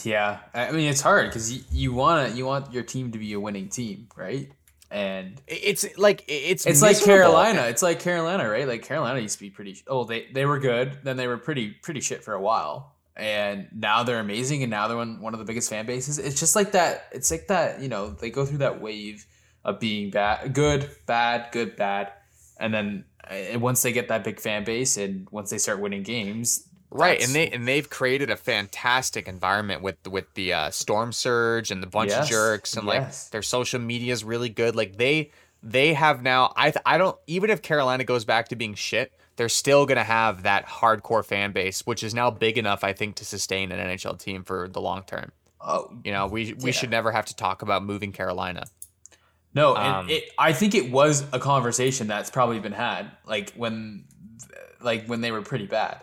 Yeah. 0.04 0.40
I 0.54 0.72
mean, 0.72 0.90
it's 0.90 1.02
hard 1.02 1.28
because 1.28 1.52
you, 1.52 1.62
you 1.72 1.94
want 1.94 2.36
you 2.36 2.46
want 2.46 2.74
your 2.74 2.84
team 2.84 3.12
to 3.12 3.18
be 3.18 3.34
a 3.34 3.40
winning 3.40 3.70
team, 3.70 4.08
right? 4.16 4.52
And 4.92 5.40
It's 5.48 5.86
like 5.98 6.26
it's 6.28 6.66
it's 6.66 6.82
like. 6.82 7.00
Carolina. 7.04 7.64
It's 7.64 7.84
like 7.84 8.00
Carolina, 8.00 8.50
right? 8.50 8.68
Like 8.68 8.84
Carolina 8.84 9.20
used 9.20 9.38
to 9.38 9.44
be 9.44 9.50
pretty. 9.50 9.82
Oh, 9.88 10.04
they 10.04 10.28
they 10.34 10.46
were 10.46 10.60
good. 10.60 11.00
Then 11.04 11.18
they 11.18 11.28
were 11.28 11.38
pretty 11.38 11.70
pretty 11.70 12.02
shit 12.02 12.24
for 12.24 12.34
a 12.34 12.42
while, 12.42 12.96
and 13.16 13.68
now 13.72 14.04
they're 14.04 14.20
amazing. 14.20 14.64
And 14.64 14.72
now 14.72 14.88
they're 14.88 14.98
one 14.98 15.22
one 15.22 15.34
of 15.34 15.40
the 15.40 15.46
biggest 15.46 15.70
fan 15.70 15.86
bases. 15.86 16.18
It's 16.18 16.40
just 16.40 16.56
like 16.56 16.72
that. 16.72 17.08
It's 17.12 17.30
like 17.30 17.48
that. 17.48 17.82
You 17.82 17.88
know, 17.88 18.10
they 18.10 18.32
go 18.32 18.46
through 18.46 18.60
that 18.60 18.82
wave 18.82 19.28
of 19.66 19.80
being 19.80 20.10
bad, 20.12 20.54
good, 20.54 20.90
bad, 21.06 21.52
good, 21.52 21.76
bad, 21.76 22.12
and 22.60 22.74
then 22.74 23.06
uh, 23.30 23.60
once 23.60 23.82
they 23.82 23.92
get 23.92 24.08
that 24.08 24.24
big 24.24 24.40
fan 24.40 24.64
base, 24.64 24.98
and 24.98 25.28
once 25.32 25.50
they 25.50 25.58
start 25.58 25.80
winning 25.80 26.04
games, 26.04 26.66
Right, 26.92 27.22
and 27.22 27.36
they 27.36 27.50
and 27.50 27.68
they've 27.68 27.88
created 27.88 28.32
a 28.32 28.36
fantastic 28.36 29.28
environment 29.28 29.84
with 29.84 29.98
with 30.08 30.34
the 30.34 30.54
uh, 30.54 30.70
storm 30.72 31.12
surge 31.14 31.70
and 31.70 31.84
the 31.84 31.88
bunch 31.88 32.10
Yes, 32.10 32.24
of 32.24 32.30
jerks 32.30 32.76
and 32.76 32.88
yes. 32.88 33.26
like 33.26 33.32
their 33.32 33.44
social 33.44 33.80
media 33.80 34.12
is 34.12 34.24
really 34.24 34.50
good. 34.50 34.76
Like 34.76 34.98
they 34.98 35.30
they 35.62 35.94
have 35.94 36.24
now. 36.24 36.52
I 36.56 36.72
th- 36.72 36.82
I 36.88 36.98
don't 36.98 37.16
even 37.28 37.52
if 37.52 37.62
Carolina 37.62 38.04
goes 38.06 38.26
back 38.26 38.48
to 38.48 38.56
being 38.56 38.74
shit, 38.74 39.14
they're 39.36 39.50
still 39.50 39.86
gonna 39.86 40.04
have 40.04 40.42
that 40.44 40.66
hardcore 40.66 41.24
fan 41.24 41.52
base, 41.52 41.82
which 41.86 42.02
is 42.04 42.16
now 42.16 42.32
big 42.32 42.58
enough, 42.58 42.84
I 42.84 42.94
think, 42.94 43.18
to 43.18 43.26
sustain 43.26 43.72
an 43.72 43.80
NHL 43.88 44.18
team 44.18 44.44
for 44.44 44.68
the 44.68 44.82
long 44.82 45.04
term. 45.04 45.32
oh 45.62 45.92
You 46.04 46.12
know, 46.12 46.26
we 46.26 46.54
we 46.56 46.72
Yeah. 46.72 46.72
should 46.72 46.90
never 46.90 47.12
have 47.12 47.26
to 47.28 47.36
talk 47.36 47.62
about 47.62 47.84
moving 47.84 48.12
Carolina. 48.12 48.66
No, 49.54 49.76
Um, 49.76 50.10
it, 50.10 50.26
I 50.38 50.54
think 50.54 50.76
it 50.76 50.92
was 50.92 51.26
a 51.34 51.40
conversation 51.40 52.08
that's 52.08 52.30
probably 52.30 52.60
been 52.60 52.72
had, 52.72 53.12
like 53.26 53.52
when, 53.54 54.06
like 54.82 55.08
when 55.08 55.22
they 55.22 55.32
were 55.32 55.42
pretty 55.42 55.66
bad, 55.66 56.02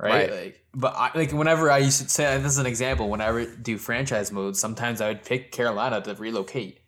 right? 0.00 0.28
Right. 0.28 0.44
Like, 0.44 0.64
but 0.74 0.94
I, 0.96 1.10
like 1.14 1.32
whenever 1.32 1.70
I 1.70 1.78
used 1.78 2.02
to 2.02 2.08
say 2.08 2.36
this 2.38 2.52
is 2.52 2.58
an 2.58 2.66
example, 2.66 3.08
when 3.08 3.20
I 3.20 3.30
would 3.30 3.62
do 3.62 3.78
franchise 3.78 4.32
mode, 4.32 4.56
sometimes 4.56 5.00
I 5.00 5.08
would 5.08 5.24
pick 5.24 5.52
Carolina 5.52 6.00
to 6.02 6.14
relocate, 6.14 6.80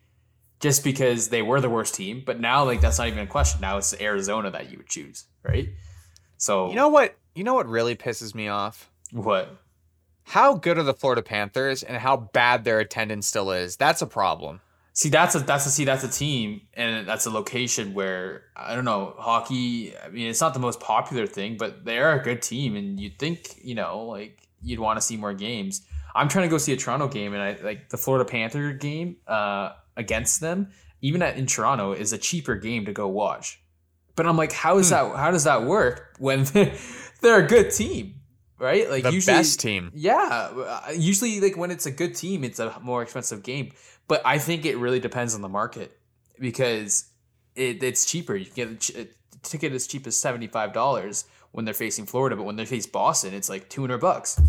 just 0.59 0.83
because 0.83 1.29
they 1.29 1.41
were 1.41 1.61
the 1.61 1.69
worst 1.69 1.95
team. 1.95 2.23
But 2.25 2.39
now, 2.39 2.65
like 2.65 2.81
that's 2.81 2.97
not 2.99 3.07
even 3.07 3.19
a 3.19 3.27
question. 3.27 3.61
Now 3.61 3.77
it's 3.77 3.99
Arizona 3.99 4.51
that 4.51 4.69
you 4.69 4.77
would 4.77 4.87
choose, 4.89 5.25
right? 5.43 5.69
So 6.37 6.69
You 6.69 6.75
know 6.75 6.89
what? 6.89 7.15
You 7.35 7.43
know 7.43 7.53
what 7.53 7.67
really 7.67 7.95
pisses 7.95 8.35
me 8.35 8.47
off? 8.49 8.91
what? 9.11 9.55
How 10.23 10.53
good 10.53 10.77
are 10.77 10.83
the 10.83 10.93
Florida 10.93 11.23
Panthers 11.23 11.81
and 11.81 11.97
how 11.97 12.15
bad 12.17 12.63
their 12.63 12.79
attendance 12.79 13.25
still 13.25 13.49
is? 13.49 13.77
That's 13.77 14.03
a 14.03 14.05
problem. 14.05 14.61
See, 14.99 15.07
that's 15.07 15.33
a 15.33 15.39
that's 15.39 15.65
a 15.65 15.71
see 15.71 15.85
that's 15.85 16.03
a 16.03 16.09
team 16.09 16.59
and 16.73 17.07
that's 17.07 17.25
a 17.25 17.29
location 17.29 17.93
where 17.93 18.43
I 18.53 18.75
don't 18.75 18.83
know 18.83 19.15
hockey. 19.17 19.95
I 19.95 20.09
mean, 20.09 20.27
it's 20.27 20.41
not 20.41 20.53
the 20.53 20.59
most 20.59 20.81
popular 20.81 21.25
thing, 21.25 21.55
but 21.55 21.85
they 21.85 21.99
are 21.99 22.19
a 22.19 22.21
good 22.21 22.41
team, 22.41 22.75
and 22.75 22.99
you'd 22.99 23.17
think 23.17 23.61
you 23.63 23.75
know 23.75 24.07
like 24.07 24.49
you'd 24.61 24.81
want 24.81 24.97
to 24.97 25.01
see 25.01 25.15
more 25.15 25.33
games. 25.33 25.87
I'm 26.13 26.27
trying 26.27 26.49
to 26.49 26.49
go 26.49 26.57
see 26.57 26.73
a 26.73 26.75
Toronto 26.75 27.07
game, 27.07 27.33
and 27.33 27.41
I 27.41 27.57
like 27.63 27.87
the 27.87 27.95
Florida 27.95 28.29
Panther 28.29 28.73
game 28.73 29.15
uh, 29.25 29.71
against 29.95 30.41
them. 30.41 30.71
Even 30.99 31.21
at 31.21 31.37
in 31.37 31.45
Toronto 31.45 31.93
is 31.93 32.11
a 32.11 32.17
cheaper 32.17 32.55
game 32.55 32.83
to 32.83 32.91
go 32.91 33.07
watch. 33.07 33.63
But 34.17 34.25
I'm 34.25 34.35
like, 34.35 34.51
how 34.51 34.79
is 34.79 34.89
that? 34.89 35.15
How 35.15 35.31
does 35.31 35.45
that 35.45 35.63
work 35.63 36.17
when 36.19 36.43
they're 37.21 37.45
a 37.45 37.47
good 37.47 37.71
team, 37.71 38.15
right? 38.57 38.89
Like 38.89 39.03
The 39.03 39.13
usually, 39.13 39.37
best 39.37 39.61
team. 39.61 39.91
yeah, 39.93 40.49
uh, 40.53 40.91
usually 40.93 41.39
like 41.39 41.55
when 41.55 41.71
it's 41.71 41.85
a 41.85 41.91
good 41.91 42.15
team, 42.15 42.43
it's 42.43 42.59
a 42.59 42.77
more 42.81 43.01
expensive 43.01 43.43
game. 43.43 43.71
But 44.09 44.21
I 44.25 44.37
think 44.39 44.65
it 44.65 44.75
really 44.77 44.99
depends 44.99 45.33
on 45.35 45.41
the 45.41 45.47
market 45.47 45.97
because 46.37 47.05
it, 47.55 47.81
it's 47.81 48.05
cheaper. 48.05 48.35
You 48.35 48.45
can 48.45 48.53
get 48.55 48.69
a, 48.69 48.75
ch- 48.75 48.95
a 48.95 49.07
ticket 49.43 49.71
as 49.71 49.87
cheap 49.87 50.05
as 50.05 50.17
seventy 50.17 50.47
five 50.47 50.73
dollars 50.73 51.23
when 51.51 51.63
they're 51.63 51.73
facing 51.73 52.05
Florida, 52.05 52.35
but 52.35 52.43
when 52.43 52.57
they 52.57 52.65
face 52.65 52.85
Boston, 52.85 53.33
it's 53.33 53.49
like 53.49 53.69
two 53.69 53.79
hundred 53.81 53.99
bucks. 53.99 54.41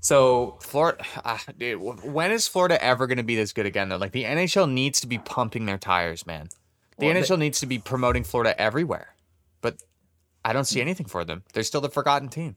So 0.00 0.58
Florida, 0.60 1.04
ah, 1.24 1.40
dude, 1.56 1.80
when 1.80 2.32
is 2.32 2.48
Florida 2.48 2.82
ever 2.82 3.06
going 3.06 3.18
to 3.18 3.22
be 3.22 3.36
this 3.36 3.52
good 3.52 3.66
again? 3.66 3.90
Though, 3.90 3.96
like 3.98 4.10
the 4.12 4.24
NHL 4.24 4.68
needs 4.72 5.00
to 5.02 5.06
be 5.06 5.18
pumping 5.18 5.66
their 5.66 5.78
tires, 5.78 6.26
man. 6.26 6.48
The 6.98 7.06
Well, 7.06 7.14
they- 7.14 7.20
NHL 7.20 7.38
needs 7.38 7.60
to 7.60 7.66
be 7.66 7.78
promoting 7.78 8.24
Florida 8.24 8.60
everywhere, 8.60 9.14
but 9.60 9.76
I 10.44 10.52
don't 10.52 10.64
see 10.64 10.80
anything 10.80 11.06
for 11.06 11.24
them. 11.24 11.44
They're 11.52 11.62
still 11.62 11.80
the 11.80 11.88
forgotten 11.90 12.28
team 12.28 12.56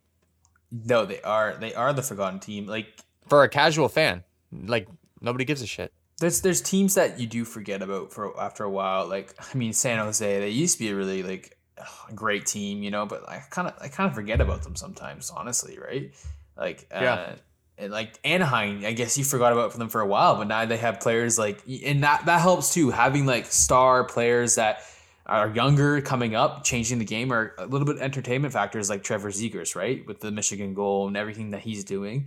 no, 0.71 1.05
they 1.05 1.21
are 1.21 1.55
they 1.59 1.73
are 1.73 1.93
the 1.93 2.03
forgotten 2.03 2.39
team. 2.39 2.67
Like 2.67 2.87
for 3.27 3.43
a 3.43 3.49
casual 3.49 3.89
fan. 3.89 4.23
Like 4.51 4.87
nobody 5.21 5.45
gives 5.45 5.61
a 5.61 5.67
shit. 5.67 5.93
There's 6.19 6.41
there's 6.41 6.61
teams 6.61 6.95
that 6.95 7.19
you 7.19 7.27
do 7.27 7.45
forget 7.45 7.81
about 7.81 8.11
for 8.11 8.39
after 8.39 8.63
a 8.63 8.69
while. 8.69 9.07
Like 9.07 9.35
I 9.53 9.57
mean, 9.57 9.73
San 9.73 9.99
Jose, 9.99 10.39
they 10.39 10.49
used 10.49 10.77
to 10.77 10.79
be 10.79 10.89
a 10.89 10.95
really 10.95 11.23
like 11.23 11.57
great 12.15 12.45
team, 12.47 12.81
you 12.81 12.89
know, 12.91 13.05
but 13.05 13.27
I 13.29 13.43
kind 13.49 13.67
of 13.67 13.75
I 13.79 13.87
kind 13.87 14.09
of 14.09 14.15
forget 14.15 14.41
about 14.41 14.63
them 14.63 14.75
sometimes, 14.75 15.29
honestly, 15.29 15.77
right? 15.77 16.11
Like 16.57 16.87
uh, 16.91 16.99
Yeah. 17.01 17.35
and 17.77 17.91
like 17.93 18.19
Anaheim, 18.23 18.83
I 18.83 18.93
guess 18.93 19.15
you 19.17 19.23
forgot 19.23 19.53
about 19.53 19.73
them 19.73 19.89
for 19.89 20.01
a 20.01 20.07
while, 20.07 20.37
but 20.37 20.47
now 20.47 20.65
they 20.65 20.77
have 20.77 20.99
players 20.99 21.37
like, 21.37 21.61
and 21.85 22.03
that 22.03 22.25
that 22.25 22.41
helps 22.41 22.73
too. 22.73 22.89
Having 22.89 23.27
like 23.27 23.45
star 23.45 24.03
players 24.03 24.55
that 24.55 24.81
are 25.27 25.49
younger 25.49 26.01
coming 26.01 26.33
up, 26.33 26.63
changing 26.63 26.97
the 26.97 27.05
game, 27.05 27.31
are 27.31 27.53
a 27.59 27.67
little 27.67 27.85
bit 27.85 27.99
entertainment 27.99 28.53
factors 28.53 28.89
like 28.89 29.03
Trevor 29.03 29.29
Zegras, 29.29 29.75
right, 29.75 30.03
with 30.07 30.19
the 30.21 30.31
Michigan 30.31 30.73
goal 30.73 31.07
and 31.07 31.15
everything 31.15 31.51
that 31.51 31.61
he's 31.61 31.83
doing. 31.83 32.25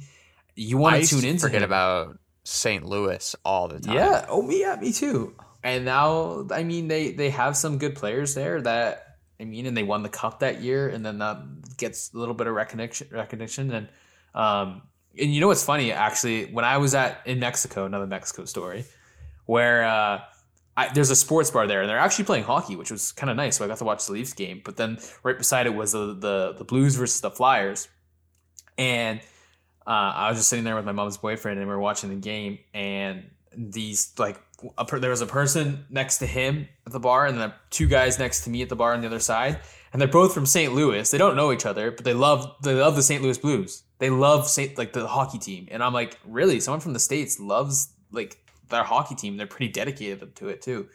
You 0.54 0.76
want 0.76 1.02
to 1.02 1.08
tune 1.08 1.22
to 1.22 1.28
into 1.28 1.40
forget 1.40 1.62
him. 1.62 1.70
about 1.70 2.18
St. 2.44 2.84
Louis 2.84 3.36
all 3.44 3.68
the 3.68 3.80
time. 3.80 3.94
Yeah. 3.94 4.26
Oh, 4.28 4.42
me. 4.42 4.60
Yeah, 4.60 4.76
me 4.76 4.92
too. 4.92 5.34
And 5.62 5.84
now, 5.84 6.46
I 6.50 6.62
mean, 6.62 6.88
they 6.88 7.12
they 7.12 7.30
have 7.30 7.56
some 7.56 7.78
good 7.78 7.94
players 7.94 8.34
there. 8.34 8.62
That 8.62 9.18
I 9.38 9.44
mean, 9.44 9.66
and 9.66 9.76
they 9.76 9.82
won 9.82 10.02
the 10.02 10.08
cup 10.08 10.40
that 10.40 10.60
year, 10.60 10.88
and 10.88 11.04
then 11.04 11.18
that 11.18 11.76
gets 11.76 12.12
a 12.14 12.18
little 12.18 12.34
bit 12.34 12.46
of 12.46 12.54
recognition. 12.54 13.08
Recognition, 13.10 13.70
and 13.70 13.88
um, 14.34 14.82
and 15.18 15.34
you 15.34 15.40
know 15.40 15.48
what's 15.48 15.64
funny? 15.64 15.92
Actually, 15.92 16.46
when 16.46 16.64
I 16.64 16.78
was 16.78 16.94
at 16.94 17.22
in 17.26 17.40
Mexico, 17.40 17.84
another 17.84 18.06
Mexico 18.06 18.44
story, 18.46 18.84
where 19.46 19.84
uh, 19.84 20.20
I, 20.76 20.88
there's 20.94 21.10
a 21.10 21.16
sports 21.16 21.50
bar 21.50 21.66
there, 21.66 21.82
and 21.82 21.90
they're 21.90 21.98
actually 21.98 22.24
playing 22.24 22.44
hockey, 22.44 22.76
which 22.76 22.90
was 22.90 23.12
kind 23.12 23.30
of 23.30 23.36
nice. 23.36 23.56
So 23.56 23.64
I 23.64 23.68
got 23.68 23.78
to 23.78 23.84
watch 23.84 24.06
the 24.06 24.12
Leafs 24.12 24.32
game. 24.32 24.62
But 24.64 24.76
then 24.76 24.98
right 25.22 25.36
beside 25.36 25.66
it 25.66 25.74
was 25.74 25.92
the 25.92 26.14
the, 26.14 26.54
the 26.58 26.64
Blues 26.64 26.96
versus 26.96 27.20
the 27.20 27.30
Flyers, 27.30 27.88
and 28.78 29.20
uh, 29.86 29.90
I 30.14 30.28
was 30.28 30.38
just 30.38 30.48
sitting 30.50 30.64
there 30.64 30.76
with 30.76 30.84
my 30.84 30.92
mom's 30.92 31.16
boyfriend, 31.16 31.58
and 31.58 31.68
we 31.68 31.74
were 31.74 31.80
watching 31.80 32.10
the 32.10 32.16
game, 32.16 32.58
and 32.74 33.24
these 33.56 34.12
like 34.18 34.40
a 34.78 34.84
per- 34.84 34.98
there 34.98 35.10
was 35.10 35.22
a 35.22 35.26
person 35.26 35.86
next 35.90 36.18
to 36.18 36.26
him 36.26 36.68
at 36.86 36.92
the 36.92 37.00
bar, 37.00 37.26
and 37.26 37.40
then 37.40 37.52
two 37.70 37.88
guys 37.88 38.18
next 38.18 38.44
to 38.44 38.50
me 38.50 38.62
at 38.62 38.68
the 38.68 38.76
bar 38.76 38.92
on 38.92 39.00
the 39.00 39.06
other 39.06 39.18
side, 39.18 39.58
and 39.92 40.00
they're 40.00 40.08
both 40.08 40.32
from 40.34 40.46
St. 40.46 40.74
Louis. 40.74 41.10
They 41.10 41.18
don't 41.18 41.34
know 41.36 41.52
each 41.52 41.66
other, 41.66 41.90
but 41.90 42.04
they 42.04 42.14
love 42.14 42.54
they 42.62 42.74
love 42.74 42.96
the 42.96 43.02
St. 43.02 43.22
Louis 43.22 43.38
Blues. 43.38 43.82
They 43.98 44.10
love 44.10 44.48
St. 44.48 44.78
like 44.78 44.92
the 44.92 45.06
hockey 45.06 45.38
team, 45.38 45.68
and 45.70 45.82
I'm 45.82 45.92
like, 45.92 46.18
really, 46.24 46.60
someone 46.60 46.80
from 46.80 46.92
the 46.92 47.00
states 47.00 47.40
loves 47.40 47.92
like 48.12 48.38
their 48.68 48.84
hockey 48.84 49.14
team. 49.14 49.36
They're 49.36 49.46
pretty 49.46 49.72
dedicated 49.72 50.34
to 50.36 50.48
it 50.48 50.62
too. 50.62 50.88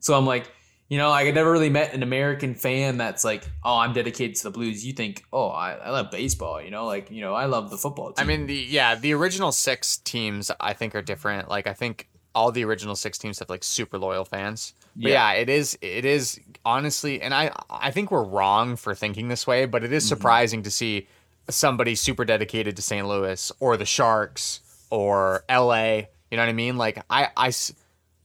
So 0.00 0.14
I'm 0.14 0.26
like. 0.26 0.50
You 0.92 0.98
know, 0.98 1.08
like 1.08 1.26
I 1.26 1.30
never 1.30 1.50
really 1.50 1.70
met 1.70 1.94
an 1.94 2.02
American 2.02 2.54
fan 2.54 2.98
that's 2.98 3.24
like, 3.24 3.48
"Oh, 3.64 3.78
I'm 3.78 3.94
dedicated 3.94 4.36
to 4.36 4.42
the 4.42 4.50
Blues." 4.50 4.84
You 4.84 4.92
think, 4.92 5.24
"Oh, 5.32 5.48
I, 5.48 5.72
I 5.72 5.88
love 5.88 6.10
baseball." 6.10 6.60
You 6.60 6.70
know, 6.70 6.84
like 6.84 7.10
you 7.10 7.22
know, 7.22 7.32
I 7.32 7.46
love 7.46 7.70
the 7.70 7.78
football 7.78 8.12
team. 8.12 8.22
I 8.22 8.26
mean, 8.26 8.46
the 8.46 8.54
yeah, 8.54 8.94
the 8.94 9.14
original 9.14 9.52
six 9.52 9.96
teams 9.96 10.50
I 10.60 10.74
think 10.74 10.94
are 10.94 11.00
different. 11.00 11.48
Like 11.48 11.66
I 11.66 11.72
think 11.72 12.10
all 12.34 12.52
the 12.52 12.62
original 12.66 12.94
six 12.94 13.16
teams 13.16 13.38
have 13.38 13.48
like 13.48 13.64
super 13.64 13.96
loyal 13.96 14.26
fans. 14.26 14.74
But 14.94 15.12
Yeah. 15.12 15.32
yeah, 15.32 15.40
it 15.40 15.48
is 15.48 15.78
it 15.80 16.04
is 16.04 16.38
honestly, 16.62 17.22
and 17.22 17.32
I 17.32 17.52
I 17.70 17.90
think 17.90 18.10
we're 18.10 18.22
wrong 18.22 18.76
for 18.76 18.94
thinking 18.94 19.28
this 19.28 19.46
way, 19.46 19.64
but 19.64 19.80
Mm-hmm. 19.80 19.94
it 19.94 19.96
is 19.96 20.06
surprising 20.06 20.62
to 20.64 20.70
see 20.70 21.08
somebody 21.48 21.94
super 21.94 22.26
dedicated 22.26 22.76
to 22.76 22.82
St. 22.82 23.08
Louis 23.08 23.50
or 23.60 23.78
the 23.78 23.86
Sharks 23.86 24.60
or 24.90 25.42
L.A. 25.48 26.10
You 26.30 26.36
know 26.36 26.42
what 26.42 26.50
I 26.50 26.52
mean? 26.52 26.76
Like 26.76 27.02
I 27.08 27.28
I 27.34 27.50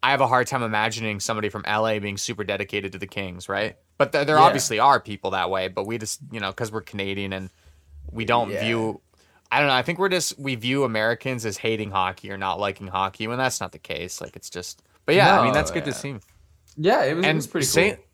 I 0.07 0.11
have 0.11 0.21
a 0.21 0.27
hard 0.27 0.47
time 0.47 0.63
imagining 0.63 1.19
somebody 1.19 1.49
from 1.49 1.63
LA 1.67 1.99
being 1.99 2.15
super 2.17 2.45
dedicated 2.45 2.93
to 2.93 2.97
the 2.97 3.07
Kings, 3.07 3.49
right? 3.49 3.75
But 3.97 4.13
there, 4.13 4.23
there 4.23 4.37
Yeah. 4.37 4.43
obviously 4.43 4.79
are 4.79 5.01
people 5.01 5.31
that 5.31 5.49
way, 5.49 5.67
but 5.67 5.85
we 5.85 5.97
just, 5.97 6.21
you 6.31 6.39
know, 6.39 6.47
because 6.49 6.71
we're 6.71 6.81
Canadian 6.81 7.33
and 7.33 7.49
we 8.09 8.23
don't 8.23 8.49
Yeah. 8.49 8.61
view. 8.61 9.01
I 9.51 9.59
don't 9.59 9.67
know. 9.67 9.73
I 9.73 9.81
think 9.81 9.99
we're 9.99 10.07
just 10.07 10.39
we 10.39 10.55
view 10.55 10.85
Americans 10.85 11.45
as 11.45 11.57
hating 11.57 11.91
hockey 11.91 12.31
or 12.31 12.37
not 12.37 12.57
liking 12.57 12.87
hockey, 12.87 13.27
when 13.27 13.37
that's 13.37 13.59
not 13.59 13.73
the 13.73 13.79
case. 13.79 14.21
Like 14.21 14.35
it's 14.37 14.49
just. 14.49 14.81
But 15.05 15.15
yeah, 15.15 15.39
I 15.39 15.43
mean 15.43 15.53
that's 15.53 15.71
good 15.71 15.83
to 15.85 15.93
see. 15.93 16.15
yeah, 16.77 17.03
it 17.03 17.13
was, 17.15 17.25
it 17.25 17.35
was 17.35 17.47
pretty 17.47 17.65
Saint, 17.65 17.97
cool. 17.97 18.05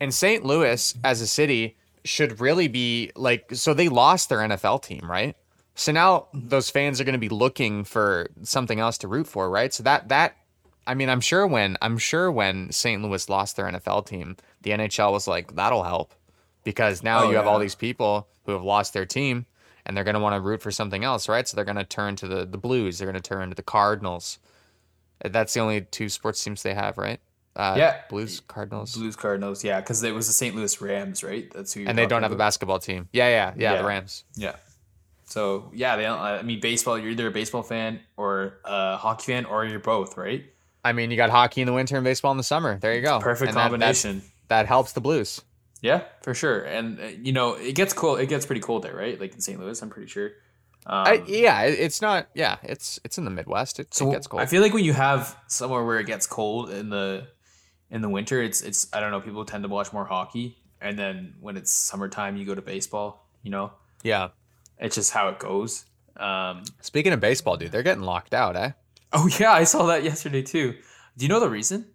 and 0.00 0.12
St. 0.12 0.44
Louis 0.44 0.94
as 1.04 1.20
a 1.22 1.26
city 1.26 1.78
should 2.04 2.38
really 2.40 2.68
be 2.68 3.12
like. 3.16 3.46
So 3.54 3.72
they 3.72 3.88
lost 3.88 4.28
their 4.28 4.40
NFL 4.40 4.82
team, 4.82 5.10
right? 5.10 5.34
So 5.74 5.92
now 5.92 6.26
those 6.34 6.68
fans 6.68 7.00
are 7.00 7.04
going 7.04 7.14
to 7.14 7.18
be 7.18 7.28
looking 7.30 7.84
for 7.84 8.28
something 8.42 8.78
else 8.78 8.98
to 8.98 9.08
root 9.08 9.26
for, 9.26 9.48
right? 9.48 9.72
So 9.72 9.82
that 9.84 10.08
that 10.10 10.36
I 10.90 10.94
mean, 10.94 11.08
I'm 11.08 11.20
sure 11.20 11.46
when 11.46 11.76
I'm 11.80 11.98
sure 11.98 12.30
when 12.32 12.72
St. 12.72 13.00
Louis 13.02 13.28
lost 13.28 13.56
their 13.56 13.66
NFL 13.66 14.06
team, 14.06 14.36
the 14.62 14.70
NHL 14.70 15.12
was 15.12 15.28
like, 15.28 15.54
that'll 15.54 15.84
help 15.84 16.14
because 16.64 17.02
now 17.02 17.22
Oh, 17.24 17.30
you 17.30 17.36
have 17.36 17.46
all 17.46 17.58
these 17.60 17.74
people 17.76 18.26
who 18.44 18.52
have 18.52 18.62
lost 18.64 18.92
their 18.92 19.06
team 19.06 19.46
and 19.86 19.96
they're 19.96 20.04
going 20.04 20.14
to 20.14 20.20
want 20.20 20.34
to 20.34 20.40
root 20.40 20.60
for 20.62 20.70
something 20.70 21.04
else, 21.04 21.28
right? 21.28 21.46
So 21.46 21.54
they're 21.54 21.64
going 21.64 21.76
to 21.76 21.84
turn 21.84 22.16
to 22.16 22.26
the 22.26 22.44
the 22.44 22.58
Blues, 22.58 22.98
they're 22.98 23.06
going 23.10 23.22
to 23.22 23.28
turn 23.28 23.50
to 23.50 23.54
the 23.54 23.62
Cardinals. 23.62 24.38
That's 25.24 25.54
the 25.54 25.60
only 25.60 25.82
two 25.82 26.08
sports 26.08 26.42
teams 26.42 26.62
they 26.62 26.74
have, 26.74 26.98
right? 26.98 27.20
Uh, 27.54 27.74
Yeah. 27.78 28.00
Blues, 28.08 28.40
Cardinals, 28.40 28.96
Blues 28.96 29.16
Cardinals, 29.16 29.62
yeah, 29.62 29.80
because 29.80 30.02
it 30.02 30.14
was 30.14 30.26
the 30.26 30.32
St. 30.32 30.54
Louis 30.56 30.80
Rams, 30.80 31.22
right? 31.22 31.50
That's 31.52 31.72
who. 31.72 31.84
And 31.86 31.96
they 31.96 32.02
don't 32.02 32.22
talking 32.22 32.22
have 32.24 32.32
a 32.32 32.36
basketball 32.36 32.78
team. 32.78 33.08
Yeah, 33.12 33.28
yeah, 33.28 33.52
yeah, 33.56 33.72
Yeah. 33.74 33.82
the 33.82 33.86
Rams. 33.86 34.24
Yeah. 34.34 34.56
So 35.26 35.70
yeah, 35.72 35.94
they 35.96 36.02
don't. 36.02 36.18
I 36.18 36.42
mean, 36.42 36.58
baseball. 36.60 36.98
You're 36.98 37.10
either 37.10 37.28
a 37.28 37.30
baseball 37.30 37.62
fan 37.62 38.00
or 38.16 38.58
a 38.64 38.96
hockey 38.96 39.32
fan, 39.32 39.44
or 39.44 39.64
you're 39.64 39.78
both, 39.78 40.16
right? 40.16 40.44
I 40.84 40.92
mean, 40.92 41.10
you 41.10 41.16
got 41.16 41.30
hockey 41.30 41.60
in 41.60 41.66
the 41.66 41.72
winter 41.72 41.96
and 41.96 42.04
baseball 42.04 42.30
in 42.32 42.36
the 42.38 42.42
summer. 42.44 42.78
There 42.78 42.94
you 42.94 43.02
go. 43.02 43.18
Perfect 43.20 43.48
And 43.50 43.56
that- 43.56 43.64
that- 43.64 43.70
combination. 43.70 44.22
that 44.48 44.66
helps 44.66 44.92
the 44.92 45.00
Blues. 45.00 45.42
yeah, 45.82 46.02
for 46.22 46.34
sure. 46.34 46.60
And 46.60 46.98
uh, 47.00 47.04
you 47.22 47.32
know, 47.32 47.54
it 47.54 47.74
gets 47.74 47.92
cool. 47.92 48.16
It 48.16 48.28
gets 48.28 48.46
pretty 48.46 48.60
cold 48.60 48.82
there, 48.82 48.94
right? 48.96 49.18
Like 49.20 49.34
in 49.34 49.40
St. 49.40 49.58
Louis, 49.60 49.80
I'm 49.82 49.90
pretty 49.90 50.08
sure. 50.08 50.30
Um, 50.86 51.06
I, 51.06 51.22
yeah, 51.26 51.62
it's 51.62 52.00
not. 52.00 52.28
Yeah, 52.34 52.56
it's 52.62 52.98
it's 53.04 53.18
in 53.18 53.24
the 53.24 53.30
Midwest. 53.30 53.78
It, 53.80 53.92
so 53.94 54.08
it 54.08 54.12
gets 54.12 54.26
cold. 54.26 54.42
I 54.42 54.46
feel 54.46 54.62
like 54.62 54.72
when 54.74 54.84
you 54.84 54.94
have 54.94 55.36
somewhere 55.46 55.84
where 55.84 55.98
it 56.00 56.06
gets 56.06 56.26
cold 56.26 56.70
in 56.70 56.88
the 56.88 57.26
in 57.90 58.00
the 58.00 58.08
winter, 58.08 58.42
it's 58.42 58.62
it's 58.62 58.88
I 58.92 59.00
don't 59.00 59.10
know. 59.10 59.20
People 59.20 59.44
tend 59.44 59.62
to 59.64 59.68
watch 59.68 59.92
more 59.92 60.06
hockey, 60.06 60.56
and 60.80 60.98
then 60.98 61.34
when 61.40 61.56
it's 61.58 61.70
summertime, 61.70 62.36
you 62.38 62.46
go 62.46 62.54
to 62.54 62.62
baseball. 62.62 63.28
You 63.42 63.50
know. 63.50 63.72
yeah, 64.02 64.28
It's 64.78 64.94
just 64.96 65.12
how 65.12 65.28
it 65.28 65.38
goes. 65.38 65.84
Um, 66.16 66.62
Speaking 66.80 67.12
of 67.12 67.20
baseball, 67.20 67.56
dude, 67.56 67.72
they're 67.72 67.82
getting 67.82 68.02
locked 68.02 68.34
out, 68.34 68.54
eh? 68.56 68.72
Oh 69.12 69.28
yeah, 69.38 69.52
I 69.52 69.64
saw 69.64 69.86
that 69.86 70.02
yesterday 70.04 70.42
too. 70.42 70.72
Do 71.16 71.24
you 71.24 71.28
know 71.28 71.40
the 71.40 71.50
reason? 71.50 71.86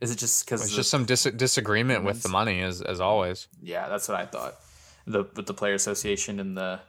Is 0.00 0.10
it 0.12 0.18
just 0.18 0.44
because 0.44 0.64
It's 0.64 0.74
just 0.74 0.90
some 0.90 1.04
dis- 1.04 1.24
disagreement 1.24 2.04
with 2.04 2.22
the 2.22 2.28
money, 2.28 2.62
as 2.62 2.80
as 2.82 3.00
always. 3.00 3.48
yeah, 3.60 3.88
that's 3.88 4.08
what 4.08 4.18
I 4.18 4.26
thought. 4.26 4.54
The 5.06 5.24
with 5.34 5.46
the 5.46 5.54
player 5.54 5.74
association 5.74 6.38
and 6.38 6.56
the 6.56 6.80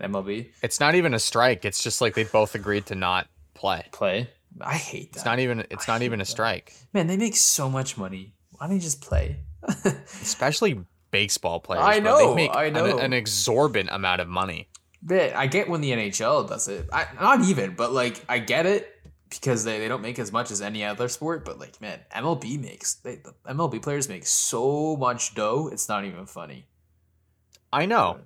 MLB 0.00 0.50
It's 0.62 0.78
not 0.78 0.94
even 0.94 1.14
a 1.14 1.18
strike. 1.18 1.64
It's 1.64 1.82
just 1.82 2.00
like 2.00 2.14
they 2.14 2.24
both 2.24 2.54
agreed 2.54 2.86
to 2.86 2.94
not 2.94 3.26
play. 3.54 3.86
play. 3.92 4.28
I 4.60 4.74
hate 4.76 5.12
that. 5.12 5.16
It's 5.18 5.24
not 5.24 5.38
even. 5.38 5.64
It's 5.70 5.88
not 5.88 6.02
even 6.02 6.20
a 6.20 6.24
strike. 6.24 6.74
Man, 6.92 7.06
they 7.06 7.16
make 7.16 7.34
so 7.36 7.70
much 7.70 7.96
money. 7.96 8.34
Why 8.50 8.66
don't 8.66 8.76
you 8.76 8.82
just 8.82 9.00
play? 9.00 9.38
Especially 10.22 10.78
baseball 11.10 11.60
players. 11.60 11.82
I 11.84 12.00
bro. 12.00 12.28
They 12.30 12.34
make 12.34 12.54
I 12.54 12.64
an- 12.64 12.74
know. 12.74 12.98
An, 12.98 13.12
exorbitant 13.12 13.90
amount 13.92 14.20
of 14.20 14.28
money. 14.28 14.68
But 15.02 15.34
I 15.34 15.46
get 15.46 15.68
when 15.68 15.80
the 15.80 15.90
NHL 15.92 16.48
does 16.48 16.68
it. 16.68 16.88
I, 16.92 17.06
not 17.20 17.40
even, 17.44 17.74
but 17.74 17.92
like 17.92 18.24
I 18.28 18.38
get 18.38 18.66
it 18.66 18.91
because 19.40 19.64
they, 19.64 19.78
they 19.78 19.88
don't 19.88 20.02
make 20.02 20.18
as 20.18 20.30
much 20.32 20.50
as 20.50 20.60
any 20.62 20.84
other 20.84 21.08
sport. 21.08 21.44
But 21.44 21.58
like, 21.58 21.80
man, 21.80 22.00
MLB 22.14 22.60
makes 22.60 22.94
they, 22.94 23.16
the 23.16 23.34
MLB 23.48 23.82
players 23.82 24.08
make 24.08 24.26
so 24.26 24.96
much 24.96 25.34
dough. 25.34 25.68
It's 25.72 25.88
not 25.88 26.04
even 26.04 26.26
funny. 26.26 26.66
I 27.72 27.86
know. 27.86 28.18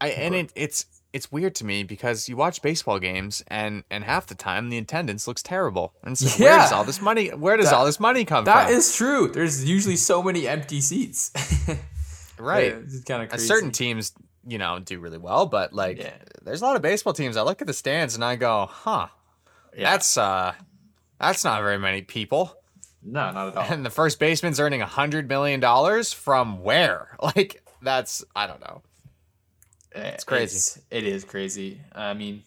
I 0.00 0.08
and 0.10 0.34
it, 0.34 0.52
it's 0.56 0.86
it's 1.12 1.30
weird 1.32 1.54
to 1.56 1.64
me 1.64 1.82
because 1.82 2.28
you 2.28 2.36
watch 2.36 2.62
baseball 2.62 2.98
games 2.98 3.42
and 3.48 3.84
and 3.90 4.04
half 4.04 4.26
the 4.26 4.34
time 4.34 4.68
the 4.70 4.78
attendance 4.78 5.28
looks 5.28 5.42
terrible. 5.42 5.94
And 6.02 6.16
so 6.16 6.42
where 6.42 6.56
does 6.58 6.72
all 6.72 6.84
this 6.84 7.00
money? 7.02 7.28
Where 7.28 7.56
does 7.56 7.66
That- 7.70 7.74
all 7.76 7.84
this 7.84 8.00
money 8.00 8.24
come 8.24 8.44
That 8.44 8.66
from? 8.68 8.76
is 8.76 8.94
true. 8.96 9.28
There's 9.28 9.64
usually 9.64 9.96
so 9.96 10.22
many 10.22 10.48
empty 10.48 10.80
seats. 10.80 11.30
right. 12.38 12.72
It's 12.72 13.04
kind 13.04 13.22
of 13.22 13.28
crazy. 13.28 13.46
Certain 13.46 13.70
teams, 13.70 14.12
you 14.46 14.58
know, 14.58 14.78
do 14.78 14.98
really 14.98 15.18
well, 15.18 15.46
but 15.46 15.72
like 15.72 15.98
Yeah. 15.98 16.14
there's 16.42 16.62
a 16.62 16.64
lot 16.64 16.76
of 16.76 16.82
baseball 16.82 17.12
teams. 17.12 17.36
I 17.36 17.42
look 17.42 17.60
at 17.60 17.66
the 17.66 17.74
stands 17.74 18.14
and 18.14 18.24
I 18.24 18.36
go, 18.36 18.66
huh, 18.70 19.08
Yeah. 19.76 19.90
that's 19.90 20.16
uh, 20.16 20.52
that's 21.20 21.44
not 21.44 21.62
very 21.62 21.78
many 21.78 22.02
people. 22.02 22.54
no, 23.02 23.30
not 23.32 23.48
at 23.48 23.56
all. 23.56 23.64
And 23.72 23.84
the 23.86 23.90
first 23.90 24.18
baseman's 24.18 24.58
earning 24.60 24.82
a 24.82 24.86
hundred 24.86 25.28
million 25.28 25.60
dollars 25.60 26.12
from 26.12 26.62
where? 26.62 27.16
Like 27.22 27.62
that's 27.82 28.24
I 28.36 28.46
don't 28.46 28.60
know. 28.60 28.82
it's 29.92 30.24
crazy. 30.24 30.80
it 30.90 31.04
is 31.04 31.24
crazy. 31.24 31.80
I 31.94 32.14
mean, 32.14 32.42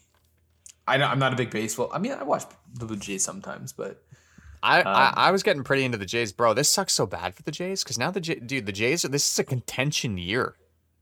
I 0.87 0.95
I'm 1.01 1.19
not 1.19 1.33
a 1.33 1.35
big 1.35 1.49
baseball. 1.51 1.89
I 1.93 1.99
mean, 1.99 2.11
I 2.13 2.23
watch 2.23 2.43
the 2.73 2.85
Blue 2.85 2.97
Jays 2.97 3.23
sometimes, 3.23 3.73
but 3.73 4.01
I, 4.61 4.79
Um, 4.81 4.87
I 4.87 5.13
I 5.27 5.31
was 5.31 5.43
getting 5.43 5.63
pretty 5.63 5.83
into 5.85 5.97
the 5.97 6.05
Jays, 6.05 6.31
bro. 6.31 6.53
This 6.53 6.69
sucks 6.69 6.93
so 6.93 7.05
bad 7.05 7.35
for 7.35 7.43
the 7.43 7.51
Jays 7.51 7.83
because 7.83 7.97
now 7.97 8.11
the 8.11 8.21
J- 8.21 8.39
dude 8.39 8.65
the 8.65 8.71
Jays 8.71 9.03
are 9.05 9.09
this 9.09 9.31
is 9.31 9.39
a 9.39 9.43
contention 9.43 10.17
year, 10.17 10.55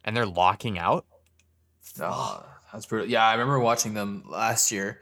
and 0.03 0.15
they're 0.15 0.25
locking 0.25 0.77
out. 0.79 1.05
Oh, 1.99 2.45
that's 2.71 2.86
brutal. 2.86 3.07
Yeah, 3.10 3.25
I 3.25 3.34
remember 3.34 3.60
watching 3.60 3.93
them 3.93 4.23
last 4.27 4.71
year. 4.71 5.01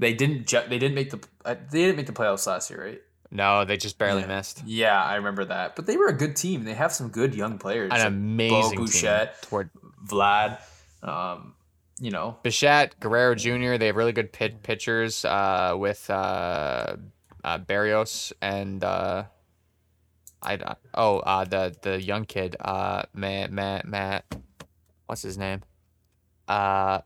They 0.00 0.14
didn't. 0.14 0.46
Ju- 0.46 0.64
they 0.68 0.78
didn't 0.78 0.94
make 0.96 1.10
the. 1.10 1.20
Uh, 1.44 1.54
they 1.70 1.82
didn't 1.82 1.96
make 1.96 2.06
the 2.06 2.12
playoffs 2.12 2.46
last 2.46 2.70
year, 2.70 2.84
right? 2.84 3.00
No, 3.30 3.64
they 3.64 3.76
just 3.76 3.96
barely 3.98 4.22
Yeah. 4.22 4.26
missed. 4.26 4.62
Yeah, 4.66 5.00
I 5.04 5.14
remember 5.16 5.44
that. 5.44 5.76
But 5.76 5.86
they 5.86 5.96
were 5.96 6.08
a 6.08 6.12
good 6.16 6.34
team. 6.34 6.64
They 6.64 6.74
have 6.74 6.90
some 6.92 7.10
good 7.10 7.34
young 7.34 7.58
players. 7.58 7.92
An 7.92 7.98
like 7.98 8.08
amazing 8.08 8.78
Bo 8.78 8.86
team. 8.86 8.86
Bichette, 8.86 9.42
Toward 9.42 9.70
Vlad. 10.04 10.58
Um, 11.02 11.54
you 12.00 12.10
know, 12.10 12.38
Bichette, 12.42 12.98
Guerrero 12.98 13.34
Jr. 13.36 13.76
They 13.76 13.86
have 13.86 13.96
really 13.96 14.12
good 14.12 14.32
pit 14.32 14.62
pitchers 14.62 15.24
uh, 15.24 15.74
with 15.78 16.08
uh, 16.10 16.96
uh, 17.44 17.58
Berrios 17.58 18.32
and 18.42 18.82
uh, 18.82 19.24
I 20.42 20.54
I- 20.54 20.76
oh 20.94 21.18
uh, 21.18 21.44
the 21.44 21.76
the 21.82 22.00
young 22.02 22.24
kid 22.24 22.56
uh, 22.58 23.02
Matt 23.14 23.52
Matt 23.52 23.86
Matt 23.86 24.24
what's 25.06 25.20
his 25.22 25.36
name 25.38 25.60
uh, 26.48 27.00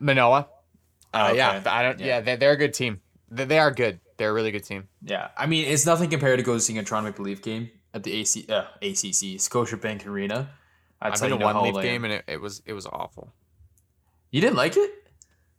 Manoah. 0.00 0.48
Uh, 1.14 1.28
Okay. 1.28 1.36
Yeah, 1.38 1.62
I 1.66 1.82
don't. 1.82 1.98
Yeah. 2.00 2.06
Yeah, 2.06 2.20
they, 2.20 2.36
they're 2.36 2.52
a 2.52 2.56
good 2.56 2.74
team. 2.74 3.00
They, 3.30 3.44
they 3.44 3.58
are 3.58 3.70
good. 3.70 4.00
They're 4.16 4.30
a 4.30 4.34
really 4.34 4.50
good 4.52 4.64
team. 4.64 4.88
yeah. 5.02 5.28
I 5.36 5.46
mean, 5.46 5.66
it's 5.66 5.86
nothing 5.86 6.08
compared 6.10 6.38
to 6.38 6.44
going 6.44 6.58
to 6.58 6.64
seeing 6.64 6.78
a 6.78 6.84
Toronto 6.84 7.10
Maple 7.10 7.24
Leaf 7.24 7.42
game 7.42 7.70
at 7.92 8.02
the 8.04 8.12
AC 8.12 8.46
uh, 8.48 8.62
ACC 8.82 9.38
Scotiabank 9.40 10.06
Arena. 10.06 10.50
I've 11.02 11.14
tell 11.14 11.28
been 11.28 11.38
to 11.38 11.44
one 11.44 11.62
leaf 11.62 11.76
I 11.76 11.82
game 11.82 12.04
and 12.04 12.12
it, 12.14 12.24
it 12.28 12.40
was 12.40 12.62
it 12.64 12.72
was 12.72 12.86
awful. 12.86 13.32
You 14.30 14.40
didn't 14.40 14.56
like 14.56 14.76
it? 14.76 14.90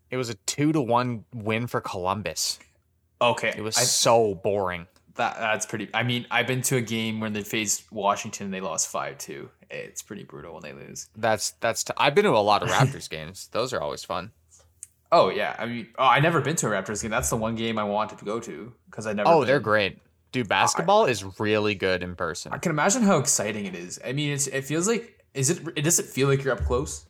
It 0.09 0.17
was 0.17 0.29
a 0.29 0.33
two 0.45 0.71
to 0.71 0.81
one 0.81 1.25
win 1.33 1.67
for 1.67 1.81
Columbus. 1.81 2.59
Okay, 3.21 3.53
It 3.55 3.61
was 3.61 3.77
I, 3.77 3.81
so 3.81 4.35
boring. 4.35 4.87
that. 5.15 5.37
That's 5.37 5.65
pretty. 5.65 5.89
I 5.93 6.03
mean, 6.03 6.25
I've 6.31 6.47
been 6.47 6.61
to 6.63 6.77
a 6.77 6.81
game 6.81 7.19
when 7.19 7.33
they 7.33 7.43
faced 7.43 7.91
Washington. 7.91 8.45
and 8.45 8.53
They 8.53 8.59
lost 8.61 8.87
five 8.89 9.17
two. 9.17 9.49
It's 9.69 10.01
pretty 10.01 10.23
brutal 10.23 10.53
when 10.53 10.63
they 10.63 10.73
lose. 10.73 11.09
That's 11.17 11.51
that's. 11.61 11.83
T- 11.83 11.93
I've 11.97 12.13
been 12.15 12.25
to 12.25 12.31
a 12.31 12.39
lot 12.39 12.61
of 12.63 12.69
Raptors 12.69 13.09
games. 13.17 13.49
Those 13.51 13.73
are 13.73 13.81
always 13.81 14.03
fun. 14.03 14.31
Oh 15.11 15.29
yeah, 15.29 15.55
I 15.57 15.65
mean, 15.65 15.87
oh, 15.97 16.05
I 16.05 16.19
never 16.19 16.41
been 16.41 16.55
to 16.57 16.67
a 16.67 16.69
Raptors 16.71 17.01
game. 17.01 17.11
That's 17.11 17.29
the 17.29 17.37
one 17.37 17.55
game 17.55 17.77
I 17.77 17.83
wanted 17.83 18.17
to 18.19 18.25
go 18.25 18.39
to 18.39 18.73
because 18.89 19.07
I 19.07 19.13
never. 19.13 19.29
Oh, 19.29 19.39
been. 19.39 19.47
they're 19.47 19.59
great, 19.59 19.99
dude. 20.31 20.47
Basketball 20.47 21.05
is 21.05 21.23
really 21.39 21.75
good 21.75 22.03
in 22.03 22.15
person. 22.15 22.51
I 22.51 22.57
can 22.57 22.71
imagine 22.71 23.03
how 23.03 23.17
exciting 23.17 23.65
it 23.65 23.75
is. 23.75 23.99
I 24.05 24.13
mean, 24.13 24.31
it's 24.31 24.47
it 24.47 24.65
feels 24.65 24.87
like 24.87 25.23
is 25.33 25.49
it? 25.49 25.59
It 25.75 25.83
doesn't 25.83 26.07
feel 26.07 26.27
like 26.27 26.43
you're 26.43 26.53
up 26.53 26.65
close. 26.65 27.05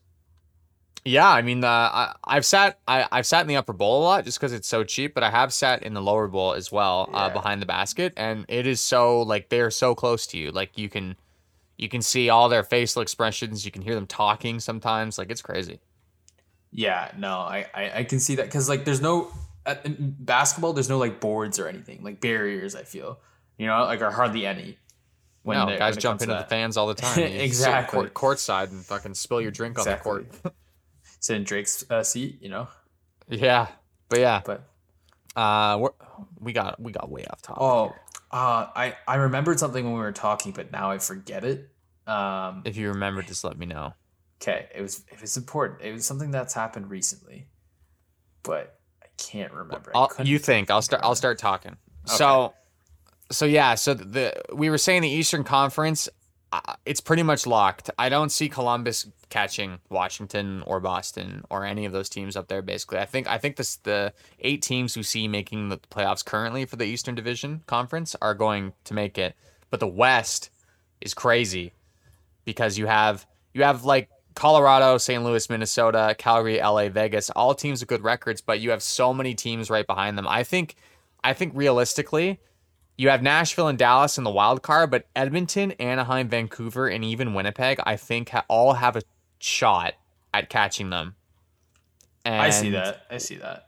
Yeah, 1.07 1.29
I 1.29 1.43
mean, 1.43 1.63
uh, 1.63 1.67
I, 1.67 2.15
I've 2.23 2.45
sat 2.45 2.79
I, 2.87 3.07
I've 3.11 3.27
sat 3.27 3.41
in 3.41 3.47
the 3.47 3.57
upper 3.57 3.73
bowl 3.73 4.01
a 4.01 4.03
lot 4.03 4.25
just 4.25 4.39
because 4.39 4.51
it's 4.51 4.67
so 4.67 4.83
cheap, 4.83 5.13
but 5.13 5.23
I 5.23 5.29
have 5.29 5.53
sat 5.53 5.83
in 5.83 5.93
the 5.93 6.01
lower 6.01 6.27
bowl 6.27 6.53
as 6.53 6.71
well, 6.71 7.09
uh, 7.13 7.29
behind 7.29 7.61
the 7.61 7.67
basket, 7.67 8.13
and 8.17 8.43
it 8.47 8.65
is 8.65 8.81
so 8.81 9.21
like 9.21 9.49
they're 9.49 9.69
so 9.69 9.93
close 9.93 10.25
to 10.27 10.37
you. 10.39 10.49
Like 10.49 10.79
you 10.79 10.89
can, 10.89 11.15
you 11.77 11.89
can 11.89 12.01
see 12.01 12.29
all 12.29 12.49
their 12.49 12.63
facial 12.63 13.03
expressions. 13.03 13.65
You 13.65 13.71
can 13.71 13.83
hear 13.83 13.93
them 13.93 14.07
talking 14.07 14.59
sometimes. 14.59 15.19
Like 15.19 15.29
it's 15.29 15.43
crazy. 15.43 15.79
Yeah, 16.75 17.11
no, 17.17 17.39
I 17.39 17.65
I, 17.73 17.91
I 17.99 18.03
can 18.03 18.19
see 18.19 18.35
that 18.35 18.45
because 18.45 18.67
like 18.67 18.83
there's 18.83 19.01
no 19.01 19.31
in 19.85 20.15
basketball. 20.19 20.73
There's 20.73 20.89
no 20.89 20.97
like 20.97 21.19
boards 21.21 21.57
or 21.57 21.67
anything 21.67 22.03
like 22.03 22.19
barriers. 22.19 22.75
I 22.75 22.83
feel 22.83 23.19
you 23.57 23.65
know 23.65 23.83
like 23.85 24.01
are 24.01 24.11
hardly 24.11 24.45
any. 24.45 24.77
When 25.43 25.57
no, 25.57 25.77
guys 25.77 25.95
when 25.95 26.01
jump 26.01 26.21
into 26.21 26.33
the 26.33 26.43
fans 26.43 26.75
all 26.75 26.87
the 26.87 26.95
time. 26.95 27.19
Exactly. 27.23 28.09
Court, 28.09 28.39
side 28.39 28.71
and 28.71 28.83
fucking 28.83 29.13
spill 29.13 29.39
your 29.41 29.51
drink 29.51 29.79
on 29.79 29.85
the 29.85 29.95
court. 29.95 30.27
Sit 31.19 31.37
in 31.37 31.43
Drake's 31.43 31.89
uh, 31.89 32.03
seat, 32.03 32.39
you 32.41 32.49
know. 32.49 32.67
yeah, 33.29 33.67
but 34.09 34.19
yeah, 34.19 34.41
But 34.43 34.67
uh, 35.35 35.77
we're, 35.79 35.91
we 36.39 36.51
got 36.51 36.79
we 36.79 36.91
got 36.91 37.09
way 37.09 37.25
off 37.25 37.41
topic. 37.41 37.61
oh, 37.61 37.83
here. 37.89 37.99
uh, 38.31 38.67
I 38.75 38.95
I 39.07 39.15
remembered 39.15 39.59
something 39.59 39.85
when 39.85 39.93
we 39.93 39.99
were 39.99 40.11
talking, 40.11 40.51
but 40.51 40.71
now 40.71 40.91
I 40.91 40.97
forget 40.97 41.45
it. 41.45 41.69
Um, 42.07 42.63
If 42.65 42.75
you 42.77 42.89
remember, 42.89 43.21
just 43.21 43.43
let 43.43 43.57
me 43.57 43.65
know. 43.65 43.93
Okay, 44.41 44.67
it 44.73 44.81
was 44.81 45.03
it 45.11 45.21
was 45.21 45.37
important. 45.37 45.81
It 45.81 45.93
was 45.93 46.05
something 46.05 46.31
that's 46.31 46.53
happened 46.53 46.89
recently, 46.89 47.47
but 48.43 48.79
I 49.01 49.07
can't 49.17 49.51
remember. 49.53 49.91
I 49.95 50.07
you 50.23 50.39
think 50.39 50.69
I'll 50.69 50.81
start? 50.81 51.03
I'll 51.03 51.15
start 51.15 51.37
talking. 51.37 51.77
So, 52.05 52.53
so 53.31 53.45
yeah. 53.45 53.75
So 53.75 53.93
the 53.93 54.33
we 54.53 54.69
were 54.69 54.77
saying 54.77 55.01
the 55.01 55.09
Eastern 55.09 55.43
Conference, 55.43 56.09
uh, 56.51 56.75
it's 56.85 57.01
pretty 57.01 57.23
much 57.23 57.47
locked. 57.47 57.89
I 57.97 58.09
don't 58.09 58.29
see 58.29 58.49
Columbus 58.49 59.07
catching 59.29 59.79
Washington 59.89 60.61
or 60.67 60.79
Boston 60.79 61.43
or 61.49 61.65
any 61.65 61.85
of 61.85 61.91
those 61.91 62.09
teams 62.09 62.35
up 62.35 62.47
there. 62.47 62.61
Basically, 62.61 62.99
I 62.99 63.05
think 63.05 63.27
I 63.27 63.37
think 63.37 63.55
this 63.55 63.77
the 63.77 64.13
eight 64.39 64.61
teams 64.61 64.93
who 64.93 65.03
see 65.03 65.27
making 65.27 65.69
the 65.69 65.77
playoffs 65.77 66.23
currently 66.23 66.65
for 66.65 66.75
the 66.75 66.85
Eastern 66.85 67.15
Division 67.15 67.63
Conference 67.65 68.15
are 68.21 68.35
going 68.35 68.73
to 68.83 68.93
make 68.93 69.17
it. 69.17 69.35
But 69.71 69.79
the 69.79 69.87
West 69.87 70.51
is 71.01 71.13
crazy 71.13 71.73
because 72.45 72.77
you 72.77 72.85
have 72.85 73.25
you 73.53 73.63
have 73.63 73.83
like 73.83 74.09
Colorado, 74.35 74.97
St. 74.97 75.23
Louis, 75.23 75.49
Minnesota, 75.49 76.13
Calgary, 76.17 76.59
LA, 76.59 76.89
Vegas, 76.89 77.29
all 77.31 77.55
teams 77.55 77.79
with 77.81 77.89
good 77.89 78.03
records, 78.03 78.41
but 78.41 78.59
you 78.59 78.69
have 78.71 78.83
so 78.83 79.13
many 79.13 79.33
teams 79.33 79.69
right 79.69 79.87
behind 79.87 80.17
them. 80.17 80.27
I 80.27 80.43
think 80.43 80.75
I 81.23 81.33
think 81.33 81.53
realistically, 81.55 82.39
you 82.97 83.09
have 83.09 83.23
Nashville 83.23 83.67
and 83.67 83.77
Dallas 83.77 84.17
in 84.17 84.23
the 84.23 84.29
wild 84.31 84.61
card, 84.61 84.91
but 84.91 85.07
Edmonton, 85.15 85.71
Anaheim, 85.73 86.29
Vancouver, 86.29 86.87
and 86.87 87.03
even 87.03 87.33
Winnipeg, 87.33 87.79
I 87.85 87.95
think 87.97 88.29
ha- 88.29 88.45
all 88.47 88.73
have 88.73 88.95
a 88.95 89.01
shot 89.39 89.95
at 90.33 90.49
catching 90.49 90.89
them. 90.91 91.15
And 92.23 92.41
I 92.41 92.49
see 92.49 92.71
that. 92.71 93.05
I 93.09 93.17
see 93.17 93.35
that. 93.37 93.67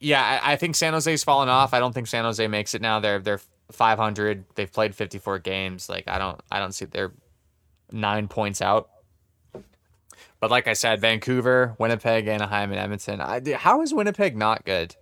yeah, 0.00 0.40
I, 0.42 0.52
I 0.52 0.56
think 0.56 0.74
San 0.76 0.92
Jose's 0.92 1.24
fallen 1.24 1.48
off. 1.48 1.72
I 1.74 1.78
don't 1.78 1.92
think 1.92 2.06
San 2.06 2.24
Jose 2.24 2.46
makes 2.48 2.74
it 2.74 2.82
now. 2.82 3.00
They're 3.00 3.18
they're 3.20 3.40
500. 3.70 4.44
They've 4.54 4.72
played 4.72 4.94
54 4.94 5.38
games. 5.40 5.88
Like 5.88 6.04
I 6.08 6.18
don't 6.18 6.40
I 6.50 6.58
don't 6.58 6.72
see 6.72 6.86
they're 6.86 7.12
nine 7.92 8.28
points 8.28 8.60
out. 8.60 8.90
But 10.44 10.50
like 10.50 10.68
I 10.68 10.74
said, 10.74 11.00
Vancouver, 11.00 11.74
Winnipeg, 11.78 12.28
Anaheim, 12.28 12.70
and 12.70 12.78
Edmonton. 12.78 13.18
I, 13.22 13.40
how 13.54 13.80
is 13.80 13.94
Winnipeg 13.94 14.36
not 14.36 14.66
good? 14.66 14.94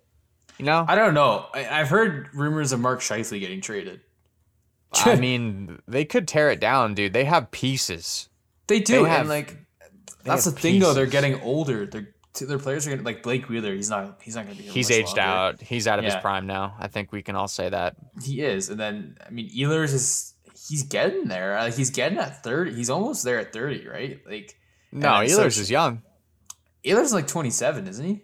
You 0.57 0.65
know, 0.67 0.85
I 0.87 0.95
don't 0.95 1.15
know. 1.15 1.47
I, 1.53 1.81
I've 1.81 1.89
heard 1.89 2.29
rumors 2.33 2.71
of 2.71 2.79
Mark 2.79 3.01
Scheifele 3.01 3.41
getting 3.41 3.61
traded. 3.61 4.03
I 4.93 5.17
mean, 5.21 5.81
they 5.89 6.05
could 6.05 6.29
tear 6.29 6.51
it 6.53 6.61
down, 6.61 6.95
dude. 6.95 7.13
They 7.13 7.25
have 7.25 7.51
pieces. 7.51 8.29
They 8.69 8.79
do, 8.79 9.03
They 9.03 9.09
have- 9.09 9.21
and 9.23 9.29
like 9.29 9.57
that's 10.23 10.45
the 10.45 10.53
have 10.53 10.61
thing 10.61 10.79
though. 10.79 10.95
They're 10.95 11.07
getting 11.07 11.41
older. 11.41 11.87
They're 11.87 12.15
their 12.41 12.61
players 12.61 12.87
are 12.87 12.91
getting 12.91 13.05
like 13.05 13.25
Blake 13.25 13.49
Wheeler. 13.49 13.75
He's 13.75 13.91
not. 13.91 14.21
He's 14.23 14.37
not 14.37 14.45
going 14.45 14.59
to 14.59 14.63
be. 14.63 14.69
He's 14.69 14.93
aged 14.93 15.17
longer. 15.17 15.23
out. 15.23 15.61
He's 15.61 15.89
out 15.89 15.99
of 15.99 16.05
his 16.05 16.15
prime 16.15 16.47
now. 16.47 16.77
I 16.79 16.87
think 16.87 17.11
we 17.11 17.23
can 17.23 17.35
all 17.35 17.49
say 17.49 17.69
that. 17.69 17.97
He 18.23 18.43
is, 18.43 18.69
and 18.69 18.79
then 18.79 19.17
I 19.27 19.31
mean, 19.31 19.51
Ehlers 19.51 19.93
is. 19.93 20.35
He's 20.69 20.85
getting 20.85 21.27
there. 21.27 21.57
Like 21.57 21.75
he's 21.75 21.91
getting 21.91 22.19
at 22.19 22.45
thirty. 22.45 22.73
He's 22.75 22.91
almost 22.91 23.25
there 23.25 23.41
at 23.41 23.53
thirty, 23.53 23.89
right? 23.89 24.21
Like, 24.25 24.57
No, 24.93 25.15
And 25.17 25.31
so- 25.31 25.41
Ehlers 25.45 25.59
is 25.59 25.71
young. 25.71 26.03
Ehlers 26.85 27.13
like 27.13 27.27
27, 27.27 27.87
isn't 27.89 28.05
he? 28.05 28.21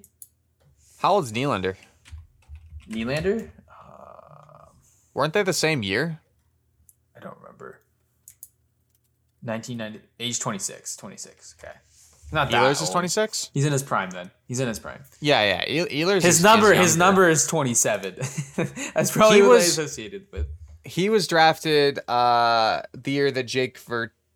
How 0.98 1.12
old's 1.12 1.32
Nylander? 1.32 1.76
Nylander? 2.88 3.50
Weren't 5.14 5.32
they 5.32 5.42
the 5.42 5.52
same 5.52 5.82
year? 5.82 6.20
I 7.16 7.20
don't 7.20 7.36
remember. 7.38 7.80
1990, 9.42 10.00
age 10.20 10.40
26. 10.40 10.96
26. 10.96 11.54
Okay. 11.62 11.72
Not 12.32 12.50
that 12.50 12.62
Ehlers 12.62 12.82
is 12.82 12.90
26. 12.90 13.50
He's 13.54 13.64
in 13.64 13.72
his 13.72 13.82
prime 13.82 14.10
then. 14.10 14.30
He's 14.46 14.60
in 14.60 14.68
his 14.68 14.78
prime. 14.78 15.02
Yeah, 15.20 15.42
yeah. 15.42 15.82
Eh- 15.84 15.86
Ehlers. 16.04 16.22
His 16.22 16.38
is- 16.38 16.42
number, 16.42 16.72
is 16.72 16.78
his 16.78 16.96
number 16.96 17.28
is 17.28 17.46
27. 17.46 18.16
That's 18.94 19.10
probably 19.10 19.36
He 19.38 19.42
what 19.42 19.50
was- 19.52 19.66
associated 19.68 20.26
with. 20.32 20.46
He 20.84 21.08
was 21.10 21.26
drafted 21.26 21.98
uh 22.08 22.82
the 22.94 23.10
year 23.12 23.30
that 23.30 23.42
Jake 23.44 23.76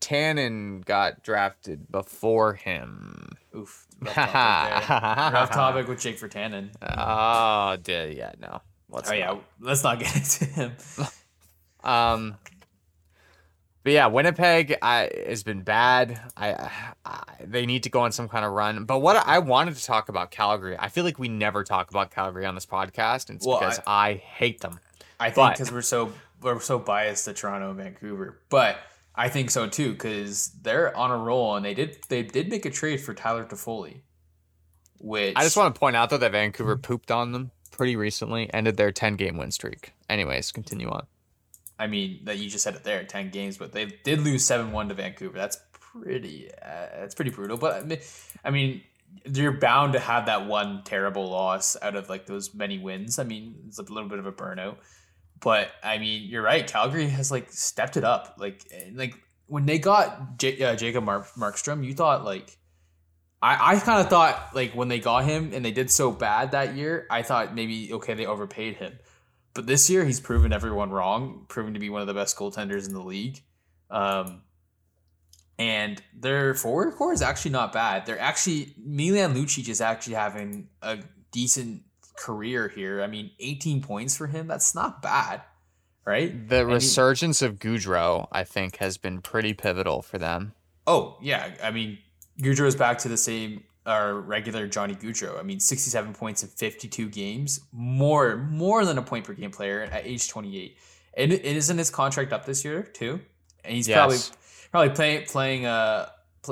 Virtanen 0.03 0.84
got 0.84 1.22
drafted 1.22 1.90
before 1.90 2.55
him. 2.55 3.28
Oof. 3.57 3.86
Rough 4.00 4.14
topic, 4.14 4.88
rough 4.88 5.50
topic 5.53 5.88
with 5.88 6.00
Jake 6.00 6.18
Virtanen. 6.18 6.70
Oh, 6.82 7.76
did 7.82 8.16
yeah, 8.16 8.32
no. 8.40 8.61
Let's 8.88 9.11
Oh 9.11 9.14
yeah, 9.14 9.38
let's 9.61 9.84
not 9.84 9.98
get 9.98 10.14
into 10.14 10.44
him. 10.44 10.72
Um, 11.84 12.36
but 13.82 13.92
yeah, 13.92 14.07
Winnipeg 14.07 14.76
I, 14.80 15.11
has 15.26 15.42
been 15.42 15.62
bad. 15.62 16.20
I, 16.36 16.70
I 17.05 17.22
they 17.44 17.66
need 17.66 17.82
to 17.82 17.90
go 17.90 18.03
on 18.03 18.12
some 18.12 18.28
kind 18.28 18.44
of 18.44 18.53
run. 18.53 18.84
But 18.84 19.00
what 19.00 19.16
I 19.16 19.40
wanted 19.40 19.74
to 19.74 19.84
talk 19.84 20.09
about 20.09 20.30
Calgary. 20.30 20.76
I 20.78 20.90
feel 20.90 21.03
like 21.03 21.18
we 21.18 21.28
never 21.28 21.64
talk 21.64 21.90
about 21.90 22.12
Calgary 22.12 22.46
on 22.46 22.55
this 22.55 22.66
podcast, 22.66 23.30
and 23.30 23.38
it's 23.38 23.46
Well, 23.46 23.59
because 23.59 23.80
I, 23.84 24.14
hate 24.14 24.61
them. 24.61 24.78
I 25.18 25.30
think 25.30 25.55
because 25.55 25.72
we're 25.72 25.82
so 25.82 26.12
we're 26.40 26.61
so 26.61 26.78
biased 26.78 27.24
to 27.24 27.32
Toronto 27.32 27.70
and 27.70 27.78
Vancouver, 27.78 28.38
but 28.48 28.78
I 29.14 29.28
think 29.28 29.50
so 29.50 29.68
too 29.68 29.92
because 29.92 30.48
they're 30.62 30.96
on 30.96 31.10
a 31.10 31.18
roll 31.18 31.56
and 31.56 31.64
they 31.64 31.74
did 31.74 31.98
they 32.08 32.22
did 32.22 32.48
make 32.48 32.64
a 32.64 32.70
trade 32.70 32.98
for 33.00 33.12
Tyler 33.12 33.44
Toffoli, 33.44 34.00
which 34.98 35.34
I 35.36 35.42
just 35.42 35.56
want 35.56 35.74
to 35.74 35.78
point 35.78 35.96
out 35.96 36.10
though 36.10 36.18
that 36.18 36.32
Vancouver 36.32 36.76
pooped 36.76 37.10
on 37.10 37.32
them 37.32 37.50
pretty 37.70 37.96
recently, 37.96 38.52
ended 38.54 38.76
their 38.76 38.92
ten 38.92 39.16
game 39.16 39.36
win 39.36 39.50
streak. 39.50 39.92
Anyways, 40.08 40.52
continue 40.52 40.88
on. 40.88 41.06
I 41.78 41.88
mean 41.88 42.20
that 42.24 42.38
you 42.38 42.48
just 42.48 42.64
said 42.64 42.74
it 42.74 42.84
there, 42.84 43.04
ten 43.04 43.30
games, 43.30 43.58
but 43.58 43.72
they 43.72 43.86
did 44.04 44.20
lose 44.20 44.44
seven 44.44 44.72
one 44.72 44.88
to 44.88 44.94
Vancouver. 44.94 45.36
That's 45.36 45.58
pretty 45.72 46.50
uh, 46.62 46.86
that's 47.00 47.14
pretty 47.14 47.32
brutal. 47.32 47.58
But 47.58 47.82
I 47.82 47.84
mean, 47.84 47.98
I 48.44 48.50
mean 48.50 48.82
you're 49.30 49.52
bound 49.52 49.92
to 49.92 49.98
have 49.98 50.24
that 50.24 50.46
one 50.46 50.82
terrible 50.84 51.28
loss 51.28 51.76
out 51.82 51.96
of 51.96 52.08
like 52.08 52.24
those 52.24 52.54
many 52.54 52.78
wins. 52.78 53.18
I 53.18 53.24
mean 53.24 53.56
it's 53.68 53.78
a 53.78 53.82
little 53.82 54.08
bit 54.08 54.18
of 54.18 54.26
a 54.26 54.32
burnout. 54.32 54.76
But 55.43 55.72
I 55.82 55.99
mean, 55.99 56.28
you're 56.28 56.43
right. 56.43 56.66
Calgary 56.66 57.09
has 57.09 57.30
like 57.30 57.51
stepped 57.51 57.97
it 57.97 58.05
up. 58.05 58.36
Like, 58.38 58.64
like 58.95 59.14
when 59.47 59.66
they 59.66 59.78
got 59.78 60.38
J- 60.38 60.62
uh, 60.62 60.76
Jacob 60.76 61.05
Mark- 61.05 61.34
Markstrom, 61.34 61.84
you 61.84 61.95
thought 61.95 62.24
like, 62.24 62.57
I 63.43 63.74
I 63.74 63.80
kind 63.80 64.01
of 64.01 64.09
thought 64.09 64.55
like 64.55 64.72
when 64.72 64.88
they 64.88 65.01
got 65.01 65.24
him 65.24 65.51
and 65.53 65.64
they 65.64 65.72
did 65.72 65.90
so 65.90 66.12
bad 66.12 66.53
that 66.53 66.76
year, 66.76 67.07
I 67.11 67.22
thought 67.22 67.55
maybe 67.55 67.93
okay 67.95 68.14
they 68.14 68.24
overpaid 68.24 68.76
him. 68.76 68.99
But 69.53 69.66
this 69.66 69.90
year 69.90 70.05
he's 70.05 70.20
proven 70.20 70.53
everyone 70.53 70.90
wrong, 70.90 71.45
proving 71.49 71.74
to 71.74 71.80
be 71.80 71.90
one 71.90 72.01
of 72.01 72.07
the 72.07 72.14
best 72.14 72.36
goaltenders 72.36 72.86
in 72.86 72.95
the 72.95 73.03
league. 73.03 73.43
Um, 73.90 74.43
and 75.59 76.01
their 76.18 76.55
forward 76.55 76.95
core 76.95 77.12
is 77.12 77.20
actually 77.20 77.51
not 77.51 77.72
bad. 77.72 78.07
They're 78.07 78.18
actually 78.18 78.74
Milan 78.78 79.34
Lucic 79.34 79.68
is 79.68 79.80
actually 79.80 80.14
having 80.14 80.68
a 80.80 80.99
decent 81.32 81.82
career 82.16 82.68
here. 82.68 83.02
I 83.02 83.06
mean, 83.06 83.30
18 83.40 83.82
points 83.82 84.16
for 84.16 84.26
him. 84.26 84.46
That's 84.46 84.74
not 84.74 85.02
bad, 85.02 85.42
right? 86.04 86.48
The 86.48 86.60
And 86.60 86.68
he- 86.68 86.74
resurgence 86.74 87.42
of 87.42 87.58
Gaudreau, 87.58 88.28
I 88.32 88.44
think, 88.44 88.76
has 88.76 88.96
been 88.98 89.20
pretty 89.20 89.54
pivotal 89.54 90.02
for 90.02 90.18
them. 90.18 90.52
Oh 90.86 91.16
yeah, 91.22 91.54
I 91.62 91.70
mean, 91.70 91.98
Gaudreau 92.40 92.66
is 92.66 92.76
back 92.76 92.98
to 92.98 93.08
the 93.08 93.16
same 93.16 93.64
our 93.86 94.14
regular 94.14 94.66
Johnny 94.68 94.94
Gaudreau. 94.94 95.38
I 95.38 95.42
mean, 95.42 95.58
67 95.58 96.12
points 96.14 96.42
in 96.44 96.48
52 96.48 97.08
games, 97.08 97.60
more 97.72 98.36
more 98.36 98.84
than 98.84 98.96
a 98.98 99.02
point 99.02 99.24
per 99.24 99.32
game 99.34 99.50
player 99.50 99.82
at 99.82 100.06
age 100.06 100.28
28. 100.28 100.76
And 101.16 101.32
it 101.32 101.44
isn't 101.44 101.78
his 101.78 101.90
contract 101.90 102.32
up 102.32 102.46
this 102.46 102.64
year 102.64 102.82
too? 102.82 103.20
And 103.64 103.74
he's 103.74 103.88
probably 103.88 104.16
Yes. 104.16 104.32
probably 104.70 104.90
playing 104.94 105.26
playing 105.26 105.66
uh 105.66 106.08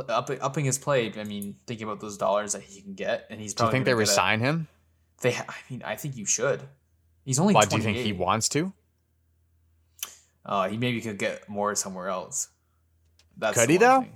up, 0.08 0.30
upping 0.40 0.64
his 0.64 0.78
play. 0.78 1.12
I 1.18 1.24
mean, 1.24 1.56
thinking 1.66 1.86
about 1.88 2.00
those 2.00 2.16
dollars 2.16 2.52
that 2.52 2.62
he 2.62 2.80
can 2.82 2.94
get, 2.94 3.26
and 3.30 3.40
he's 3.40 3.54
Do 3.54 3.62
you 3.62 3.64
probably 3.64 3.72
think 3.78 3.84
they 3.86 3.94
resign 3.94 4.38
him? 4.40 4.68
They, 5.20 5.34
I 5.34 5.54
mean, 5.68 5.82
I 5.84 5.96
think 5.96 6.16
you 6.16 6.24
should. 6.26 6.62
He's 7.24 7.38
only. 7.38 7.54
Why 7.54 7.64
do 7.64 7.76
you 7.76 7.82
think 7.82 7.98
he 7.98 8.12
wants 8.12 8.48
to? 8.50 8.72
Uh, 10.44 10.68
he 10.68 10.76
maybe 10.76 11.00
could 11.00 11.18
get 11.18 11.48
more 11.48 11.74
somewhere 11.74 12.08
else. 12.08 12.48
That's 13.36 13.58
Could 13.58 13.70
he, 13.70 13.76
though? 13.76 14.00
thing. 14.00 14.12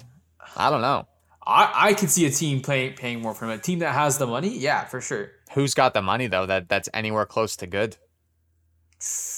I 0.57 0.71
don't 0.71 0.81
know. 0.81 1.07
I, 1.47 1.89
I 1.91 1.95
could 1.95 2.11
see 2.11 2.25
a 2.25 2.31
team 2.31 2.63
paying 2.63 2.95
paying 2.95 3.21
more 3.21 3.35
for 3.35 3.45
him. 3.45 3.51
A 3.51 3.59
team 3.59 3.81
that 3.81 3.93
has 3.95 4.17
the 4.17 4.27
money, 4.27 4.57
yeah, 4.57 4.85
for 4.87 5.01
sure. 5.01 5.31
Who's 5.53 5.75
got 5.75 5.93
the 5.93 6.01
money 6.03 6.27
though 6.27 6.47
that 6.47 6.69
that's 6.69 6.89
anywhere 6.95 7.27
close 7.27 7.57
to 7.57 7.67
good? 7.67 7.97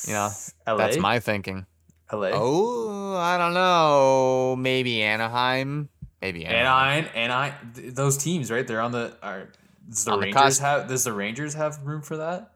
You 0.06 0.12
know, 0.14 0.30
LA, 0.66 0.76
that's 0.76 0.98
my 0.98 1.18
thinking. 1.18 1.66
LA, 2.12 2.30
Oh, 2.32 3.16
I 3.16 3.36
don't 3.36 3.54
know. 3.54 4.54
Maybe 4.56 5.02
Anaheim. 5.02 5.88
Maybe 6.22 6.46
Anaheim. 6.46 7.04
Anaheim, 7.06 7.16
Anaheim. 7.16 7.72
th- 7.74 7.94
Those 7.94 8.16
teams, 8.16 8.50
right? 8.52 8.64
They're 8.66 8.80
on 8.80 8.92
the. 8.92 9.16
Are 9.22 9.48
does 9.89 10.05
the 10.05 10.12
On 10.12 10.20
the 10.20 10.26
Rangers 10.26 10.59
have? 10.59 10.89
Does 10.89 11.05
the 11.05 11.12
Rangers 11.12 11.55
have 11.55 11.80
room 11.84 12.03
for 12.03 12.16
that? 12.18 12.53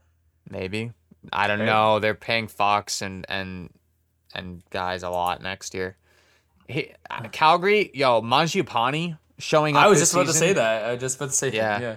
Maybe. 0.49 0.93
I 1.33 1.47
don't 1.47 1.65
know. 1.65 1.99
They're 1.99 2.15
paying 2.15 2.49
Fox 2.49 3.03
and 3.03 3.27
and 3.29 3.71
and 4.35 4.63
guys 4.71 5.03
a 5.03 5.11
lot 5.11 5.43
next 5.43 5.75
year. 5.75 5.97
He, 6.69 6.93
uh, 7.11 7.29
Calgary, 7.33 7.91
yo, 7.95 8.23
Mangiapane 8.23 9.19
showing 9.39 9.77
up. 9.77 9.85
I 9.85 9.89
was 9.89 9.99
just 9.99 10.13
about 10.13 10.27
to 10.27 10.33
say 10.33 10.53
that. 10.53 10.85
I 10.85 10.93
was 10.93 11.01
just 11.01 11.17
about 11.17 11.31
to 11.31 11.37
say 11.37 11.51
Yeah. 11.51 11.97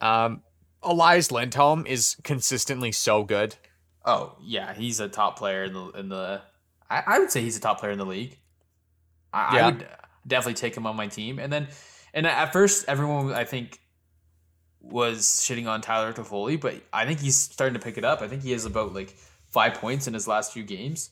yeah. 0.00 0.24
Um, 0.24 0.42
Elias 0.82 1.30
Lindholm 1.32 1.86
is 1.86 2.16
consistently 2.24 2.92
so 2.92 3.24
good. 3.24 3.56
Oh 4.04 4.36
yeah, 4.42 4.74
he's 4.74 5.00
a 5.00 5.08
top 5.08 5.38
player 5.38 5.64
in 5.64 5.72
the 5.72 5.88
in 5.90 6.08
the. 6.08 6.42
I, 6.90 7.02
I 7.06 7.18
would 7.18 7.30
say 7.30 7.40
he's 7.40 7.56
a 7.56 7.60
top 7.60 7.80
player 7.80 7.92
in 7.92 7.98
the 7.98 8.06
league. 8.06 8.38
I, 9.32 9.56
Yeah. 9.56 9.66
I 9.66 9.70
would 9.70 9.88
definitely 10.26 10.54
take 10.54 10.76
him 10.76 10.86
on 10.86 10.94
my 10.96 11.06
team. 11.06 11.38
And 11.38 11.52
then, 11.52 11.68
and 12.12 12.26
at 12.26 12.52
first, 12.52 12.84
everyone 12.86 13.32
I 13.32 13.44
think 13.44 13.80
was 14.90 15.20
shitting 15.20 15.66
on 15.68 15.80
Tyler 15.80 16.12
Toffoli, 16.12 16.60
but 16.60 16.74
I 16.92 17.06
think 17.06 17.20
he's 17.20 17.36
starting 17.36 17.74
to 17.74 17.80
pick 17.84 17.96
it 17.98 18.04
up. 18.04 18.20
I 18.22 18.28
think 18.28 18.42
he 18.42 18.52
has 18.52 18.64
about 18.64 18.94
like 18.94 19.14
five 19.50 19.74
points 19.74 20.06
in 20.06 20.14
his 20.14 20.28
last 20.28 20.52
few 20.52 20.62
games, 20.62 21.10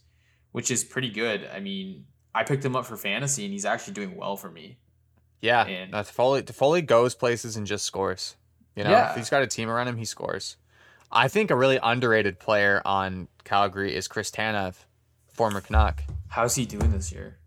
which 0.52 0.70
is 0.70 0.84
pretty 0.84 1.10
good. 1.10 1.48
I 1.54 1.60
mean, 1.60 2.04
I 2.34 2.44
picked 2.44 2.64
him 2.64 2.76
up 2.76 2.86
for 2.86 2.96
fantasy, 2.96 3.44
and 3.44 3.52
he's 3.52 3.64
actually 3.64 3.94
doing 3.94 4.16
well 4.16 4.36
for 4.36 4.50
me. 4.50 4.78
Yeah, 5.40 5.64
And- 5.66 5.94
uh, 5.94 6.02
Toffoli, 6.04 6.42
Toffoli 6.42 6.84
goes 6.86 7.14
places 7.14 7.56
and 7.56 7.66
just 7.66 7.84
scores. 7.84 8.36
You 8.76 8.84
know, 8.84 8.90
Yeah. 8.90 9.10
if 9.10 9.16
he's 9.16 9.28
got 9.30 9.42
a 9.42 9.46
team 9.46 9.68
around 9.68 9.88
him, 9.88 9.96
he 9.96 10.04
scores. 10.04 10.56
I 11.10 11.28
think 11.28 11.50
a 11.50 11.56
really 11.56 11.78
underrated 11.82 12.38
player 12.38 12.80
on 12.84 13.28
Calgary 13.44 13.94
is 13.94 14.08
Chris 14.08 14.30
Tanev, 14.30 14.76
former 15.28 15.60
Canuck. 15.60 16.04
How's 16.28 16.54
he 16.54 16.64
doing 16.64 16.90
this 16.90 17.12
year? 17.12 17.38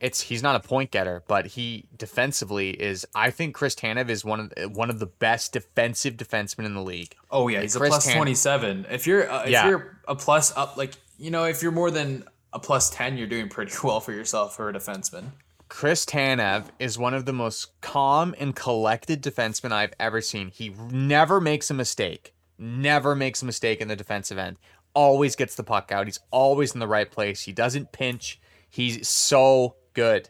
It's 0.00 0.20
he's 0.20 0.42
not 0.42 0.54
a 0.56 0.60
point 0.60 0.90
getter, 0.92 1.22
but 1.26 1.46
he 1.46 1.86
defensively 1.96 2.70
is. 2.70 3.06
I 3.14 3.30
think 3.30 3.54
Chris 3.54 3.74
Tanev 3.74 4.08
is 4.08 4.24
one 4.24 4.40
of 4.40 4.50
the- 4.50 4.68
one 4.68 4.90
of 4.90 4.98
the 5.00 5.06
best 5.06 5.52
defensive 5.52 6.14
defensemen 6.16 6.66
in 6.66 6.74
the 6.74 6.82
league. 6.82 7.14
Oh 7.30 7.48
yeah, 7.48 7.58
Like 7.58 7.62
he's 7.64 7.76
a 7.76 7.78
Chris 7.80 7.90
plus 7.90 8.04
Tan- 8.06 8.16
twenty 8.16 8.34
seven. 8.34 8.86
If 8.90 9.06
you're 9.06 9.30
uh, 9.30 9.42
if 9.44 9.50
Yeah. 9.50 9.68
you're 9.68 9.98
a 10.06 10.14
plus 10.14 10.56
up, 10.56 10.76
like 10.76 10.92
you 11.18 11.30
know, 11.30 11.44
if 11.44 11.62
you're 11.62 11.72
more 11.72 11.90
than 11.90 12.24
a 12.52 12.58
plus 12.60 12.90
ten, 12.90 13.18
you're 13.18 13.26
doing 13.26 13.48
pretty 13.48 13.72
well 13.84 14.00
for 14.00 14.12
yourself 14.12 14.54
for 14.56 14.68
a 14.68 14.72
defenseman. 14.72 15.32
Chris 15.68 16.06
Tanev 16.06 16.66
is 16.78 16.96
one 16.96 17.12
of 17.12 17.26
the 17.26 17.32
most 17.32 17.78
calm 17.82 18.34
and 18.38 18.56
collected 18.56 19.22
defensemen 19.22 19.70
I've 19.72 19.92
ever 20.00 20.20
seen. 20.22 20.48
He 20.48 20.70
never 20.90 21.40
makes 21.42 21.70
a 21.70 21.74
mistake. 21.74 22.32
Never 22.56 23.14
makes 23.14 23.42
a 23.42 23.44
mistake 23.44 23.80
in 23.82 23.88
the 23.88 23.96
defensive 23.96 24.38
end. 24.38 24.56
Always 24.94 25.36
gets 25.36 25.56
the 25.56 25.62
puck 25.64 25.92
out. 25.92 26.06
He's 26.06 26.20
always 26.30 26.72
in 26.72 26.80
the 26.80 26.88
right 26.88 27.10
place. 27.10 27.42
He 27.42 27.52
doesn't 27.52 27.92
pinch. 27.92 28.40
He's 28.70 29.06
so 29.06 29.76
good. 29.98 30.28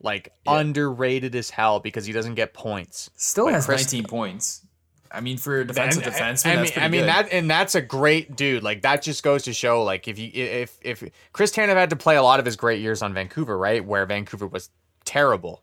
Like 0.00 0.32
underrated 0.46 1.34
as 1.34 1.50
hell 1.50 1.80
because 1.80 2.04
he 2.06 2.12
doesn't 2.12 2.34
get 2.34 2.54
points. 2.54 3.10
Still 3.16 3.46
But 3.46 3.54
has 3.54 3.66
Chris- 3.66 3.82
nineteen 3.92 4.04
points. 4.08 4.62
I 5.10 5.20
mean, 5.22 5.38
for 5.38 5.60
a 5.60 5.66
defensive 5.66 6.02
And- 6.04 6.12
defenseman, 6.14 6.50
I 6.52 6.56
that's 6.56 6.76
mean, 6.76 6.84
I 6.84 6.88
mean 6.88 7.00
good. 7.02 7.08
that, 7.08 7.32
and 7.32 7.50
that's 7.50 7.74
a 7.74 7.80
great 7.80 8.36
dude. 8.36 8.62
Like 8.62 8.82
that 8.82 9.02
just 9.02 9.22
goes 9.22 9.44
to 9.44 9.52
show, 9.54 9.82
like 9.82 10.06
if 10.06 10.18
you 10.18 10.30
if 10.34 10.78
if 10.82 11.02
Chris 11.32 11.50
Tanev 11.50 11.74
had 11.74 11.90
to 11.90 11.96
play 11.96 12.16
a 12.16 12.22
lot 12.22 12.38
of 12.40 12.46
his 12.46 12.56
great 12.56 12.80
years 12.80 13.00
on 13.02 13.14
Vancouver, 13.14 13.56
right, 13.58 13.84
where 13.84 14.04
Vancouver 14.06 14.46
was 14.46 14.68
terrible. 15.04 15.62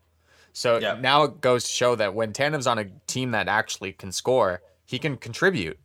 So 0.51 0.79
Yeah. 0.79 0.95
now 0.99 1.23
it 1.23 1.41
goes 1.41 1.63
to 1.65 1.69
show 1.69 1.95
that 1.95 2.13
when 2.15 2.33
Tanev's 2.33 2.65
on 2.67 2.79
a 2.79 2.85
team 3.07 3.31
that 3.31 3.47
actually 3.47 3.91
can 3.93 4.11
score, 4.11 4.61
he 4.85 4.97
can 4.99 5.15
contribute. 5.17 5.77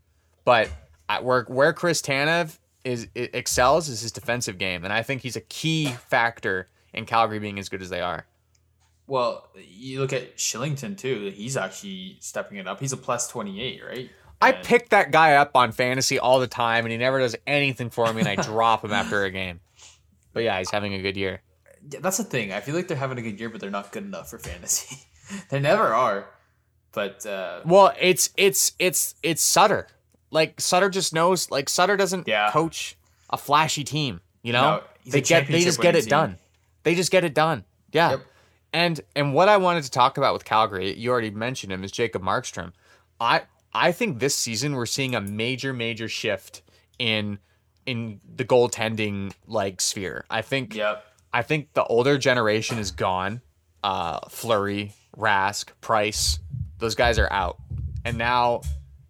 But 0.44 0.70
at 1.08 1.22
where 1.22 1.42
where 1.44 1.72
Chris 1.72 2.00
Tanev 2.00 2.58
is 2.82 3.08
excels 3.14 3.88
is 3.90 4.00
his 4.00 4.10
defensive 4.10 4.56
game, 4.58 4.84
and 4.84 4.92
I 4.92 5.02
think 5.02 5.20
he's 5.22 5.36
a 5.36 5.40
key 5.42 5.86
factor 6.08 6.68
in 6.92 7.06
Calgary 7.06 7.38
being 7.38 7.58
as 7.58 7.68
good 7.68 7.82
as 7.82 7.90
they 7.90 8.00
are. 8.00 8.26
well, 9.06 9.48
you 9.56 10.00
look 10.00 10.12
at 10.12 10.36
Kylington 10.36 10.96
too. 10.96 11.32
He's 11.34 11.56
actually 11.56 12.16
stepping 12.20 12.58
it 12.58 12.66
up. 12.68 12.78
He's 12.80 12.92
a 12.92 12.96
plus 12.96 13.26
twenty 13.28 13.60
eight, 13.60 13.80
right? 13.84 14.10
I 14.40 14.52
And- 14.52 14.64
pick 14.64 14.88
that 14.90 15.10
guy 15.10 15.34
up 15.34 15.50
on 15.54 15.72
fantasy 15.72 16.18
all 16.18 16.40
the 16.40 16.46
time, 16.46 16.84
and 16.84 16.92
he 16.92 16.98
never 16.98 17.18
does 17.18 17.36
anything 17.46 17.90
for 17.90 18.12
me, 18.12 18.20
and 18.20 18.28
I 18.28 18.36
drop 18.42 18.84
him 18.84 18.92
after 18.92 19.24
a 19.24 19.30
game. 19.30 19.60
But 20.32 20.44
yeah, 20.44 20.58
he's 20.58 20.70
having 20.70 20.94
a 20.94 21.02
good 21.02 21.16
year. 21.16 21.42
yeah, 21.90 21.98
that's 22.00 22.16
the 22.18 22.24
thing. 22.24 22.52
I 22.52 22.60
feel 22.60 22.74
like 22.74 22.86
they're 22.88 22.96
having 22.96 23.18
a 23.18 23.22
good 23.22 23.38
year, 23.40 23.48
but 23.50 23.60
they're 23.60 23.70
not 23.70 23.90
good 23.92 24.04
enough 24.04 24.30
for 24.30 24.38
fantasy. 24.38 24.96
they 25.50 25.58
never 25.60 25.92
are. 25.92 26.28
But 26.92 27.24
uh, 27.26 27.60
Well, 27.64 27.92
it's 28.00 28.30
it's 28.36 28.72
it's 28.78 29.14
it's 29.22 29.42
Sutter. 29.42 29.88
Like 30.30 30.60
Sutter 30.60 30.88
just 30.88 31.12
knows. 31.12 31.50
Like 31.50 31.68
Sutter 31.68 31.96
doesn't 31.96 32.26
Yeah. 32.28 32.50
coach 32.52 32.96
a 33.28 33.36
flashy 33.36 33.84
team. 33.84 34.20
You 34.42 34.52
know, 34.52 34.62
No, 34.62 34.82
they 35.06 35.20
get 35.20 35.46
they 35.48 35.62
just 35.62 35.80
get 35.80 35.94
it 35.96 36.02
team. 36.02 36.08
done. 36.10 36.38
They 36.82 36.94
just 36.94 37.10
get 37.10 37.24
it 37.24 37.34
done. 37.34 37.64
Yeah. 37.92 38.10
Yep. 38.10 38.20
And 38.72 39.00
and 39.16 39.34
what 39.34 39.48
I 39.48 39.56
wanted 39.56 39.84
to 39.84 39.90
talk 39.90 40.16
about 40.16 40.32
with 40.32 40.44
Calgary, 40.44 40.96
you 40.96 41.10
already 41.10 41.30
mentioned 41.30 41.72
him, 41.72 41.82
is 41.82 41.90
Jacob 41.90 42.22
Markstrom. 42.22 42.72
I 43.20 43.42
I 43.74 43.92
think 43.92 44.18
this 44.18 44.36
season 44.36 44.74
we're 44.74 44.86
seeing 44.86 45.14
a 45.14 45.20
major 45.20 45.72
major 45.72 46.08
shift 46.08 46.62
in 46.98 47.38
in 47.86 48.20
the 48.36 48.44
goaltending 48.44 49.32
like 49.46 49.80
sphere. 49.80 50.24
I 50.30 50.42
think 50.42 50.76
yep. 50.76 51.04
I 51.32 51.42
think 51.42 51.72
the 51.74 51.84
older 51.84 52.18
generation 52.18 52.78
is 52.78 52.90
gone. 52.90 53.40
Uh, 53.82 54.20
Fleury, 54.28 54.92
Rask, 55.16 55.70
Price, 55.80 56.38
those 56.78 56.94
guys 56.94 57.18
are 57.18 57.32
out, 57.32 57.56
and 58.04 58.18
now, 58.18 58.60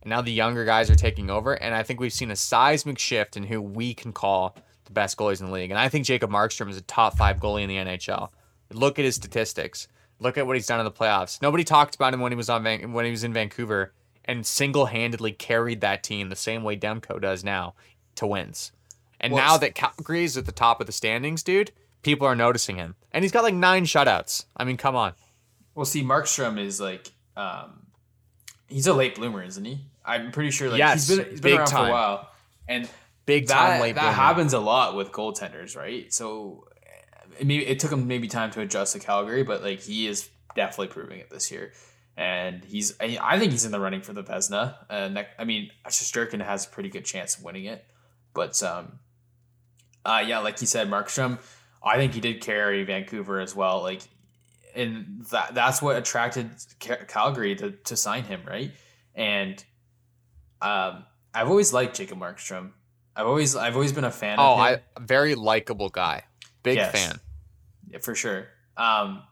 and 0.02 0.10
now 0.10 0.20
the 0.20 0.30
younger 0.30 0.64
guys 0.64 0.90
are 0.90 0.94
taking 0.94 1.28
over. 1.28 1.54
And 1.54 1.74
I 1.74 1.82
think 1.82 1.98
we've 1.98 2.12
seen 2.12 2.30
a 2.30 2.36
seismic 2.36 2.98
shift 2.98 3.36
in 3.36 3.44
who 3.44 3.60
we 3.60 3.94
can 3.94 4.12
call 4.12 4.56
the 4.90 4.94
best 4.94 5.16
goalies 5.16 5.40
in 5.40 5.46
the 5.46 5.52
league. 5.52 5.70
And 5.70 5.78
I 5.78 5.88
think 5.88 6.04
Jacob 6.04 6.30
Markstrom 6.30 6.68
is 6.68 6.76
a 6.76 6.80
top 6.82 7.16
five 7.16 7.36
goalie 7.38 7.62
in 7.62 7.68
the 7.68 7.76
NHL. 7.76 8.30
Look 8.72 8.98
at 8.98 9.04
his 9.04 9.14
statistics. 9.14 9.86
Look 10.18 10.36
at 10.36 10.46
what 10.46 10.56
he's 10.56 10.66
done 10.66 10.80
in 10.80 10.84
the 10.84 10.90
playoffs. 10.90 11.40
Nobody 11.40 11.62
talked 11.64 11.94
about 11.94 12.12
him 12.12 12.20
when 12.20 12.32
he 12.32 12.36
was 12.36 12.50
on 12.50 12.64
Van- 12.64 12.92
when 12.92 13.04
he 13.04 13.10
was 13.12 13.22
in 13.24 13.32
Vancouver 13.32 13.92
and 14.24 14.44
single-handedly 14.44 15.32
carried 15.32 15.80
that 15.80 16.02
team 16.02 16.28
the 16.28 16.36
same 16.36 16.62
way 16.64 16.76
Demko 16.76 17.20
does 17.20 17.42
now 17.44 17.74
to 18.16 18.26
wins. 18.26 18.72
And 19.20 19.32
Well, 19.32 19.42
now 19.44 19.56
that 19.58 19.74
Calgary's 19.74 20.36
at 20.36 20.44
the 20.46 20.52
top 20.52 20.80
of 20.80 20.86
the 20.86 20.92
standings, 20.92 21.42
dude, 21.42 21.70
people 22.02 22.26
are 22.26 22.34
noticing 22.36 22.76
him. 22.76 22.96
And 23.12 23.24
he's 23.24 23.32
got 23.32 23.44
like 23.44 23.54
nine 23.54 23.84
shutouts. 23.84 24.44
I 24.56 24.64
mean, 24.64 24.76
come 24.76 24.96
on. 24.96 25.14
Well, 25.74 25.86
see, 25.86 26.02
Markstrom 26.02 26.58
is 26.58 26.80
like, 26.80 27.10
um, 27.36 27.86
he's 28.68 28.86
a 28.86 28.92
late 28.94 29.14
bloomer, 29.14 29.42
isn't 29.42 29.64
he? 29.64 29.78
I'm 30.04 30.32
pretty 30.32 30.50
sure. 30.50 30.68
Like, 30.68 30.78
Yes, 30.78 31.08
he's 31.08 31.16
been 31.18 31.30
he's 31.30 31.40
been 31.40 31.58
around 31.58 31.66
for 31.66 31.72
time. 31.72 31.88
a 31.88 31.92
while, 31.92 32.28
and 32.68 32.88
Big 33.26 33.46
time 33.46 33.80
that 33.80 33.94
that 33.94 34.14
happens 34.14 34.52
a 34.52 34.58
lot 34.58 34.96
with 34.96 35.12
goaltenders, 35.12 35.76
right? 35.76 36.12
So 36.12 36.66
it, 37.38 37.46
maybe 37.46 37.66
it 37.66 37.78
took 37.78 37.92
him 37.92 38.06
maybe 38.06 38.28
time 38.28 38.50
to 38.52 38.60
adjust 38.60 38.94
to 38.94 38.98
Calgary, 38.98 39.42
but 39.42 39.62
like 39.62 39.80
he 39.80 40.06
is 40.06 40.28
definitely 40.54 40.88
proving 40.88 41.20
it 41.20 41.30
this 41.30 41.50
year, 41.50 41.72
and 42.16 42.64
he's 42.64 42.94
I, 43.00 43.38
think 43.38 43.52
he's 43.52 43.64
in 43.64 43.72
the 43.72 43.80
running 43.80 44.02
for 44.02 44.12
the 44.12 44.22
Vezina. 44.22 44.76
And 44.88 45.16
that, 45.16 45.28
I 45.38 45.44
mean, 45.44 45.70
Shesterkin 45.86 46.44
has 46.44 46.66
a 46.66 46.70
pretty 46.70 46.88
good 46.88 47.04
chance 47.04 47.36
of 47.36 47.44
winning 47.44 47.64
it, 47.66 47.84
but 48.34 48.60
um, 48.62 48.98
uh, 50.04 50.24
yeah, 50.26 50.38
like 50.38 50.60
you 50.60 50.66
said, 50.66 50.88
Markstrom, 50.88 51.38
I 51.82 51.96
think 51.96 52.14
he 52.14 52.20
did 52.20 52.40
carry 52.40 52.84
Vancouver 52.84 53.40
as 53.40 53.54
well, 53.54 53.82
like. 53.82 54.02
And 54.72 55.24
that 55.32 55.52
that's 55.52 55.82
what 55.82 55.96
attracted 55.96 56.48
Calgary 57.08 57.56
to, 57.56 57.72
to 57.72 57.96
sign 57.96 58.22
him, 58.22 58.42
right? 58.46 58.70
And 59.16 59.64
um, 60.62 61.04
I've 61.34 61.48
always 61.48 61.72
liked 61.72 61.96
Jacob 61.96 62.18
Markstrom. 62.18 62.70
I've 63.16 63.26
always 63.26 63.56
I've 63.56 63.74
always 63.74 63.92
been 63.92 64.04
a 64.04 64.10
fan 64.10 64.36
Oh, 64.38 64.52
of 64.54 64.58
him. 64.58 64.80
I 64.96 65.00
very 65.02 65.34
likable 65.34 65.88
guy. 65.88 66.24
Big 66.62 66.76
Yes. 66.76 66.92
fan. 66.92 67.20
Yeah, 67.88 67.98
for 67.98 68.14
sure. 68.14 68.46
Um, 68.76 69.22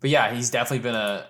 but 0.00 0.10
yeah, 0.10 0.34
he's 0.34 0.50
definitely 0.50 0.82
been 0.82 0.94
a 0.94 1.26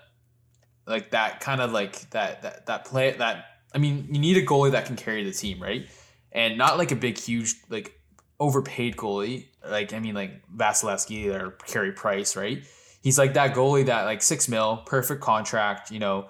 like 0.87 1.11
that 1.11 1.41
kind 1.41 1.61
of 1.61 1.73
like 1.73 2.09
that 2.11 2.43
that 2.43 2.67
that 2.67 2.85
play 2.85 3.13
that. 3.13 3.45
I 3.75 3.79
mean, 3.79 4.09
you 4.11 4.19
need 4.19 4.37
a 4.37 4.45
goalie 4.45 4.73
that 4.73 4.87
can 4.87 4.97
carry 4.97 5.23
the 5.25 5.33
team, 5.33 5.63
right? 5.63 5.87
And 6.33 6.59
not 6.59 6.79
like 6.79 6.91
a 6.91 6.97
big, 6.97 7.19
huge, 7.19 7.55
like 7.69 8.01
overpaid 8.41 8.97
goalie. 8.97 9.47
Like 9.69 9.93
I 9.93 9.99
mean, 10.01 10.15
like 10.15 10.43
Vasilevskiy 10.57 11.33
or 11.35 11.51
Carey 11.67 11.93
Price, 11.93 12.35
right? 12.37 12.65
He's 13.03 13.19
like 13.19 13.35
that 13.35 13.55
goalie 13.55 13.87
that 13.87 14.05
like 14.05 14.23
six 14.23 14.49
mil, 14.49 14.79
perfect 14.87 15.21
contract. 15.21 15.91
You 15.91 15.99
know, 16.01 16.29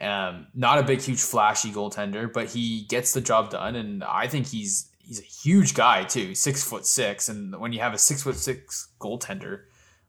um, 0.00 0.46
not 0.54 0.78
a 0.78 0.82
big, 0.82 1.00
huge, 1.00 1.20
flashy 1.20 1.70
goaltender, 1.70 2.30
but 2.32 2.48
he 2.48 2.82
gets 2.88 3.12
the 3.12 3.20
job 3.20 3.50
done, 3.50 3.76
and 3.76 4.02
I 4.04 4.26
think 4.26 4.46
he's 4.48 4.88
he's 5.12 5.20
a 5.20 5.48
huge 5.48 5.74
guy 5.74 6.04
too, 6.04 6.34
six 6.34 6.64
foot 6.64 6.86
six, 6.86 7.28
and 7.28 7.58
when 7.60 7.72
you 7.72 7.80
have 7.80 7.92
a 7.92 7.98
six 7.98 8.22
foot 8.22 8.36
six 8.36 8.88
goaltender, 8.98 9.64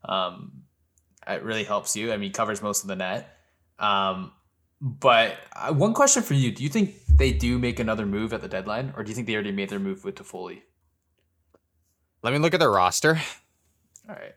um, 0.05 0.63
it 1.27 1.43
really 1.43 1.65
helps 1.65 1.95
you. 1.95 2.11
I 2.13 2.17
mean, 2.17 2.29
he 2.29 2.29
covers 2.31 2.61
most 2.61 2.83
of 2.83 2.87
the 2.87 2.95
net. 2.95 3.37
Um, 3.79 4.31
but 4.79 5.37
uh, 5.55 5.73
one 5.73 5.93
question 5.93 6.23
for 6.23 6.35
you: 6.35 6.51
Do 6.51 6.63
you 6.63 6.69
think 6.69 6.95
they 7.09 7.33
do 7.33 7.59
make 7.59 7.79
another 7.79 8.05
move 8.05 8.31
at 8.33 8.41
the 8.41 8.47
deadline, 8.47 8.93
or 8.95 9.03
do 9.03 9.09
you 9.09 9.15
think 9.15 9.27
they 9.27 9.33
already 9.33 9.51
made 9.51 9.69
their 9.69 9.79
move 9.79 10.05
with 10.05 10.15
Toffoli? 10.15 10.61
Let 12.21 12.31
me 12.31 12.39
look 12.39 12.53
at 12.53 12.61
their 12.61 12.71
roster. 12.71 13.19
All 14.07 14.15
right, 14.15 14.35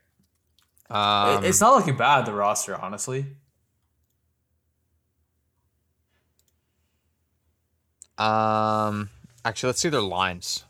Um, 0.91 1.45
It- 1.45 1.49
it's 1.49 1.61
not 1.61 1.77
looking 1.77 1.97
bad 1.97 2.27
the 2.27 2.33
roster, 2.33 2.75
honestly. 2.77 3.37
Um, 8.19 9.11
actually, 9.47 9.69
let's 9.69 9.81
see 9.81 9.89
their 9.89 10.01
lines 10.01 10.65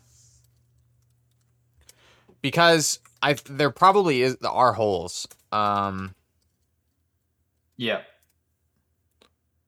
because 2.41 2.99
I 3.21 3.33
there 3.49 3.71
probably 3.71 4.21
is 4.21 4.37
there 4.37 4.51
are 4.51 4.73
holes. 4.73 5.27
Um, 5.51 6.13
Yeah, 7.75 8.01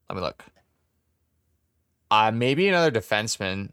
let 0.09 0.15
me 0.15 0.21
look. 0.21 0.45
Uh, 2.11 2.31
maybe 2.31 2.67
another 2.67 2.91
defenseman. 2.91 3.71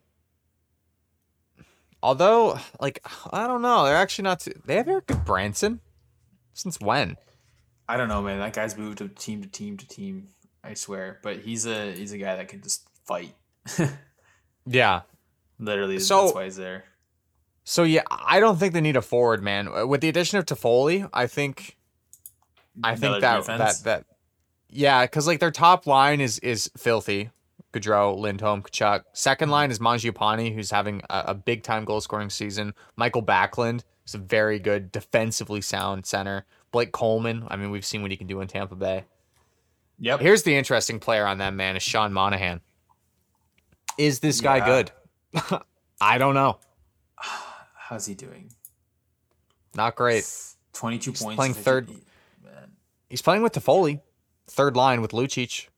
Although, 2.03 2.59
like, 2.81 3.05
I 3.33 3.47
don't 3.47 3.63
know, 3.63 3.85
they're 3.85 3.97
actually 3.97 4.25
not. 4.25 4.41
Too, 4.41 4.53
they 4.65 4.77
have 4.77 4.89
Eric 4.89 5.07
Branson. 5.25 5.81
Since 6.55 6.81
when? 6.81 7.17
I 7.89 7.99
don't 7.99 8.09
know, 8.09 8.23
man. 8.23 8.39
That 8.39 8.55
guy's 8.55 8.77
moved 8.79 8.99
to 8.99 9.09
team 9.09 9.43
to 9.43 9.49
team 9.49 9.77
to 9.77 9.87
team. 9.87 10.29
I 10.65 10.75
swear, 10.75 11.21
but 11.23 11.41
he's 11.41 11.67
a 11.67 11.93
he's 11.93 12.13
a 12.13 12.19
guy 12.19 12.37
that 12.37 12.49
can 12.49 12.63
just 12.63 12.89
fight. 13.05 13.35
Yeah. 14.67 15.03
Literally, 15.59 15.99
So- 15.99 16.25
that's 16.25 16.35
why 16.35 16.45
he's 16.45 16.57
there. 16.57 16.85
So 17.65 17.83
yeah, 17.83 18.03
I 18.09 18.39
don't 18.39 18.59
think 18.59 18.75
they 18.75 18.81
need 18.81 18.97
a 18.97 19.03
forward 19.03 19.43
man. 19.43 19.89
With 19.89 20.01
the 20.01 20.09
addition 20.09 20.39
of 20.39 20.47
Toffoli, 20.47 21.09
I 21.13 21.27
think 21.27 21.77
I 22.85 22.95
think 22.95 23.21
that 23.23 23.39
defense. 23.39 23.81
that 23.81 23.85
that 23.85 24.07
yeah, 24.69 25.03
because 25.05 25.27
like 25.27 25.41
their 25.41 25.51
top 25.51 25.85
line 25.87 26.21
is 26.21 26.39
is 26.41 26.71
filthy. 26.77 27.31
Gaudreau, 27.73 28.17
Lindholm, 28.17 28.63
Tkachuk. 28.63 29.03
Second 29.15 29.51
line 29.51 29.71
is 29.73 29.81
Mangiapane, 29.81 30.55
who's 30.55 30.71
having 30.71 31.03
a, 31.11 31.25
a 31.29 31.35
big 31.35 31.65
time 31.65 31.85
goal 31.85 32.01
scoring 32.01 32.31
season. 32.31 32.73
Mikael 32.97 33.23
Backlund 33.23 33.83
is 34.07 34.15
a 34.15 34.19
very 34.19 34.61
good 34.61 34.93
defensively 34.93 35.61
sound 35.61 36.07
center. 36.07 36.47
Blake 36.71 36.93
Coleman, 36.93 37.45
I 37.49 37.57
mean, 37.57 37.71
we've 37.73 37.85
seen 37.85 38.01
what 38.03 38.13
he 38.13 38.17
can 38.17 38.29
do 38.29 38.41
in 38.41 38.47
Tampa 38.49 38.77
Bay. 38.77 39.05
Yep. 39.99 40.21
Here's 40.21 40.43
the 40.45 40.55
interesting 40.55 41.01
player 41.01 41.27
on 41.27 41.39
them, 41.39 41.57
man, 41.57 41.75
is 41.77 41.83
Sean 41.83 42.13
Monahan. 42.13 42.61
Is 43.99 44.21
this 44.21 44.41
guy 44.41 44.59
Yeah. 44.59 44.67
good? 44.67 44.93
I 46.01 46.19
don't 46.19 46.35
know. 46.35 46.59
How's 47.17 48.07
he 48.07 48.15
doing? 48.15 48.51
Not 49.75 49.95
great. 49.97 50.29
Twenty-two 50.73 51.13
points. 51.13 51.37
playing 51.37 51.55
third. 51.55 51.89
Man. 52.43 52.73
He's 53.09 53.23
playing 53.23 53.43
with 53.43 53.53
Toffoli, 53.53 54.01
third 54.49 54.77
line 54.77 55.01
with 55.03 55.13
Lucic. 55.13 55.69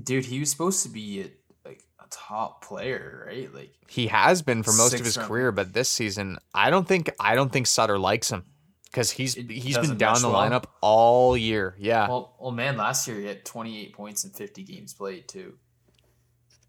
Dude, 0.00 0.24
he 0.26 0.40
was 0.40 0.50
supposed 0.50 0.82
to 0.82 0.88
be 0.88 1.20
a, 1.20 1.30
like 1.68 1.82
a 2.00 2.04
top 2.10 2.64
player, 2.64 3.24
right? 3.28 3.52
Like 3.54 3.72
He 3.88 4.08
has 4.08 4.42
been 4.42 4.62
for 4.62 4.72
most 4.72 4.94
of 4.94 5.00
his 5.04 5.16
round. 5.16 5.28
career, 5.28 5.52
but 5.52 5.72
this 5.72 5.88
season, 5.88 6.38
I 6.52 6.70
don't 6.70 6.86
think 6.86 7.10
I 7.20 7.34
don't 7.34 7.52
think 7.52 7.66
Sutter 7.66 7.98
likes 7.98 8.30
him 8.30 8.44
because 8.86 9.12
he's 9.12 9.36
It 9.36 9.50
he's 9.50 9.78
been 9.78 9.96
down 9.96 10.20
the 10.20 10.28
well. 10.30 10.50
lineup 10.50 10.64
all 10.80 11.36
year. 11.36 11.76
Yeah, 11.78 12.08
Well, 12.08 12.34
well, 12.40 12.50
man, 12.52 12.76
last 12.76 13.06
year 13.08 13.18
he 13.18 13.26
had 13.26 13.44
28 13.44 13.92
points 13.92 14.24
in 14.24 14.30
50 14.30 14.62
games 14.64 14.94
played 14.94 15.28
too. 15.28 15.54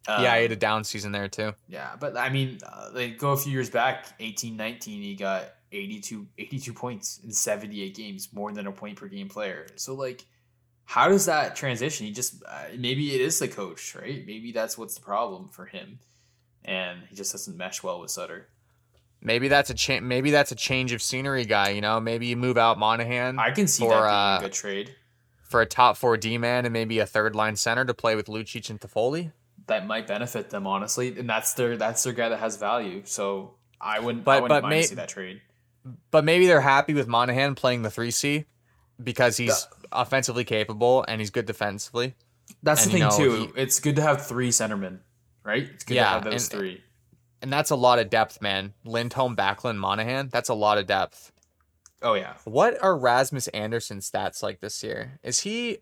Yeah, 0.08 0.20
he 0.20 0.26
Um, 0.28 0.42
had 0.44 0.52
a 0.52 0.56
down 0.56 0.84
season 0.84 1.12
there 1.12 1.28
too. 1.28 1.54
yeah, 1.68 1.96
but 2.00 2.16
I 2.18 2.30
mean, 2.30 2.60
uh, 2.66 2.90
like 2.94 3.18
go 3.18 3.32
a 3.32 3.38
few 3.38 3.52
years 3.52 3.70
back, 3.70 4.08
18, 4.20 4.56
19, 4.56 5.02
he 5.02 5.16
got 5.16 5.46
82, 5.72 6.28
82 6.38 6.74
points 6.74 7.20
in 7.24 7.32
78 7.32 7.96
games, 7.96 8.30
more 8.34 8.52
than 8.52 8.68
a 8.68 8.72
point 8.72 8.98
per 8.98 9.08
game 9.08 9.30
player. 9.30 9.68
So 9.76 9.94
like, 9.96 10.26
how 10.86 11.08
does 11.08 11.26
that 11.26 11.56
transition? 11.56 12.06
He 12.06 12.12
just 12.14 12.44
uh, 12.48 12.66
maybe 12.78 13.14
it 13.16 13.22
is 13.22 13.40
the 13.40 13.48
coach, 13.48 13.96
right? 13.96 14.24
Maybe 14.26 14.52
that's 14.52 14.78
what's 14.78 14.96
the 14.96 15.02
problem 15.02 15.50
for 15.50 15.66
him, 15.66 16.00
and 16.64 17.00
he 17.10 17.16
just 17.16 17.32
doesn't 17.32 17.58
mesh 17.58 17.82
well 17.84 18.00
with 18.00 18.12
Sutter. 18.12 18.48
Maybe 19.22 19.48
that's 19.48 19.72
a 19.72 19.74
change. 19.74 20.04
Maybe 20.04 20.30
that's 20.30 20.52
a 20.52 20.56
change 20.56 20.92
of 20.92 21.02
scenery 21.02 21.46
guy. 21.46 21.70
You 21.70 21.82
know, 21.82 22.00
maybe 22.00 22.28
you 22.28 22.38
move 22.38 22.58
out 22.60 22.78
Monahan 22.78 23.40
I 23.40 23.50
can 23.50 23.66
see 23.68 23.84
For, 23.84 23.90
that 23.90 24.02
being 24.02 24.12
uh, 24.14 24.38
a 24.38 24.42
good 24.42 24.54
trade. 24.54 24.96
for 25.42 25.62
a 25.62 25.66
top 25.66 25.98
four 25.98 26.16
D 26.16 26.38
man 26.38 26.66
and 26.66 26.74
maybe 26.74 27.00
a 27.00 27.08
third 27.08 27.36
line 27.36 27.56
center 27.56 27.84
to 27.86 27.94
play 27.96 28.16
with 28.16 28.28
Lucic 28.28 28.70
and 28.70 28.80
Toffoli. 28.80 29.32
That 29.68 29.88
might 29.88 30.06
benefit 30.08 30.50
them 30.52 30.68
honestly, 30.68 31.18
and 31.18 31.28
that's 31.30 31.54
their 31.54 31.76
that's 31.78 32.04
their 32.04 32.14
guy 32.14 32.30
that 32.30 32.40
has 32.40 32.58
value. 32.58 33.02
So 33.06 33.56
I 33.82 34.00
wouldn't, 34.00 34.24
But- 34.24 34.32
I 34.32 34.42
wouldn't 34.42 34.50
but 34.50 34.64
mind 34.64 34.70
may- 34.70 34.82
to 34.84 34.88
see 34.90 34.96
that 34.96 35.10
trade. 35.10 35.42
But 36.12 36.24
maybe 36.24 36.48
they're 36.48 36.62
happy 36.62 36.94
with 36.94 37.08
Monahan 37.08 37.54
playing 37.56 37.82
the 37.84 37.92
three 37.92 38.12
C 38.12 38.46
because 39.04 39.38
he's 39.38 39.68
offensively 39.92 40.44
capable 40.44 41.04
and 41.08 41.22
he's 41.22 41.30
good 41.30 41.46
defensively. 41.46 42.16
That's 42.64 42.84
And, 42.86 42.94
the 42.94 42.98
you 43.00 43.10
thing 43.12 43.28
know, 43.28 43.46
too. 43.48 43.54
it's 43.56 43.80
good 43.80 43.96
to 43.98 44.02
have 44.02 44.26
three 44.26 44.50
centermen, 44.50 45.00
right? 45.44 45.64
It's 45.64 45.84
good 45.84 45.96
Yeah, 45.96 46.04
to 46.06 46.10
have 46.10 46.24
those 46.24 46.52
and- 46.52 46.60
three. 46.60 46.84
And 47.42 47.54
that's 47.54 47.70
a 47.70 47.76
lot 47.76 48.00
of 48.00 48.10
depth, 48.10 48.42
man. 48.42 48.74
Lindholm, 48.84 49.36
Backlund, 49.36 49.78
Monahan. 49.78 50.30
That's 50.30 50.50
a 50.50 50.56
lot 50.56 50.78
of 50.80 50.88
depth. 50.88 51.32
Oh 52.02 52.14
yeah. 52.14 52.34
What 52.46 52.82
are 52.84 52.98
Rasmus 52.98 53.48
Andersson's 53.50 54.10
stats 54.10 54.42
like 54.42 54.60
this 54.62 54.82
year? 54.84 55.20
Is 55.24 55.42
he? 55.42 55.80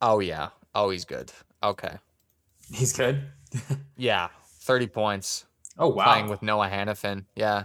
Oh 0.00 0.18
yeah. 0.20 0.48
Oh, 0.74 0.90
he's 0.90 1.04
good. 1.04 1.32
Okay. 1.62 1.98
He's 2.72 2.92
good. 2.92 3.22
Yeah, 3.96 4.28
thirty 4.60 4.86
points. 4.86 5.44
Oh 5.78 5.88
wow. 5.88 6.04
Playing 6.04 6.28
with 6.28 6.42
Noah 6.42 6.68
Hanifin. 6.68 7.26
Yeah. 7.36 7.64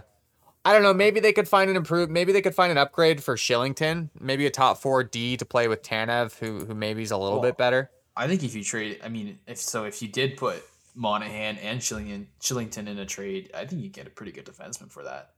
I 0.64 0.72
don't 0.72 0.82
know. 0.82 0.92
Maybe 0.92 1.20
they 1.20 1.32
could 1.32 1.48
find 1.48 1.70
an 1.70 1.76
improve. 1.76 2.10
Maybe 2.10 2.32
they 2.32 2.42
could 2.42 2.54
find 2.54 2.70
an 2.70 2.78
upgrade 2.78 3.22
for 3.22 3.36
Kylington. 3.36 4.10
Maybe 4.20 4.44
a 4.44 4.50
top 4.50 4.78
four 4.78 5.02
D 5.02 5.36
to 5.38 5.44
play 5.44 5.66
with 5.68 5.82
Tanev, 5.82 6.38
who 6.38 6.66
who 6.66 6.74
maybe 6.74 7.02
is 7.02 7.10
a 7.10 7.16
little 7.16 7.40
Well, 7.40 7.50
bit 7.50 7.56
better. 7.56 7.90
I 8.16 8.26
think 8.26 8.42
if 8.42 8.54
you 8.54 8.64
trade, 8.64 9.00
I 9.02 9.08
mean, 9.08 9.38
if 9.46 9.58
so, 9.58 9.84
if 9.84 10.02
you 10.02 10.08
did 10.08 10.36
put 10.36 10.62
Monahan 10.94 11.56
and 11.58 11.80
Kylington, 11.80 12.26
Kylington 12.40 12.88
in 12.88 12.98
a 12.98 13.06
trade, 13.06 13.50
I 13.54 13.64
think 13.64 13.82
you 13.82 13.88
get 13.88 14.06
a 14.06 14.10
pretty 14.10 14.32
good 14.32 14.44
defenseman 14.44 14.90
for 14.90 15.04
that. 15.04 15.30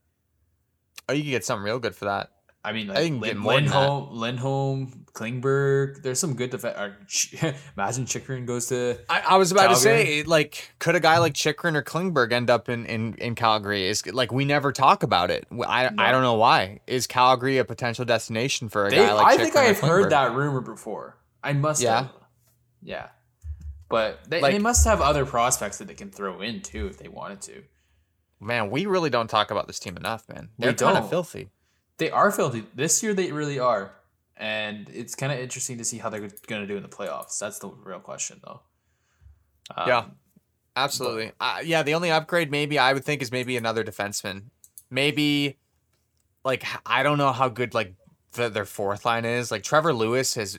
Oh, 1.08 1.12
you 1.12 1.22
could 1.22 1.30
get 1.30 1.44
something 1.44 1.64
real 1.64 1.78
good 1.78 1.94
for 1.94 2.06
that. 2.06 2.30
I 2.62 2.72
mean, 2.72 2.88
like 2.88 2.98
think 2.98 3.14
you 3.14 3.20
Lin- 3.20 3.30
get 3.30 3.36
more 3.38 3.54
than 3.54 3.64
that. 3.66 3.74
Lindholm, 3.78 4.16
Lindholm, 4.18 5.04
Klingberg. 5.14 6.02
There's 6.02 6.18
some 6.18 6.34
good 6.34 6.50
defense. 6.50 6.76
Uh, 6.76 7.52
imagine 7.76 8.04
Chychrun 8.04 8.44
goes 8.44 8.66
to. 8.66 8.98
I, 9.08 9.20
I 9.30 9.36
was 9.38 9.50
about 9.50 9.68
to 9.70 9.76
say, 9.76 10.22
like, 10.24 10.72
could 10.78 10.94
a 10.94 11.00
guy 11.00 11.18
like 11.18 11.32
Chychrun 11.32 11.74
or 11.74 11.82
Klingberg 11.82 12.32
end 12.32 12.50
up 12.50 12.68
in, 12.68 12.84
in, 12.84 13.14
in 13.14 13.34
Calgary? 13.34 13.86
Is 13.86 14.06
like 14.06 14.30
we 14.30 14.44
never 14.44 14.72
talk 14.72 15.02
about 15.02 15.30
it. 15.30 15.46
I, 15.66 15.88
No. 15.88 16.02
I 16.02 16.12
don't 16.12 16.22
know 16.22 16.34
why. 16.34 16.80
Is 16.86 17.06
Calgary 17.06 17.56
a 17.56 17.64
potential 17.64 18.04
destination 18.04 18.68
for 18.68 18.86
a 18.86 18.90
They, 18.90 18.96
guy 18.96 19.12
like 19.14 19.26
I 19.26 19.42
think 19.42 19.56
I've 19.56 19.80
heard 19.80 20.10
that 20.10 20.34
rumor 20.34 20.60
before. 20.60 21.16
I 21.42 21.54
must. 21.54 21.80
Yeah? 21.80 22.02
Have. 22.02 22.10
Yeah. 22.82 23.08
But 23.88 24.20
they, 24.28 24.42
Like- 24.42 24.52
they 24.52 24.58
must 24.58 24.84
have 24.84 25.00
other 25.00 25.24
prospects 25.24 25.78
that 25.78 25.88
they 25.88 25.94
can 25.94 26.10
throw 26.10 26.42
in 26.42 26.60
too 26.60 26.86
if 26.88 26.98
they 26.98 27.08
wanted 27.08 27.40
to. 27.42 27.62
Man, 28.38 28.70
we 28.70 28.84
really 28.86 29.10
don't 29.10 29.28
talk 29.28 29.50
about 29.50 29.66
this 29.66 29.78
team 29.78 29.96
enough, 29.96 30.28
man. 30.28 30.50
They're 30.58 30.74
kind 30.74 30.96
of 30.98 31.08
filthy. 31.10 31.48
They 32.00 32.10
are 32.10 32.32
filthy 32.32 32.64
this 32.74 33.02
year. 33.02 33.14
They 33.14 33.30
really 33.30 33.58
are, 33.58 33.92
and 34.36 34.88
it's 34.92 35.14
kind 35.14 35.30
of 35.32 35.38
interesting 35.38 35.78
to 35.78 35.84
see 35.84 35.98
how 35.98 36.08
they're 36.08 36.20
going 36.20 36.62
to 36.62 36.66
do 36.66 36.76
in 36.76 36.82
the 36.82 36.88
playoffs. 36.88 37.38
That's 37.38 37.58
the 37.58 37.68
real 37.68 38.00
question, 38.00 38.40
though. 38.42 38.62
Um, 39.76 39.88
Yeah. 39.88 40.04
Absolutely. 40.76 41.32
Uh, 41.40 41.58
yeah, 41.64 41.82
the 41.82 41.94
only 41.94 42.10
upgrade 42.10 42.50
maybe 42.50 42.78
I 42.78 42.92
would 42.92 43.04
think 43.04 43.22
is 43.22 43.30
maybe 43.30 43.56
another 43.56 43.84
defenseman. 43.84 44.44
Maybe 44.88 45.58
like 46.44 46.64
I 46.86 47.02
don't 47.02 47.18
know 47.18 47.32
how 47.32 47.48
good 47.48 47.74
like 47.74 47.94
the, 48.32 48.48
their 48.48 48.64
fourth 48.64 49.04
line 49.04 49.24
is. 49.24 49.50
Like 49.50 49.62
Trevor 49.62 49.92
Lewis 49.92 50.34
has 50.36 50.58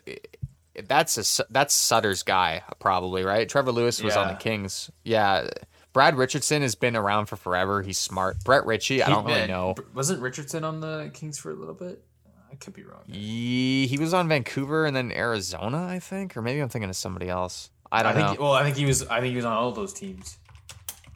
that's 0.88 1.40
a 1.40 1.46
that's 1.50 1.74
Sutter's 1.74 2.24
guy 2.24 2.62
probably, 2.80 3.24
right? 3.24 3.48
Trevor 3.48 3.72
Lewis 3.72 4.02
was 4.04 4.16
on 4.16 4.28
the 4.28 4.36
Kings. 4.36 4.92
Yeah. 5.04 5.50
Brad 5.94 6.18
Richardson 6.18 6.62
has 6.62 6.76
been 6.76 6.96
around 6.96 7.26
for 7.26 7.36
forever. 7.36 7.82
He's 7.82 8.00
smart. 8.00 8.44
Brett 8.44 8.66
Ritchie, 8.66 9.04
I 9.04 9.10
don't 9.10 9.26
really 9.26 9.48
know. 9.48 9.76
Wasn't 9.94 10.22
Richardson 10.22 10.64
on 10.64 10.80
the 10.80 11.12
Kings 11.14 11.38
for 11.38 11.52
a 11.52 11.54
little 11.54 11.74
bit? 11.74 12.04
I 12.52 12.56
could 12.56 12.74
be 12.74 12.84
wrong. 12.84 13.02
He, 13.08 13.88
he 13.88 13.98
was 13.98 14.14
on 14.14 14.28
Vancouver 14.28 14.86
and 14.86 14.96
then 14.96 15.12
Arizona, 15.12 15.86
I 15.86 16.00
think, 16.00 16.36
or 16.36 16.42
maybe 16.42 16.60
I'm 16.60 16.70
thinking 16.70 16.90
of 16.90 16.96
somebody 16.96 17.30
else. 17.30 17.72
I 17.92 18.04
don't 18.04 18.18
I 18.18 18.22
know. 18.22 18.28
think. 18.30 18.40
Well, 18.40 18.54
I 18.54 18.64
think 18.64 18.78
he 18.78 18.86
was. 18.86 19.06
I 19.08 19.20
think 19.20 19.32
he 19.32 19.36
was 19.36 19.46
on 19.46 19.54
all 19.54 19.72
those 19.72 19.94
teams. 19.94 20.38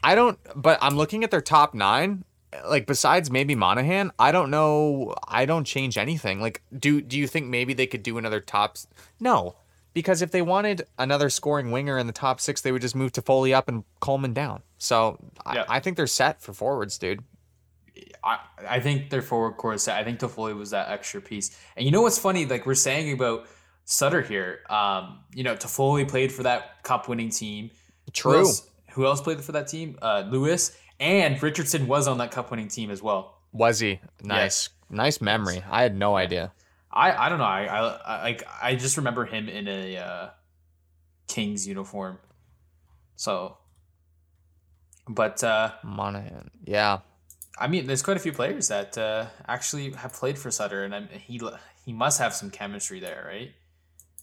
I 0.04 0.14
don't, 0.16 0.38
but 0.56 0.78
I'm 0.82 0.98
looking 0.98 1.24
at 1.24 1.32
their 1.32 1.42
top 1.42 1.74
nine. 1.74 2.26
Like 2.66 2.86
besides 2.86 3.30
maybe 3.30 3.54
Monahan, 3.56 4.12
I 4.18 4.32
don't 4.32 4.50
know. 4.50 5.14
I 5.28 5.46
don't 5.46 5.66
change 5.66 5.98
anything. 5.98 6.40
Like, 6.42 6.62
do 6.78 7.02
do 7.02 7.18
you 7.18 7.28
think 7.28 7.48
maybe 7.48 7.74
they 7.74 7.88
could 7.88 8.04
do 8.04 8.18
another 8.18 8.40
top? 8.40 8.78
No, 9.20 9.56
because 9.96 10.22
if 10.22 10.30
they 10.30 10.42
wanted 10.42 10.86
another 11.00 11.30
scoring 11.30 11.72
winger 11.72 11.98
in 11.98 12.06
the 12.06 12.14
top 12.14 12.42
six, 12.42 12.62
they 12.62 12.72
would 12.74 12.82
just 12.82 12.96
move 12.96 13.14
Toffoli 13.14 13.56
up 13.56 13.70
and 13.70 13.86
Coleman 14.02 14.34
down. 14.34 14.62
So 14.78 15.18
Yeah. 15.52 15.64
I, 15.68 15.78
I 15.78 15.80
think 15.80 15.96
they're 15.96 16.06
set 16.06 16.42
for 16.42 16.54
forwards, 16.54 17.00
dude. 17.00 17.24
I, 18.22 18.40
I 18.68 18.80
think 18.82 19.10
their 19.10 19.22
forward 19.22 19.54
core 19.54 19.74
is 19.74 19.84
set. 19.84 19.98
I 19.98 20.04
think 20.04 20.20
Toffoli 20.20 20.56
was 20.56 20.72
that 20.72 20.90
extra 20.90 21.22
piece. 21.22 21.58
And 21.78 21.86
you 21.86 21.92
know 21.92 22.02
what's 22.02 22.20
funny? 22.20 22.46
Like 22.46 22.66
we're 22.66 22.76
saying 22.76 23.14
about 23.14 23.48
Sutter 23.86 24.22
here. 24.22 24.60
Um, 24.70 25.20
you 25.34 25.44
know, 25.44 25.56
Toffoli 25.56 26.08
played 26.08 26.32
for 26.32 26.44
that 26.44 26.84
cup 26.84 27.08
winning 27.08 27.30
team. 27.30 27.72
Who 28.06 28.12
True. 28.12 28.40
else, 28.40 28.70
who 28.92 29.06
else 29.06 29.22
played 29.22 29.42
for 29.42 29.54
that 29.54 29.70
team? 29.70 29.98
Uh, 30.02 30.26
Lewis 30.30 30.78
and 31.00 31.42
Richardson 31.42 31.88
was 31.88 32.06
on 32.10 32.18
that 32.18 32.32
cup 32.32 32.52
winning 32.52 32.68
team 32.68 32.92
as 32.92 33.02
well. 33.02 33.38
Was 33.54 33.80
he 33.80 34.02
nice? 34.22 34.70
Nice 34.90 35.22
memory. 35.22 35.64
I 35.72 35.84
had 35.84 35.96
no 35.96 36.18
idea. 36.18 36.52
I, 36.96 37.26
I 37.26 37.30
don't 37.30 37.40
know. 37.40 37.46
I, 37.46 37.66
I, 37.66 38.24
like 38.24 38.44
I 38.62 38.76
just 38.76 38.98
remember 38.98 39.26
him 39.26 39.50
in 39.50 39.68
a 39.68 39.98
uh, 39.98 40.30
Kings 41.28 41.68
uniform. 41.68 42.20
So, 43.16 43.58
but 45.08 45.44
uh, 45.44 45.72
Monahan. 45.84 46.52
Yeah. 46.64 47.00
I 47.58 47.68
mean, 47.68 47.88
there's 47.88 48.02
quite 48.02 48.18
a 48.18 48.20
few 48.20 48.34
players 48.34 48.68
that 48.68 48.98
uh, 48.98 49.28
actually 49.48 49.92
have 49.92 50.14
played 50.14 50.38
for 50.38 50.52
Sutter, 50.52 50.84
and 50.84 50.94
I'm, 50.94 51.08
he 51.08 51.42
he 51.86 51.94
must 51.94 52.20
have 52.20 52.34
some 52.34 52.50
chemistry 52.50 53.00
there, 53.00 53.26
right? 53.28 53.52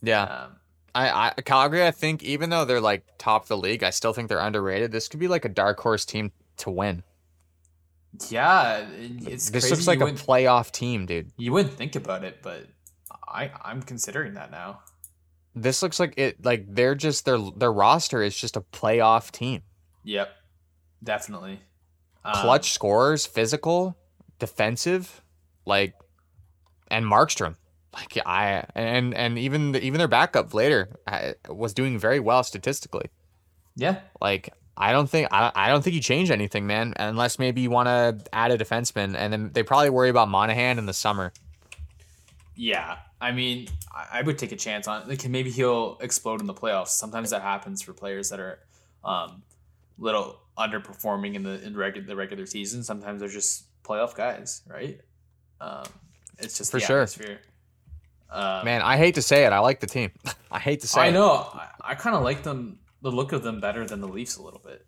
Yeah. 0.03 0.23
Um, 0.23 0.57
I, 0.95 1.29
I 1.29 1.41
Calgary, 1.43 1.87
I 1.87 1.91
think 1.91 2.23
even 2.23 2.51
though 2.51 2.65
they're 2.65 2.81
like 2.81 3.05
top 3.19 3.43
of 3.43 3.49
the 3.49 3.57
league, 3.57 3.83
I 3.83 3.91
still 3.91 4.13
think 4.13 4.29
they're 4.29 4.39
underrated. 4.39 4.93
This 4.93 5.09
could 5.09 5.21
be 5.21 5.29
like 5.29 5.45
a 5.45 5.49
dark 5.49 5.81
horse 5.81 6.05
team 6.05 6.33
to 6.59 6.71
win. 6.71 7.03
Yeah, 8.29 8.87
it's 8.91 9.51
this 9.51 9.65
crazy. 9.65 9.75
looks 9.75 9.87
like 9.87 9.99
you 10.01 10.07
a 10.07 10.13
playoff 10.13 10.71
team, 10.71 11.07
dude. 11.07 11.33
you 11.37 11.53
wouldn't 11.53 11.75
think 11.75 11.97
about 11.97 12.25
it, 12.25 12.43
but 12.43 12.67
I 13.27 13.51
I'm 13.63 13.83
considering 13.83 14.35
that 14.35 14.51
now. 14.51 14.81
This 15.55 15.83
looks 15.83 15.99
like 16.01 16.15
it 16.17 16.45
like 16.45 16.65
they're 16.69 16.95
just 16.95 17.25
their 17.25 17.39
their 17.57 17.73
roster 17.73 18.23
is 18.23 18.37
just 18.37 18.57
a 18.57 18.61
playoff 18.61 19.31
team. 19.31 19.63
Yep, 20.05 20.31
definitely. 21.03 21.61
Um, 22.25 22.35
Clutch 22.35 22.73
scorers, 22.73 23.27
physical, 23.27 23.97
defensive, 24.39 25.23
like 25.67 25.95
and 26.91 27.05
Markstrom. 27.05 27.57
Like 27.93 28.19
I 28.25 28.65
and 28.75 29.15
and 29.15 29.39
even 29.39 29.73
the, 29.73 29.85
even 29.85 29.99
their 29.99 30.09
backup 30.09 30.55
later 30.55 30.97
uh, 31.07 31.33
was 31.49 31.75
doing 31.75 31.99
very 31.99 32.21
well 32.21 32.43
statistically. 32.43 33.11
Yeah, 33.77 34.01
Like 34.21 34.51
I 34.77 34.93
don't 34.93 35.09
think 35.09 35.29
I, 35.31 35.53
I 35.55 35.69
don't 35.69 35.83
think 35.83 35.95
you 35.95 36.01
change 36.01 36.31
anything, 36.31 36.67
man, 36.67 36.95
unless 36.97 37.39
maybe 37.39 37.61
you 37.61 37.71
want 37.71 37.89
to 37.89 38.19
add 38.33 38.51
a 38.51 38.59
defenseman, 38.59 39.15
and 39.17 39.33
then 39.33 39.51
they 39.53 39.63
probably 39.63 39.91
worry 39.91 40.09
about 40.09 40.29
Monahan 40.29 40.79
in 40.79 40.87
the 40.87 40.95
summer. 40.95 41.33
yeah. 42.57 42.99
I 43.21 43.31
mean, 43.31 43.69
I, 43.95 44.19
I 44.19 44.23
would 44.23 44.37
take 44.37 44.51
a 44.51 44.57
chance 44.57 44.89
on. 44.89 45.07
Like, 45.09 45.29
maybe 45.29 45.49
he'll 45.53 45.97
explode 46.01 46.41
in 46.41 46.49
the 46.49 46.55
playoffs. 46.55 46.89
Sometimes 46.89 47.31
that 47.31 47.41
happens 47.43 47.81
for 47.81 47.93
players 47.93 48.31
that 48.31 48.41
are 48.41 48.59
um, 49.05 49.43
little 49.97 50.41
underperforming 50.59 51.35
in 51.35 51.45
the 51.45 51.63
in 51.65 51.77
regular 51.77 52.05
the 52.05 52.17
regular 52.17 52.47
season. 52.47 52.83
Sometimes 52.83 53.21
they're 53.21 53.29
just 53.29 53.67
playoff 53.85 54.17
guys, 54.17 54.63
right? 54.67 55.01
Um, 55.61 55.85
it's 56.39 56.59
just 56.59 56.73
For 56.73 56.81
the 56.81 56.85
sure. 56.87 56.97
atmosphere. 57.03 57.39
Um, 58.29 58.65
Man, 58.65 58.83
I 58.83 58.97
hate 58.97 59.15
to 59.15 59.23
say 59.23 59.45
it, 59.45 59.53
I 59.53 59.61
like 59.61 59.79
the 59.79 59.87
team. 59.87 60.11
I 60.51 60.59
hate 60.59 60.81
to 60.81 60.89
say 60.89 61.03
I 61.03 61.07
it. 61.09 61.13
know. 61.13 61.31
I, 61.55 61.69
I 61.85 61.95
kind 61.95 62.17
of 62.17 62.23
like 62.25 62.43
them, 62.43 62.81
the 63.03 63.11
look 63.11 63.33
of 63.33 63.43
them 63.43 63.61
better 63.61 63.85
than 63.87 64.01
the 64.01 64.09
Leafs 64.09 64.37
a 64.37 64.43
little 64.43 64.61
bit. 64.65 64.87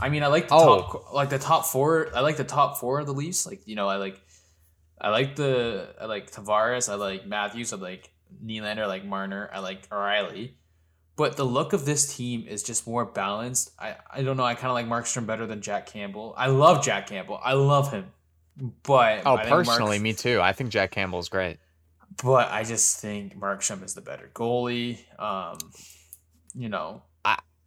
I 0.00 0.08
mean, 0.10 0.22
I 0.22 0.26
like 0.26 0.48
the 0.48 0.54
Oh. 0.54 0.82
top, 0.82 1.12
like 1.14 1.30
the 1.30 1.38
top 1.38 1.64
four. 1.66 2.08
I 2.14 2.20
like 2.20 2.36
the 2.36 2.44
top 2.44 2.78
four 2.78 3.00
of 3.00 3.06
the 3.06 3.14
Leafs. 3.14 3.46
Like 3.46 3.66
you 3.66 3.76
know, 3.76 3.88
I 3.88 3.96
like, 3.96 4.20
I 5.00 5.10
like 5.10 5.36
the, 5.36 5.94
I 6.00 6.06
like 6.06 6.30
Tavares. 6.30 6.88
I 6.90 6.94
like 6.96 7.26
Matthews. 7.26 7.72
I 7.72 7.76
like 7.76 8.10
Nylander. 8.44 8.82
I 8.82 8.86
like 8.86 9.04
Marner. 9.04 9.48
I 9.52 9.60
like 9.60 9.86
O'Reilly. 9.90 10.58
But 11.16 11.36
the 11.38 11.44
look 11.44 11.72
of 11.72 11.86
this 11.86 12.14
team 12.14 12.44
is 12.46 12.62
just 12.62 12.86
more 12.86 13.06
balanced. 13.06 13.70
I, 13.78 13.96
I 14.12 14.22
don't 14.22 14.36
know. 14.36 14.44
I 14.44 14.54
kind 14.54 14.66
of 14.66 14.74
like 14.74 14.86
Markstrom 14.86 15.24
better 15.26 15.46
than 15.46 15.62
Jack 15.62 15.86
Campbell. 15.86 16.34
I 16.36 16.48
love 16.48 16.84
Jack 16.84 17.06
Campbell. 17.06 17.40
I 17.42 17.54
love 17.54 17.90
him. 17.90 18.12
But 18.82 19.22
Oh, 19.24 19.38
personally, 19.38 19.96
Mark- 19.98 20.02
me 20.02 20.12
too. 20.12 20.40
I 20.42 20.52
think 20.52 20.68
Jack 20.70 20.90
Campbell's 20.90 21.30
great. 21.30 21.56
but 22.22 22.50
I 22.50 22.64
just 22.64 23.00
think 23.00 23.34
Markstrom 23.38 23.82
is 23.82 23.94
the 23.94 24.02
better 24.02 24.30
goalie. 24.34 24.98
Um, 25.18 25.56
you 26.54 26.68
know, 26.68 27.02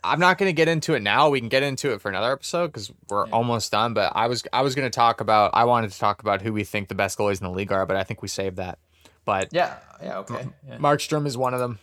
I'm 0.03 0.19
not 0.19 0.37
going 0.37 0.47
to 0.49 0.53
get 0.53 0.67
into 0.67 0.93
it 0.93 1.01
now. 1.01 1.29
We 1.29 1.39
can 1.39 1.49
get 1.49 1.61
into 1.63 1.91
it 1.93 2.01
for 2.01 2.09
another 2.09 2.31
episode 2.31 2.67
because 2.67 2.91
we're 3.09 3.25
Yeah. 3.27 3.33
almost 3.33 3.71
done. 3.71 3.93
But 3.93 4.13
I 4.15 4.27
was 4.27 4.43
I 4.53 4.61
was 4.61 4.75
going 4.75 4.89
to 4.89 4.95
talk 4.95 5.19
about. 5.21 5.51
I 5.53 5.65
wanted 5.65 5.91
to 5.91 5.99
talk 5.99 6.21
about 6.21 6.41
who 6.41 6.53
we 6.53 6.63
think 6.63 6.87
the 6.87 6.95
best 6.95 7.17
goalies 7.17 7.41
in 7.41 7.47
the 7.47 7.51
league 7.53 7.71
are, 7.71 7.85
but 7.85 7.97
I 7.97 8.03
think 8.03 8.21
we 8.21 8.27
saved 8.27 8.57
that. 8.57 8.79
But 9.25 9.49
yeah, 9.51 9.75
yeah, 10.01 10.17
okay, 10.19 10.47
yeah, 10.67 10.77
Markstrom 10.77 11.25
is 11.27 11.37
one 11.37 11.53
of 11.53 11.59
them. 11.59 11.79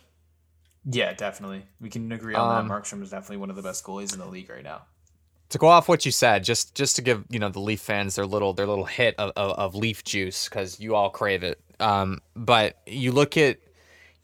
yeah 0.91 1.13
definitely. 1.13 1.65
We 1.81 1.91
can 1.91 2.11
agree 2.13 2.35
on 2.35 2.57
Um, 2.59 2.69
that. 2.69 2.75
Markstrom 2.75 3.03
is 3.03 3.11
definitely 3.11 3.37
one 3.39 3.51
of 3.51 3.57
the 3.57 3.63
best 3.63 3.85
goalies 3.85 4.13
in 4.13 4.19
the 4.19 4.27
league 4.27 4.49
right 4.51 4.65
now. 4.65 4.83
to 5.51 5.59
go 5.59 5.69
off 5.69 5.89
what 5.89 6.05
you 6.05 6.11
said, 6.11 6.43
just 6.43 6.75
just 6.75 6.97
to 6.97 7.03
give 7.03 7.25
you 7.29 7.39
know 7.39 7.49
the 7.51 7.61
Leaf 7.61 7.81
fans 7.81 8.15
their 8.17 8.27
little 8.27 8.53
their 8.55 8.67
little 8.67 8.85
hit 8.87 9.15
of, 9.19 9.31
of, 9.37 9.53
of 9.59 9.75
Leaf 9.75 10.03
juice 10.05 10.49
because 10.49 10.81
you 10.81 10.95
all 10.97 11.11
crave 11.11 11.43
it. 11.45 11.61
Um, 11.79 12.21
but 12.35 12.79
you 12.87 13.13
look 13.13 13.37
at 13.37 13.59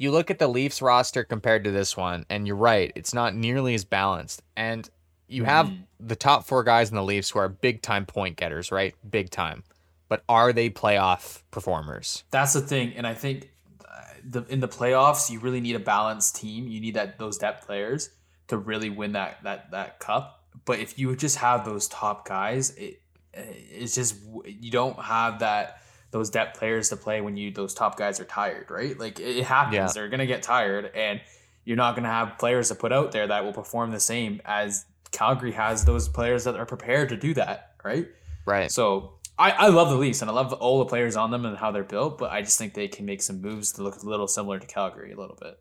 you 0.03 0.11
look 0.11 0.31
at 0.33 0.39
the 0.41 0.49
Leafs 0.49 0.83
roster 0.83 1.23
compared 1.23 1.63
to 1.65 1.71
this 1.71 1.97
one, 1.97 2.27
and 2.29 2.47
you're 2.47 2.57
right, 2.57 2.91
it's 2.97 3.15
not 3.15 3.37
nearly 3.37 3.73
as 3.75 3.85
balanced. 3.85 4.43
And 4.57 4.91
you 5.29 5.45
have 5.45 5.69
Mhm. 5.69 5.85
the 6.01 6.17
top 6.17 6.45
four 6.45 6.65
guys 6.65 6.91
in 6.91 6.97
the 6.97 7.05
Leafs 7.05 7.31
who 7.31 7.39
are 7.39 7.49
big 7.49 7.83
time 7.83 8.05
point 8.05 8.37
getters, 8.37 8.73
right? 8.73 8.95
Big 9.09 9.31
time. 9.31 9.63
But 10.09 10.25
are 10.29 10.53
they 10.53 10.69
playoff 10.71 11.43
performers? 11.53 12.25
That's 12.33 12.53
the 12.53 12.61
thing, 12.61 12.95
and 12.97 13.07
I 13.07 13.15
think 13.15 13.51
uh, 13.89 14.03
the 14.25 14.43
in 14.47 14.59
the 14.61 14.69
playoffs 14.69 15.31
you 15.31 15.39
really 15.39 15.61
need 15.61 15.77
a 15.77 15.79
balanced 15.81 16.35
team. 16.37 16.67
You 16.67 16.81
need 16.81 16.95
that 16.95 17.19
those 17.19 17.39
depth 17.39 17.65
players 17.65 18.11
to 18.49 18.59
really 18.59 18.91
win 18.91 19.13
that 19.13 19.43
that 19.45 19.71
that 19.71 20.01
cup. 20.01 20.45
But 20.65 20.81
if 20.81 20.99
you 20.99 21.15
just 21.17 21.37
have 21.37 21.65
those 21.65 21.87
top 21.89 22.27
guys, 22.27 22.71
it 22.71 23.01
it's 23.33 23.95
just 23.95 24.17
you 24.45 24.71
don't 24.71 24.99
have 25.01 25.39
that 25.39 25.81
those 26.13 26.31
depth 26.31 26.59
players 26.59 26.91
to 26.91 26.97
play 26.97 27.21
when 27.21 27.37
you 27.37 27.51
those 27.51 27.75
top 27.75 27.99
guys 27.99 28.21
are 28.21 28.25
tired, 28.25 28.71
right? 28.71 28.97
Like 28.99 29.19
it 29.19 29.45
happens. 29.45 29.75
Yeah. 29.75 29.89
They're 29.93 30.09
gonna 30.09 30.27
get 30.27 30.43
tired, 30.43 30.93
and 30.95 31.21
you're 31.65 31.77
not 31.77 31.97
gonna 31.97 32.09
have 32.09 32.39
players 32.39 32.69
to 32.69 32.77
put 32.77 32.93
out 32.93 33.11
there 33.11 33.27
that 33.27 33.45
will 33.45 33.53
perform 33.53 33.91
the 33.91 34.01
same 34.01 34.41
as 34.45 34.85
Calgary 35.11 35.53
has 35.53 35.85
those 35.85 36.09
players 36.09 36.45
that 36.45 36.57
are 36.57 36.67
prepared 36.67 37.09
to 37.09 37.17
do 37.17 37.35
that, 37.35 37.73
right? 37.83 38.07
Right. 38.47 38.71
So 38.71 39.15
I, 39.39 39.51
I 39.53 39.69
love 39.69 39.89
the 39.89 39.97
Leafs 39.97 40.21
and 40.23 40.31
I 40.31 40.35
love 40.35 40.53
all 40.53 40.79
the 40.81 40.87
players 40.87 41.17
on 41.17 41.31
them 41.31 41.47
and 41.47 41.57
how 41.57 41.71
they're 41.71 41.83
built, 41.83 42.19
but 42.19 42.31
I 42.31 42.43
just 42.43 42.59
think 42.59 42.75
they 42.75 42.89
can 42.89 43.07
make 43.07 43.23
some 43.23 43.41
moves 43.41 43.73
to 43.73 43.83
look 43.83 44.03
a 44.03 44.07
little 44.07 44.29
similar 44.29 44.59
to 44.59 44.67
Calgary 44.67 45.13
a 45.13 45.19
little 45.19 45.37
bit. 45.41 45.59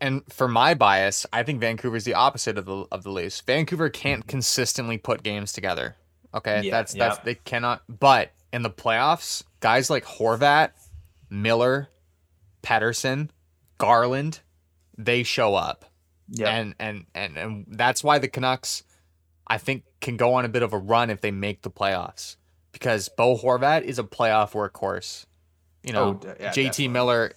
And 0.00 0.22
for 0.30 0.48
my 0.48 0.74
bias, 0.74 1.26
I 1.32 1.42
think 1.42 1.60
Vancouver's 1.60 2.04
the 2.04 2.14
opposite 2.14 2.56
of 2.56 2.64
the 2.64 2.86
of 2.90 3.02
the 3.02 3.10
Leafs. 3.10 3.40
Vancouver 3.42 3.90
can't 3.90 4.26
consistently 4.26 4.96
put 4.96 5.22
games 5.22 5.52
together. 5.52 5.96
Okay, 6.34 6.62
Yeah, 6.62 6.70
that's 6.70 6.94
that's 6.94 7.18
yeah. 7.18 7.24
they 7.24 7.34
cannot. 7.34 7.82
But 7.88 8.32
in 8.52 8.62
the 8.62 8.70
playoffs, 8.70 9.44
guys 9.60 9.90
like 9.90 10.04
Horvat, 10.04 10.70
Miller, 11.28 11.88
Pettersson, 12.62 13.30
Garland, 13.78 14.40
they 14.98 15.22
show 15.22 15.54
up. 15.54 15.84
Yeah. 16.28 16.48
And, 16.50 16.74
and 16.78 17.06
and 17.14 17.36
and 17.36 17.66
that's 17.68 18.04
why 18.04 18.18
the 18.18 18.28
Canucks, 18.28 18.82
I 19.46 19.58
think, 19.58 19.84
can 20.00 20.16
go 20.16 20.34
on 20.34 20.44
a 20.44 20.48
bit 20.48 20.62
of 20.62 20.72
a 20.72 20.78
run 20.78 21.10
if 21.10 21.20
they 21.20 21.30
make 21.30 21.62
the 21.62 21.70
playoffs. 21.70 22.36
Because 22.72 23.08
Bo 23.08 23.36
Horvat 23.36 23.82
is 23.82 23.98
a 23.98 24.04
playoff 24.04 24.52
workhorse. 24.52 25.26
You 25.82 25.92
know, 25.92 26.20
Oh, 26.22 26.34
yeah, 26.38 26.50
JT 26.50 26.54
definitely. 26.54 26.88
Miller 26.88 27.32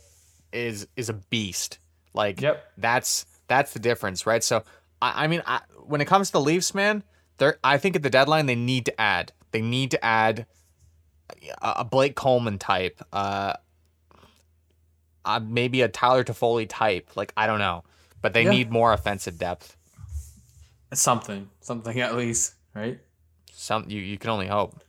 is 0.51 0.87
is 0.95 1.09
a 1.09 1.13
beast. 1.13 1.79
Like 2.13 2.39
Yep. 2.41 2.63
that's 2.77 3.25
that's 3.47 3.73
the 3.73 3.79
difference, 3.79 4.27
right? 4.27 4.43
So 4.43 4.63
I, 5.01 5.23
I 5.23 5.27
mean, 5.27 5.41
I, 5.47 5.61
when 5.85 6.01
it 6.01 6.05
comes 6.05 6.27
to 6.27 6.33
the 6.33 6.41
Leafs, 6.41 6.75
man, 6.75 7.03
they're 7.39 7.57
I 7.63 7.79
think 7.79 7.95
at 7.95 8.03
the 8.03 8.09
deadline 8.11 8.45
they 8.45 8.55
need 8.55 8.85
to 8.85 9.01
add. 9.01 9.31
They 9.51 9.61
need 9.61 9.89
to 9.91 10.05
add 10.05 10.45
a, 11.61 11.83
Blake 11.83 12.15
Coleman 12.15 12.57
type, 12.59 13.01
uh, 13.13 13.53
uh, 15.25 15.39
maybe 15.41 15.81
a 15.81 15.87
Tyler 15.87 16.23
Toffoli 16.23 16.65
type. 16.67 17.11
Like 17.15 17.33
I 17.37 17.47
don't 17.47 17.59
know, 17.59 17.83
but 18.21 18.33
they 18.33 18.43
Yeah. 18.43 18.51
need 18.51 18.71
more 18.71 18.93
offensive 18.93 19.37
depth. 19.37 19.77
something. 20.93 21.49
Something 21.61 21.99
at 22.01 22.15
least, 22.15 22.53
right? 22.75 22.99
Some 23.51 23.85
you 23.89 23.99
you 24.01 24.17
can 24.17 24.29
only 24.29 24.47
hope. 24.47 24.83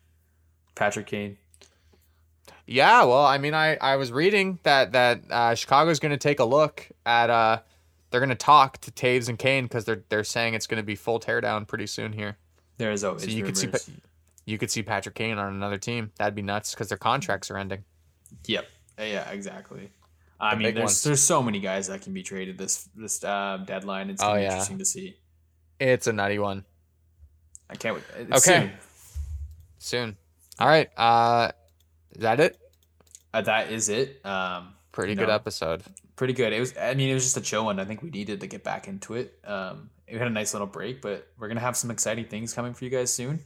Patrick 0.74 1.06
Kane. 1.06 1.38
Yeah, 2.66 3.04
well, 3.04 3.24
I 3.24 3.38
mean, 3.38 3.54
I 3.54 3.76
I 3.76 3.96
was 3.96 4.10
reading 4.12 4.58
that 4.64 4.92
that 4.92 5.20
uh, 5.30 5.54
Chicago's 5.54 5.98
going 6.00 6.12
to 6.12 6.18
take 6.18 6.40
a 6.40 6.44
look 6.44 6.88
at 7.06 7.30
uh, 7.30 7.60
they're 8.10 8.20
going 8.20 8.30
to 8.30 8.34
talk 8.34 8.78
to 8.82 8.90
Toews 8.90 9.28
and 9.28 9.38
Kane 9.38 9.64
because 9.64 9.84
they're 9.84 10.02
they're 10.08 10.24
saying 10.24 10.54
it's 10.54 10.66
going 10.66 10.80
to 10.82 10.86
be 10.86 10.94
full 10.94 11.20
teardown 11.20 11.66
pretty 11.66 11.86
soon 11.86 12.12
here. 12.12 12.38
There 12.78 12.90
is 12.90 13.04
always 13.04 13.22
So 13.24 13.30
you 13.30 13.44
could 13.44 13.56
see 13.56 13.66
rumors. 13.66 13.90
You 14.46 14.58
could 14.58 14.70
see 14.70 14.82
Patrick 14.82 15.14
Kane 15.14 15.38
on 15.38 15.52
another 15.54 15.78
team. 15.78 16.12
That'd 16.18 16.34
be 16.34 16.42
nuts 16.42 16.74
because 16.74 16.88
their 16.88 16.98
contracts 16.98 17.50
are 17.50 17.56
ending. 17.58 17.84
Yep. 18.46 18.66
Yeah, 18.98 19.30
exactly. 19.30 19.90
I 20.40 20.50
The 20.54 20.56
mean, 20.56 20.74
there's 20.74 20.84
ones. 20.84 21.02
there's 21.04 21.22
so 21.22 21.42
many 21.42 21.60
guys 21.60 21.88
that 21.88 22.02
can 22.02 22.12
be 22.12 22.22
traded 22.22 22.58
this 22.58 22.88
this 22.96 23.22
uh, 23.24 23.58
deadline. 23.64 24.10
It's 24.10 24.22
Oh, 24.22 24.34
yeah. 24.34 24.44
interesting 24.50 24.78
to 24.78 24.84
see. 24.84 25.16
It's 25.80 26.06
a 26.06 26.12
nutty 26.12 26.38
one. 26.38 26.64
I 27.70 27.74
can't 27.76 27.94
wait. 27.96 28.04
It's 28.30 28.46
Okay. 28.48 28.60
soon. 28.60 28.72
Soon. 29.78 30.16
All 30.58 30.68
right. 30.68 30.90
Uh, 30.96 31.50
is 32.12 32.22
that 32.22 32.40
it? 32.40 32.58
Uh, 33.32 33.40
that 33.42 33.72
is 33.72 33.88
it. 33.88 34.24
Um, 34.24 34.74
Pretty 34.92 35.14
good 35.14 35.28
know. 35.28 35.34
episode. 35.34 35.82
pretty 36.16 36.32
good. 36.34 36.52
It 36.52 36.60
was. 36.60 36.76
I 36.76 36.94
mean, 36.94 37.10
it 37.10 37.14
was 37.14 37.24
just 37.24 37.36
a 37.36 37.40
chill 37.40 37.64
one. 37.64 37.80
I 37.80 37.84
think 37.84 38.02
we 38.02 38.10
needed 38.10 38.40
to 38.42 38.46
get 38.46 38.62
back 38.62 38.86
into 38.86 39.14
it. 39.14 39.36
Um, 39.44 39.90
we 40.10 40.16
had 40.18 40.28
a 40.28 40.30
nice 40.30 40.52
little 40.54 40.68
break, 40.68 41.02
but 41.02 41.26
we're 41.38 41.48
gonna 41.48 41.58
have 41.60 41.76
some 41.76 41.90
exciting 41.90 42.26
things 42.26 42.54
coming 42.54 42.74
for 42.74 42.84
you 42.84 42.90
guys 42.90 43.12
soon. 43.12 43.40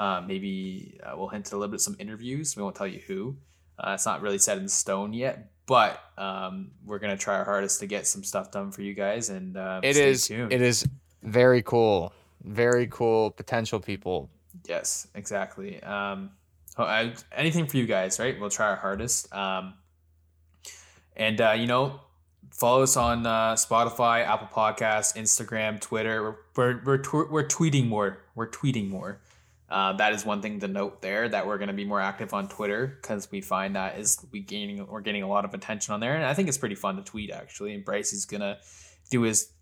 Uh, 0.00 0.22
maybe 0.26 0.98
uh, 1.04 1.12
we'll 1.14 1.28
hint 1.28 1.52
a 1.52 1.56
little 1.58 1.70
bit 1.70 1.80
some 1.80 1.94
interviews. 1.98 2.56
We 2.56 2.62
won't 2.62 2.74
tell 2.74 2.86
you 2.86 3.00
who. 3.06 3.36
Uh, 3.78 3.92
it's 3.92 4.06
not 4.06 4.22
really 4.22 4.38
set 4.38 4.56
in 4.56 4.66
stone 4.66 5.12
yet, 5.12 5.50
but 5.66 6.02
um, 6.16 6.70
we're 6.86 6.98
gonna 6.98 7.18
try 7.18 7.34
our 7.36 7.44
hardest 7.44 7.80
to 7.80 7.86
get 7.86 8.06
some 8.06 8.24
stuff 8.24 8.50
done 8.50 8.70
for 8.72 8.80
you 8.80 8.94
guys. 8.94 9.28
And 9.28 9.58
uh, 9.58 9.80
It 9.82 9.98
is. 9.98 10.26
tuned. 10.26 10.52
It 10.54 10.62
is 10.62 10.88
very 11.22 11.62
cool. 11.62 12.14
Very 12.44 12.86
cool 12.86 13.30
potential 13.30 13.78
people. 13.78 14.30
Yes, 14.66 15.06
exactly. 15.14 15.82
Um, 15.82 16.30
I, 16.78 17.12
anything 17.36 17.66
for 17.66 17.76
you 17.76 17.84
guys, 17.86 18.18
right? 18.18 18.40
We'll 18.40 18.48
try 18.48 18.68
our 18.68 18.76
hardest. 18.76 19.30
Um, 19.34 19.74
and 21.14 21.38
uh, 21.42 21.52
you 21.52 21.66
know, 21.66 22.00
follow 22.50 22.82
us 22.82 22.96
on 22.96 23.26
uh, 23.26 23.52
Spotify, 23.54 24.26
Apple 24.26 24.48
Podcasts, 24.50 25.14
Instagram, 25.14 25.78
Twitter. 25.78 26.22
We're 26.22 26.36
we're 26.56 26.82
we're, 26.84 26.98
tw- 26.98 27.30
we're 27.30 27.46
tweeting 27.46 27.86
more. 27.88 28.22
We're 28.34 28.48
tweeting 28.48 28.88
more. 28.88 29.20
Uh, 29.70 29.92
that 29.94 30.12
is 30.12 30.24
one 30.24 30.42
thing 30.42 30.58
to 30.60 30.68
note 30.68 31.00
there 31.00 31.28
that 31.28 31.46
we're 31.46 31.58
going 31.58 31.68
to 31.68 31.74
be 31.74 31.84
more 31.84 32.00
active 32.00 32.34
on 32.34 32.48
Twitter 32.48 32.98
because 33.00 33.30
we 33.30 33.40
find 33.40 33.76
that 33.76 33.98
is 33.98 34.18
we 34.32 34.40
gaining 34.40 34.84
we're 34.86 35.00
getting 35.00 35.22
a 35.22 35.28
lot 35.28 35.44
of 35.44 35.54
attention 35.54 35.94
on 35.94 36.00
there, 36.00 36.16
and 36.16 36.24
I 36.24 36.34
think 36.34 36.48
it's 36.48 36.58
pretty 36.58 36.74
fun 36.74 36.96
to 36.96 37.02
tweet 37.02 37.30
actually. 37.30 37.74
And 37.74 37.84
Bryce 37.84 38.12
is 38.12 38.24
gonna 38.24 38.58
do 39.10 39.22
his 39.22 39.52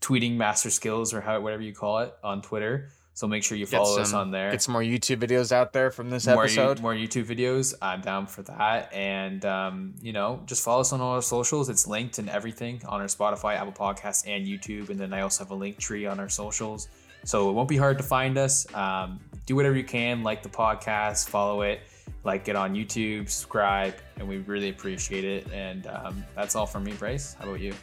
tweeting 0.00 0.36
master 0.36 0.70
skills 0.70 1.12
or 1.12 1.20
how 1.20 1.40
whatever 1.40 1.62
you 1.62 1.74
call 1.74 1.98
it 1.98 2.14
on 2.22 2.40
Twitter. 2.40 2.90
So 3.18 3.26
make 3.26 3.42
sure 3.42 3.58
you 3.58 3.66
follow 3.66 3.98
us 3.98 4.12
on 4.12 4.30
there 4.30 4.52
Get 4.52 4.62
some 4.62 4.74
more 4.74 4.80
YouTube 4.80 5.16
videos 5.16 5.50
out 5.50 5.72
there 5.72 5.90
from 5.90 6.08
this 6.08 6.24
more, 6.24 6.44
episode. 6.44 6.78
You, 6.78 6.82
more 6.82 6.94
YouTube 6.94 7.24
videos. 7.24 7.74
I'm 7.82 8.00
down 8.00 8.28
for 8.28 8.42
that. 8.42 8.92
And, 8.92 9.44
um, 9.44 9.96
you 10.00 10.12
know, 10.12 10.40
just 10.46 10.62
follow 10.62 10.82
us 10.82 10.92
on 10.92 11.00
all 11.00 11.14
our 11.14 11.20
socials. 11.20 11.68
It's 11.68 11.88
linked 11.88 12.20
and 12.20 12.30
everything 12.30 12.80
on 12.86 13.00
our 13.00 13.08
Spotify, 13.08 13.56
Apple 13.56 13.72
Podcasts, 13.72 14.22
and 14.24 14.46
YouTube. 14.46 14.90
And 14.90 15.00
then 15.00 15.12
I 15.12 15.22
also 15.22 15.42
have 15.42 15.50
a 15.50 15.56
link 15.56 15.78
tree 15.78 16.06
on 16.06 16.20
our 16.20 16.28
socials. 16.28 16.86
So 17.24 17.50
it 17.50 17.52
won't 17.52 17.68
be 17.68 17.76
hard 17.76 17.98
to 17.98 18.04
find 18.04 18.38
us. 18.38 18.72
Um, 18.74 19.20
do 19.46 19.56
whatever 19.56 19.76
you 19.76 19.84
can, 19.84 20.22
like 20.22 20.42
the 20.42 20.48
podcast, 20.48 21.28
follow 21.28 21.62
it, 21.62 21.80
like 22.24 22.48
it 22.48 22.56
on 22.56 22.74
YouTube, 22.74 23.28
subscribe, 23.28 23.94
and 24.18 24.28
we 24.28 24.38
really 24.38 24.68
appreciate 24.68 25.24
it. 25.24 25.46
And 25.52 25.86
um, 25.86 26.24
that's 26.34 26.54
all 26.54 26.66
from 26.66 26.84
me, 26.84 26.92
Bryce. 26.92 27.34
How 27.34 27.46
about 27.46 27.60
you? 27.60 27.74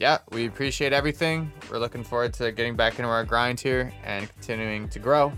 yeah, 0.00 0.18
we 0.30 0.46
appreciate 0.46 0.94
everything. 0.94 1.52
We're 1.70 1.78
looking 1.78 2.02
forward 2.02 2.32
to 2.34 2.50
getting 2.52 2.74
back 2.74 2.98
into 2.98 3.10
our 3.10 3.22
grind 3.22 3.60
here 3.60 3.92
and 4.02 4.32
continuing 4.32 4.88
to 4.88 4.98
grow. 4.98 5.30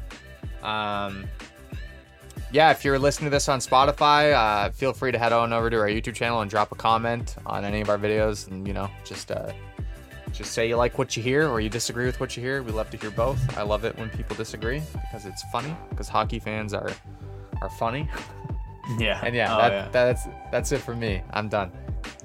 Um, 0.63 1.29
yeah, 2.53 2.71
if 2.71 2.85
you're 2.85 2.99
listening 2.99 3.27
to 3.27 3.35
this 3.35 3.49
on 3.49 3.59
Spotify, 3.59 4.33
uh, 4.33 4.71
feel 4.71 4.93
free 4.93 5.11
to 5.11 5.19
head 5.19 5.33
on 5.33 5.53
over 5.53 5.69
to 5.69 5.79
our 5.81 5.89
YouTube 5.89 6.15
channel 6.15 6.43
and 6.43 6.51
drop 6.51 6.71
a 6.71 6.77
comment 6.77 7.35
on 7.45 7.65
any 7.65 7.81
of 7.81 7.91
our 7.91 7.99
videos, 7.99 8.49
and 8.49 8.67
you 8.69 8.73
know, 8.73 8.89
just 9.05 9.33
uh, 9.33 9.53
just 10.33 10.53
say 10.53 10.69
you 10.69 10.77
like 10.77 10.99
what 10.99 11.17
you 11.17 11.23
hear 11.23 11.49
or 11.49 11.61
you 11.61 11.69
disagree 11.69 12.07
with 12.07 12.19
what 12.21 12.37
you 12.37 12.43
hear. 12.43 12.63
We 12.63 12.73
love 12.73 12.91
to 12.91 12.97
hear 12.97 13.11
both. 13.11 13.41
I 13.57 13.63
love 13.63 13.85
it 13.85 13.97
when 13.99 14.11
people 14.11 14.35
disagree 14.37 14.83
because 14.93 15.27
it's 15.27 15.43
funny. 15.53 15.75
Because 15.91 16.09
hockey 16.09 16.39
fans 16.39 16.73
are 16.75 16.91
are 17.61 17.71
funny. 17.71 18.09
Yeah. 18.99 19.21
And 19.25 19.33
yeah, 19.33 19.55
Oh, 19.55 19.59
that, 19.61 19.73
yeah. 19.73 19.89
that's 19.93 20.27
that's 20.51 20.73
it 20.73 20.79
for 20.81 20.95
me. 20.95 21.23
I'm 21.31 21.49
done. 21.49 21.71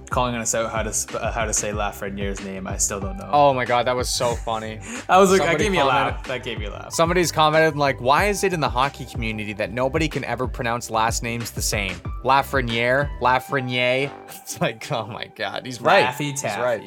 calling 0.10 0.34
us 0.34 0.56
out 0.56 0.72
how 0.72 0.82
to 0.82 0.92
sp- 0.92 1.22
uh, 1.22 1.32
how 1.32 1.46
to 1.46 1.54
say 1.54 1.72
Lafreniere's 1.72 2.44
name. 2.44 2.66
I 2.66 2.78
still 2.78 3.00
don't 3.00 3.16
know. 3.16 3.30
Oh 3.32 3.54
my 3.54 3.64
god, 3.64 3.86
that 3.86 3.96
was 3.96 4.10
so 4.10 4.34
funny. 4.34 4.80
I 5.08 5.20
was 5.20 5.30
like, 5.30 5.42
that 5.42 5.60
gave 5.60 5.72
me 5.72 5.78
a 5.78 5.86
laugh. 5.86 6.26
That 6.26 6.44
gave 6.44 6.58
me 6.58 6.66
a 6.66 6.72
laugh. 6.72 6.92
Somebody's 6.94 7.32
commented 7.32 7.78
like, 7.78 8.02
why 8.02 8.26
is 8.26 8.44
it 8.44 8.54
in 8.54 8.60
the 8.60 8.70
hockey 8.70 9.06
community 9.06 9.54
that 9.54 9.72
nobody 9.72 10.08
can 10.08 10.24
ever 10.24 10.48
pronounce 10.48 10.90
last 10.90 11.22
names 11.22 11.52
the 11.52 11.62
same? 11.62 11.94
Lafreniere, 12.24 13.08
Lafreniere. 13.22 14.12
It's 14.42 14.60
like, 14.60 14.92
oh 14.92 15.06
my 15.06 15.28
god, 15.36 15.64
he's 15.64 15.80
right. 15.80 16.06
Laffy 16.08 16.32
He's 16.32 16.44
right. 16.44 16.82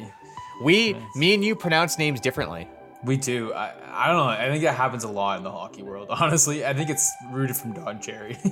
We, 0.61 0.95
me 1.15 1.33
and 1.33 1.43
you 1.43 1.55
pronounce 1.55 1.97
names 1.97 2.19
differently. 2.19 2.67
We 3.03 3.17
do. 3.17 3.51
I, 3.53 3.73
I 3.91 4.07
don't 4.07 4.17
know. 4.17 4.27
I 4.27 4.47
think 4.49 4.63
that 4.63 4.75
happens 4.75 5.03
a 5.03 5.09
lot 5.09 5.37
in 5.37 5.43
the 5.43 5.51
hockey 5.51 5.81
world. 5.81 6.07
Honestly, 6.11 6.65
I 6.65 6.73
think 6.73 6.89
it's 6.89 7.11
rooted 7.31 7.55
from 7.55 7.73
Don 7.73 7.99
Cherry. 7.99 8.37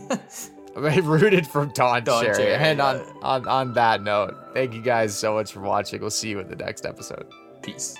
Rooted 0.75 1.47
from 1.47 1.69
Don, 1.69 2.03
Don 2.03 2.23
Cherry. 2.23 2.35
Cherry, 2.35 2.53
And 2.53 2.79
on, 2.79 3.01
on 3.21 3.47
on 3.47 3.73
that 3.73 4.03
note, 4.03 4.35
thank 4.53 4.73
you 4.73 4.81
guys 4.81 5.17
so 5.17 5.33
much 5.33 5.51
for 5.51 5.61
watching. 5.61 5.99
We'll 5.99 6.09
see 6.11 6.29
you 6.29 6.39
in 6.39 6.47
the 6.47 6.55
next 6.55 6.85
episode. 6.85 7.25
Peace. 7.61 7.95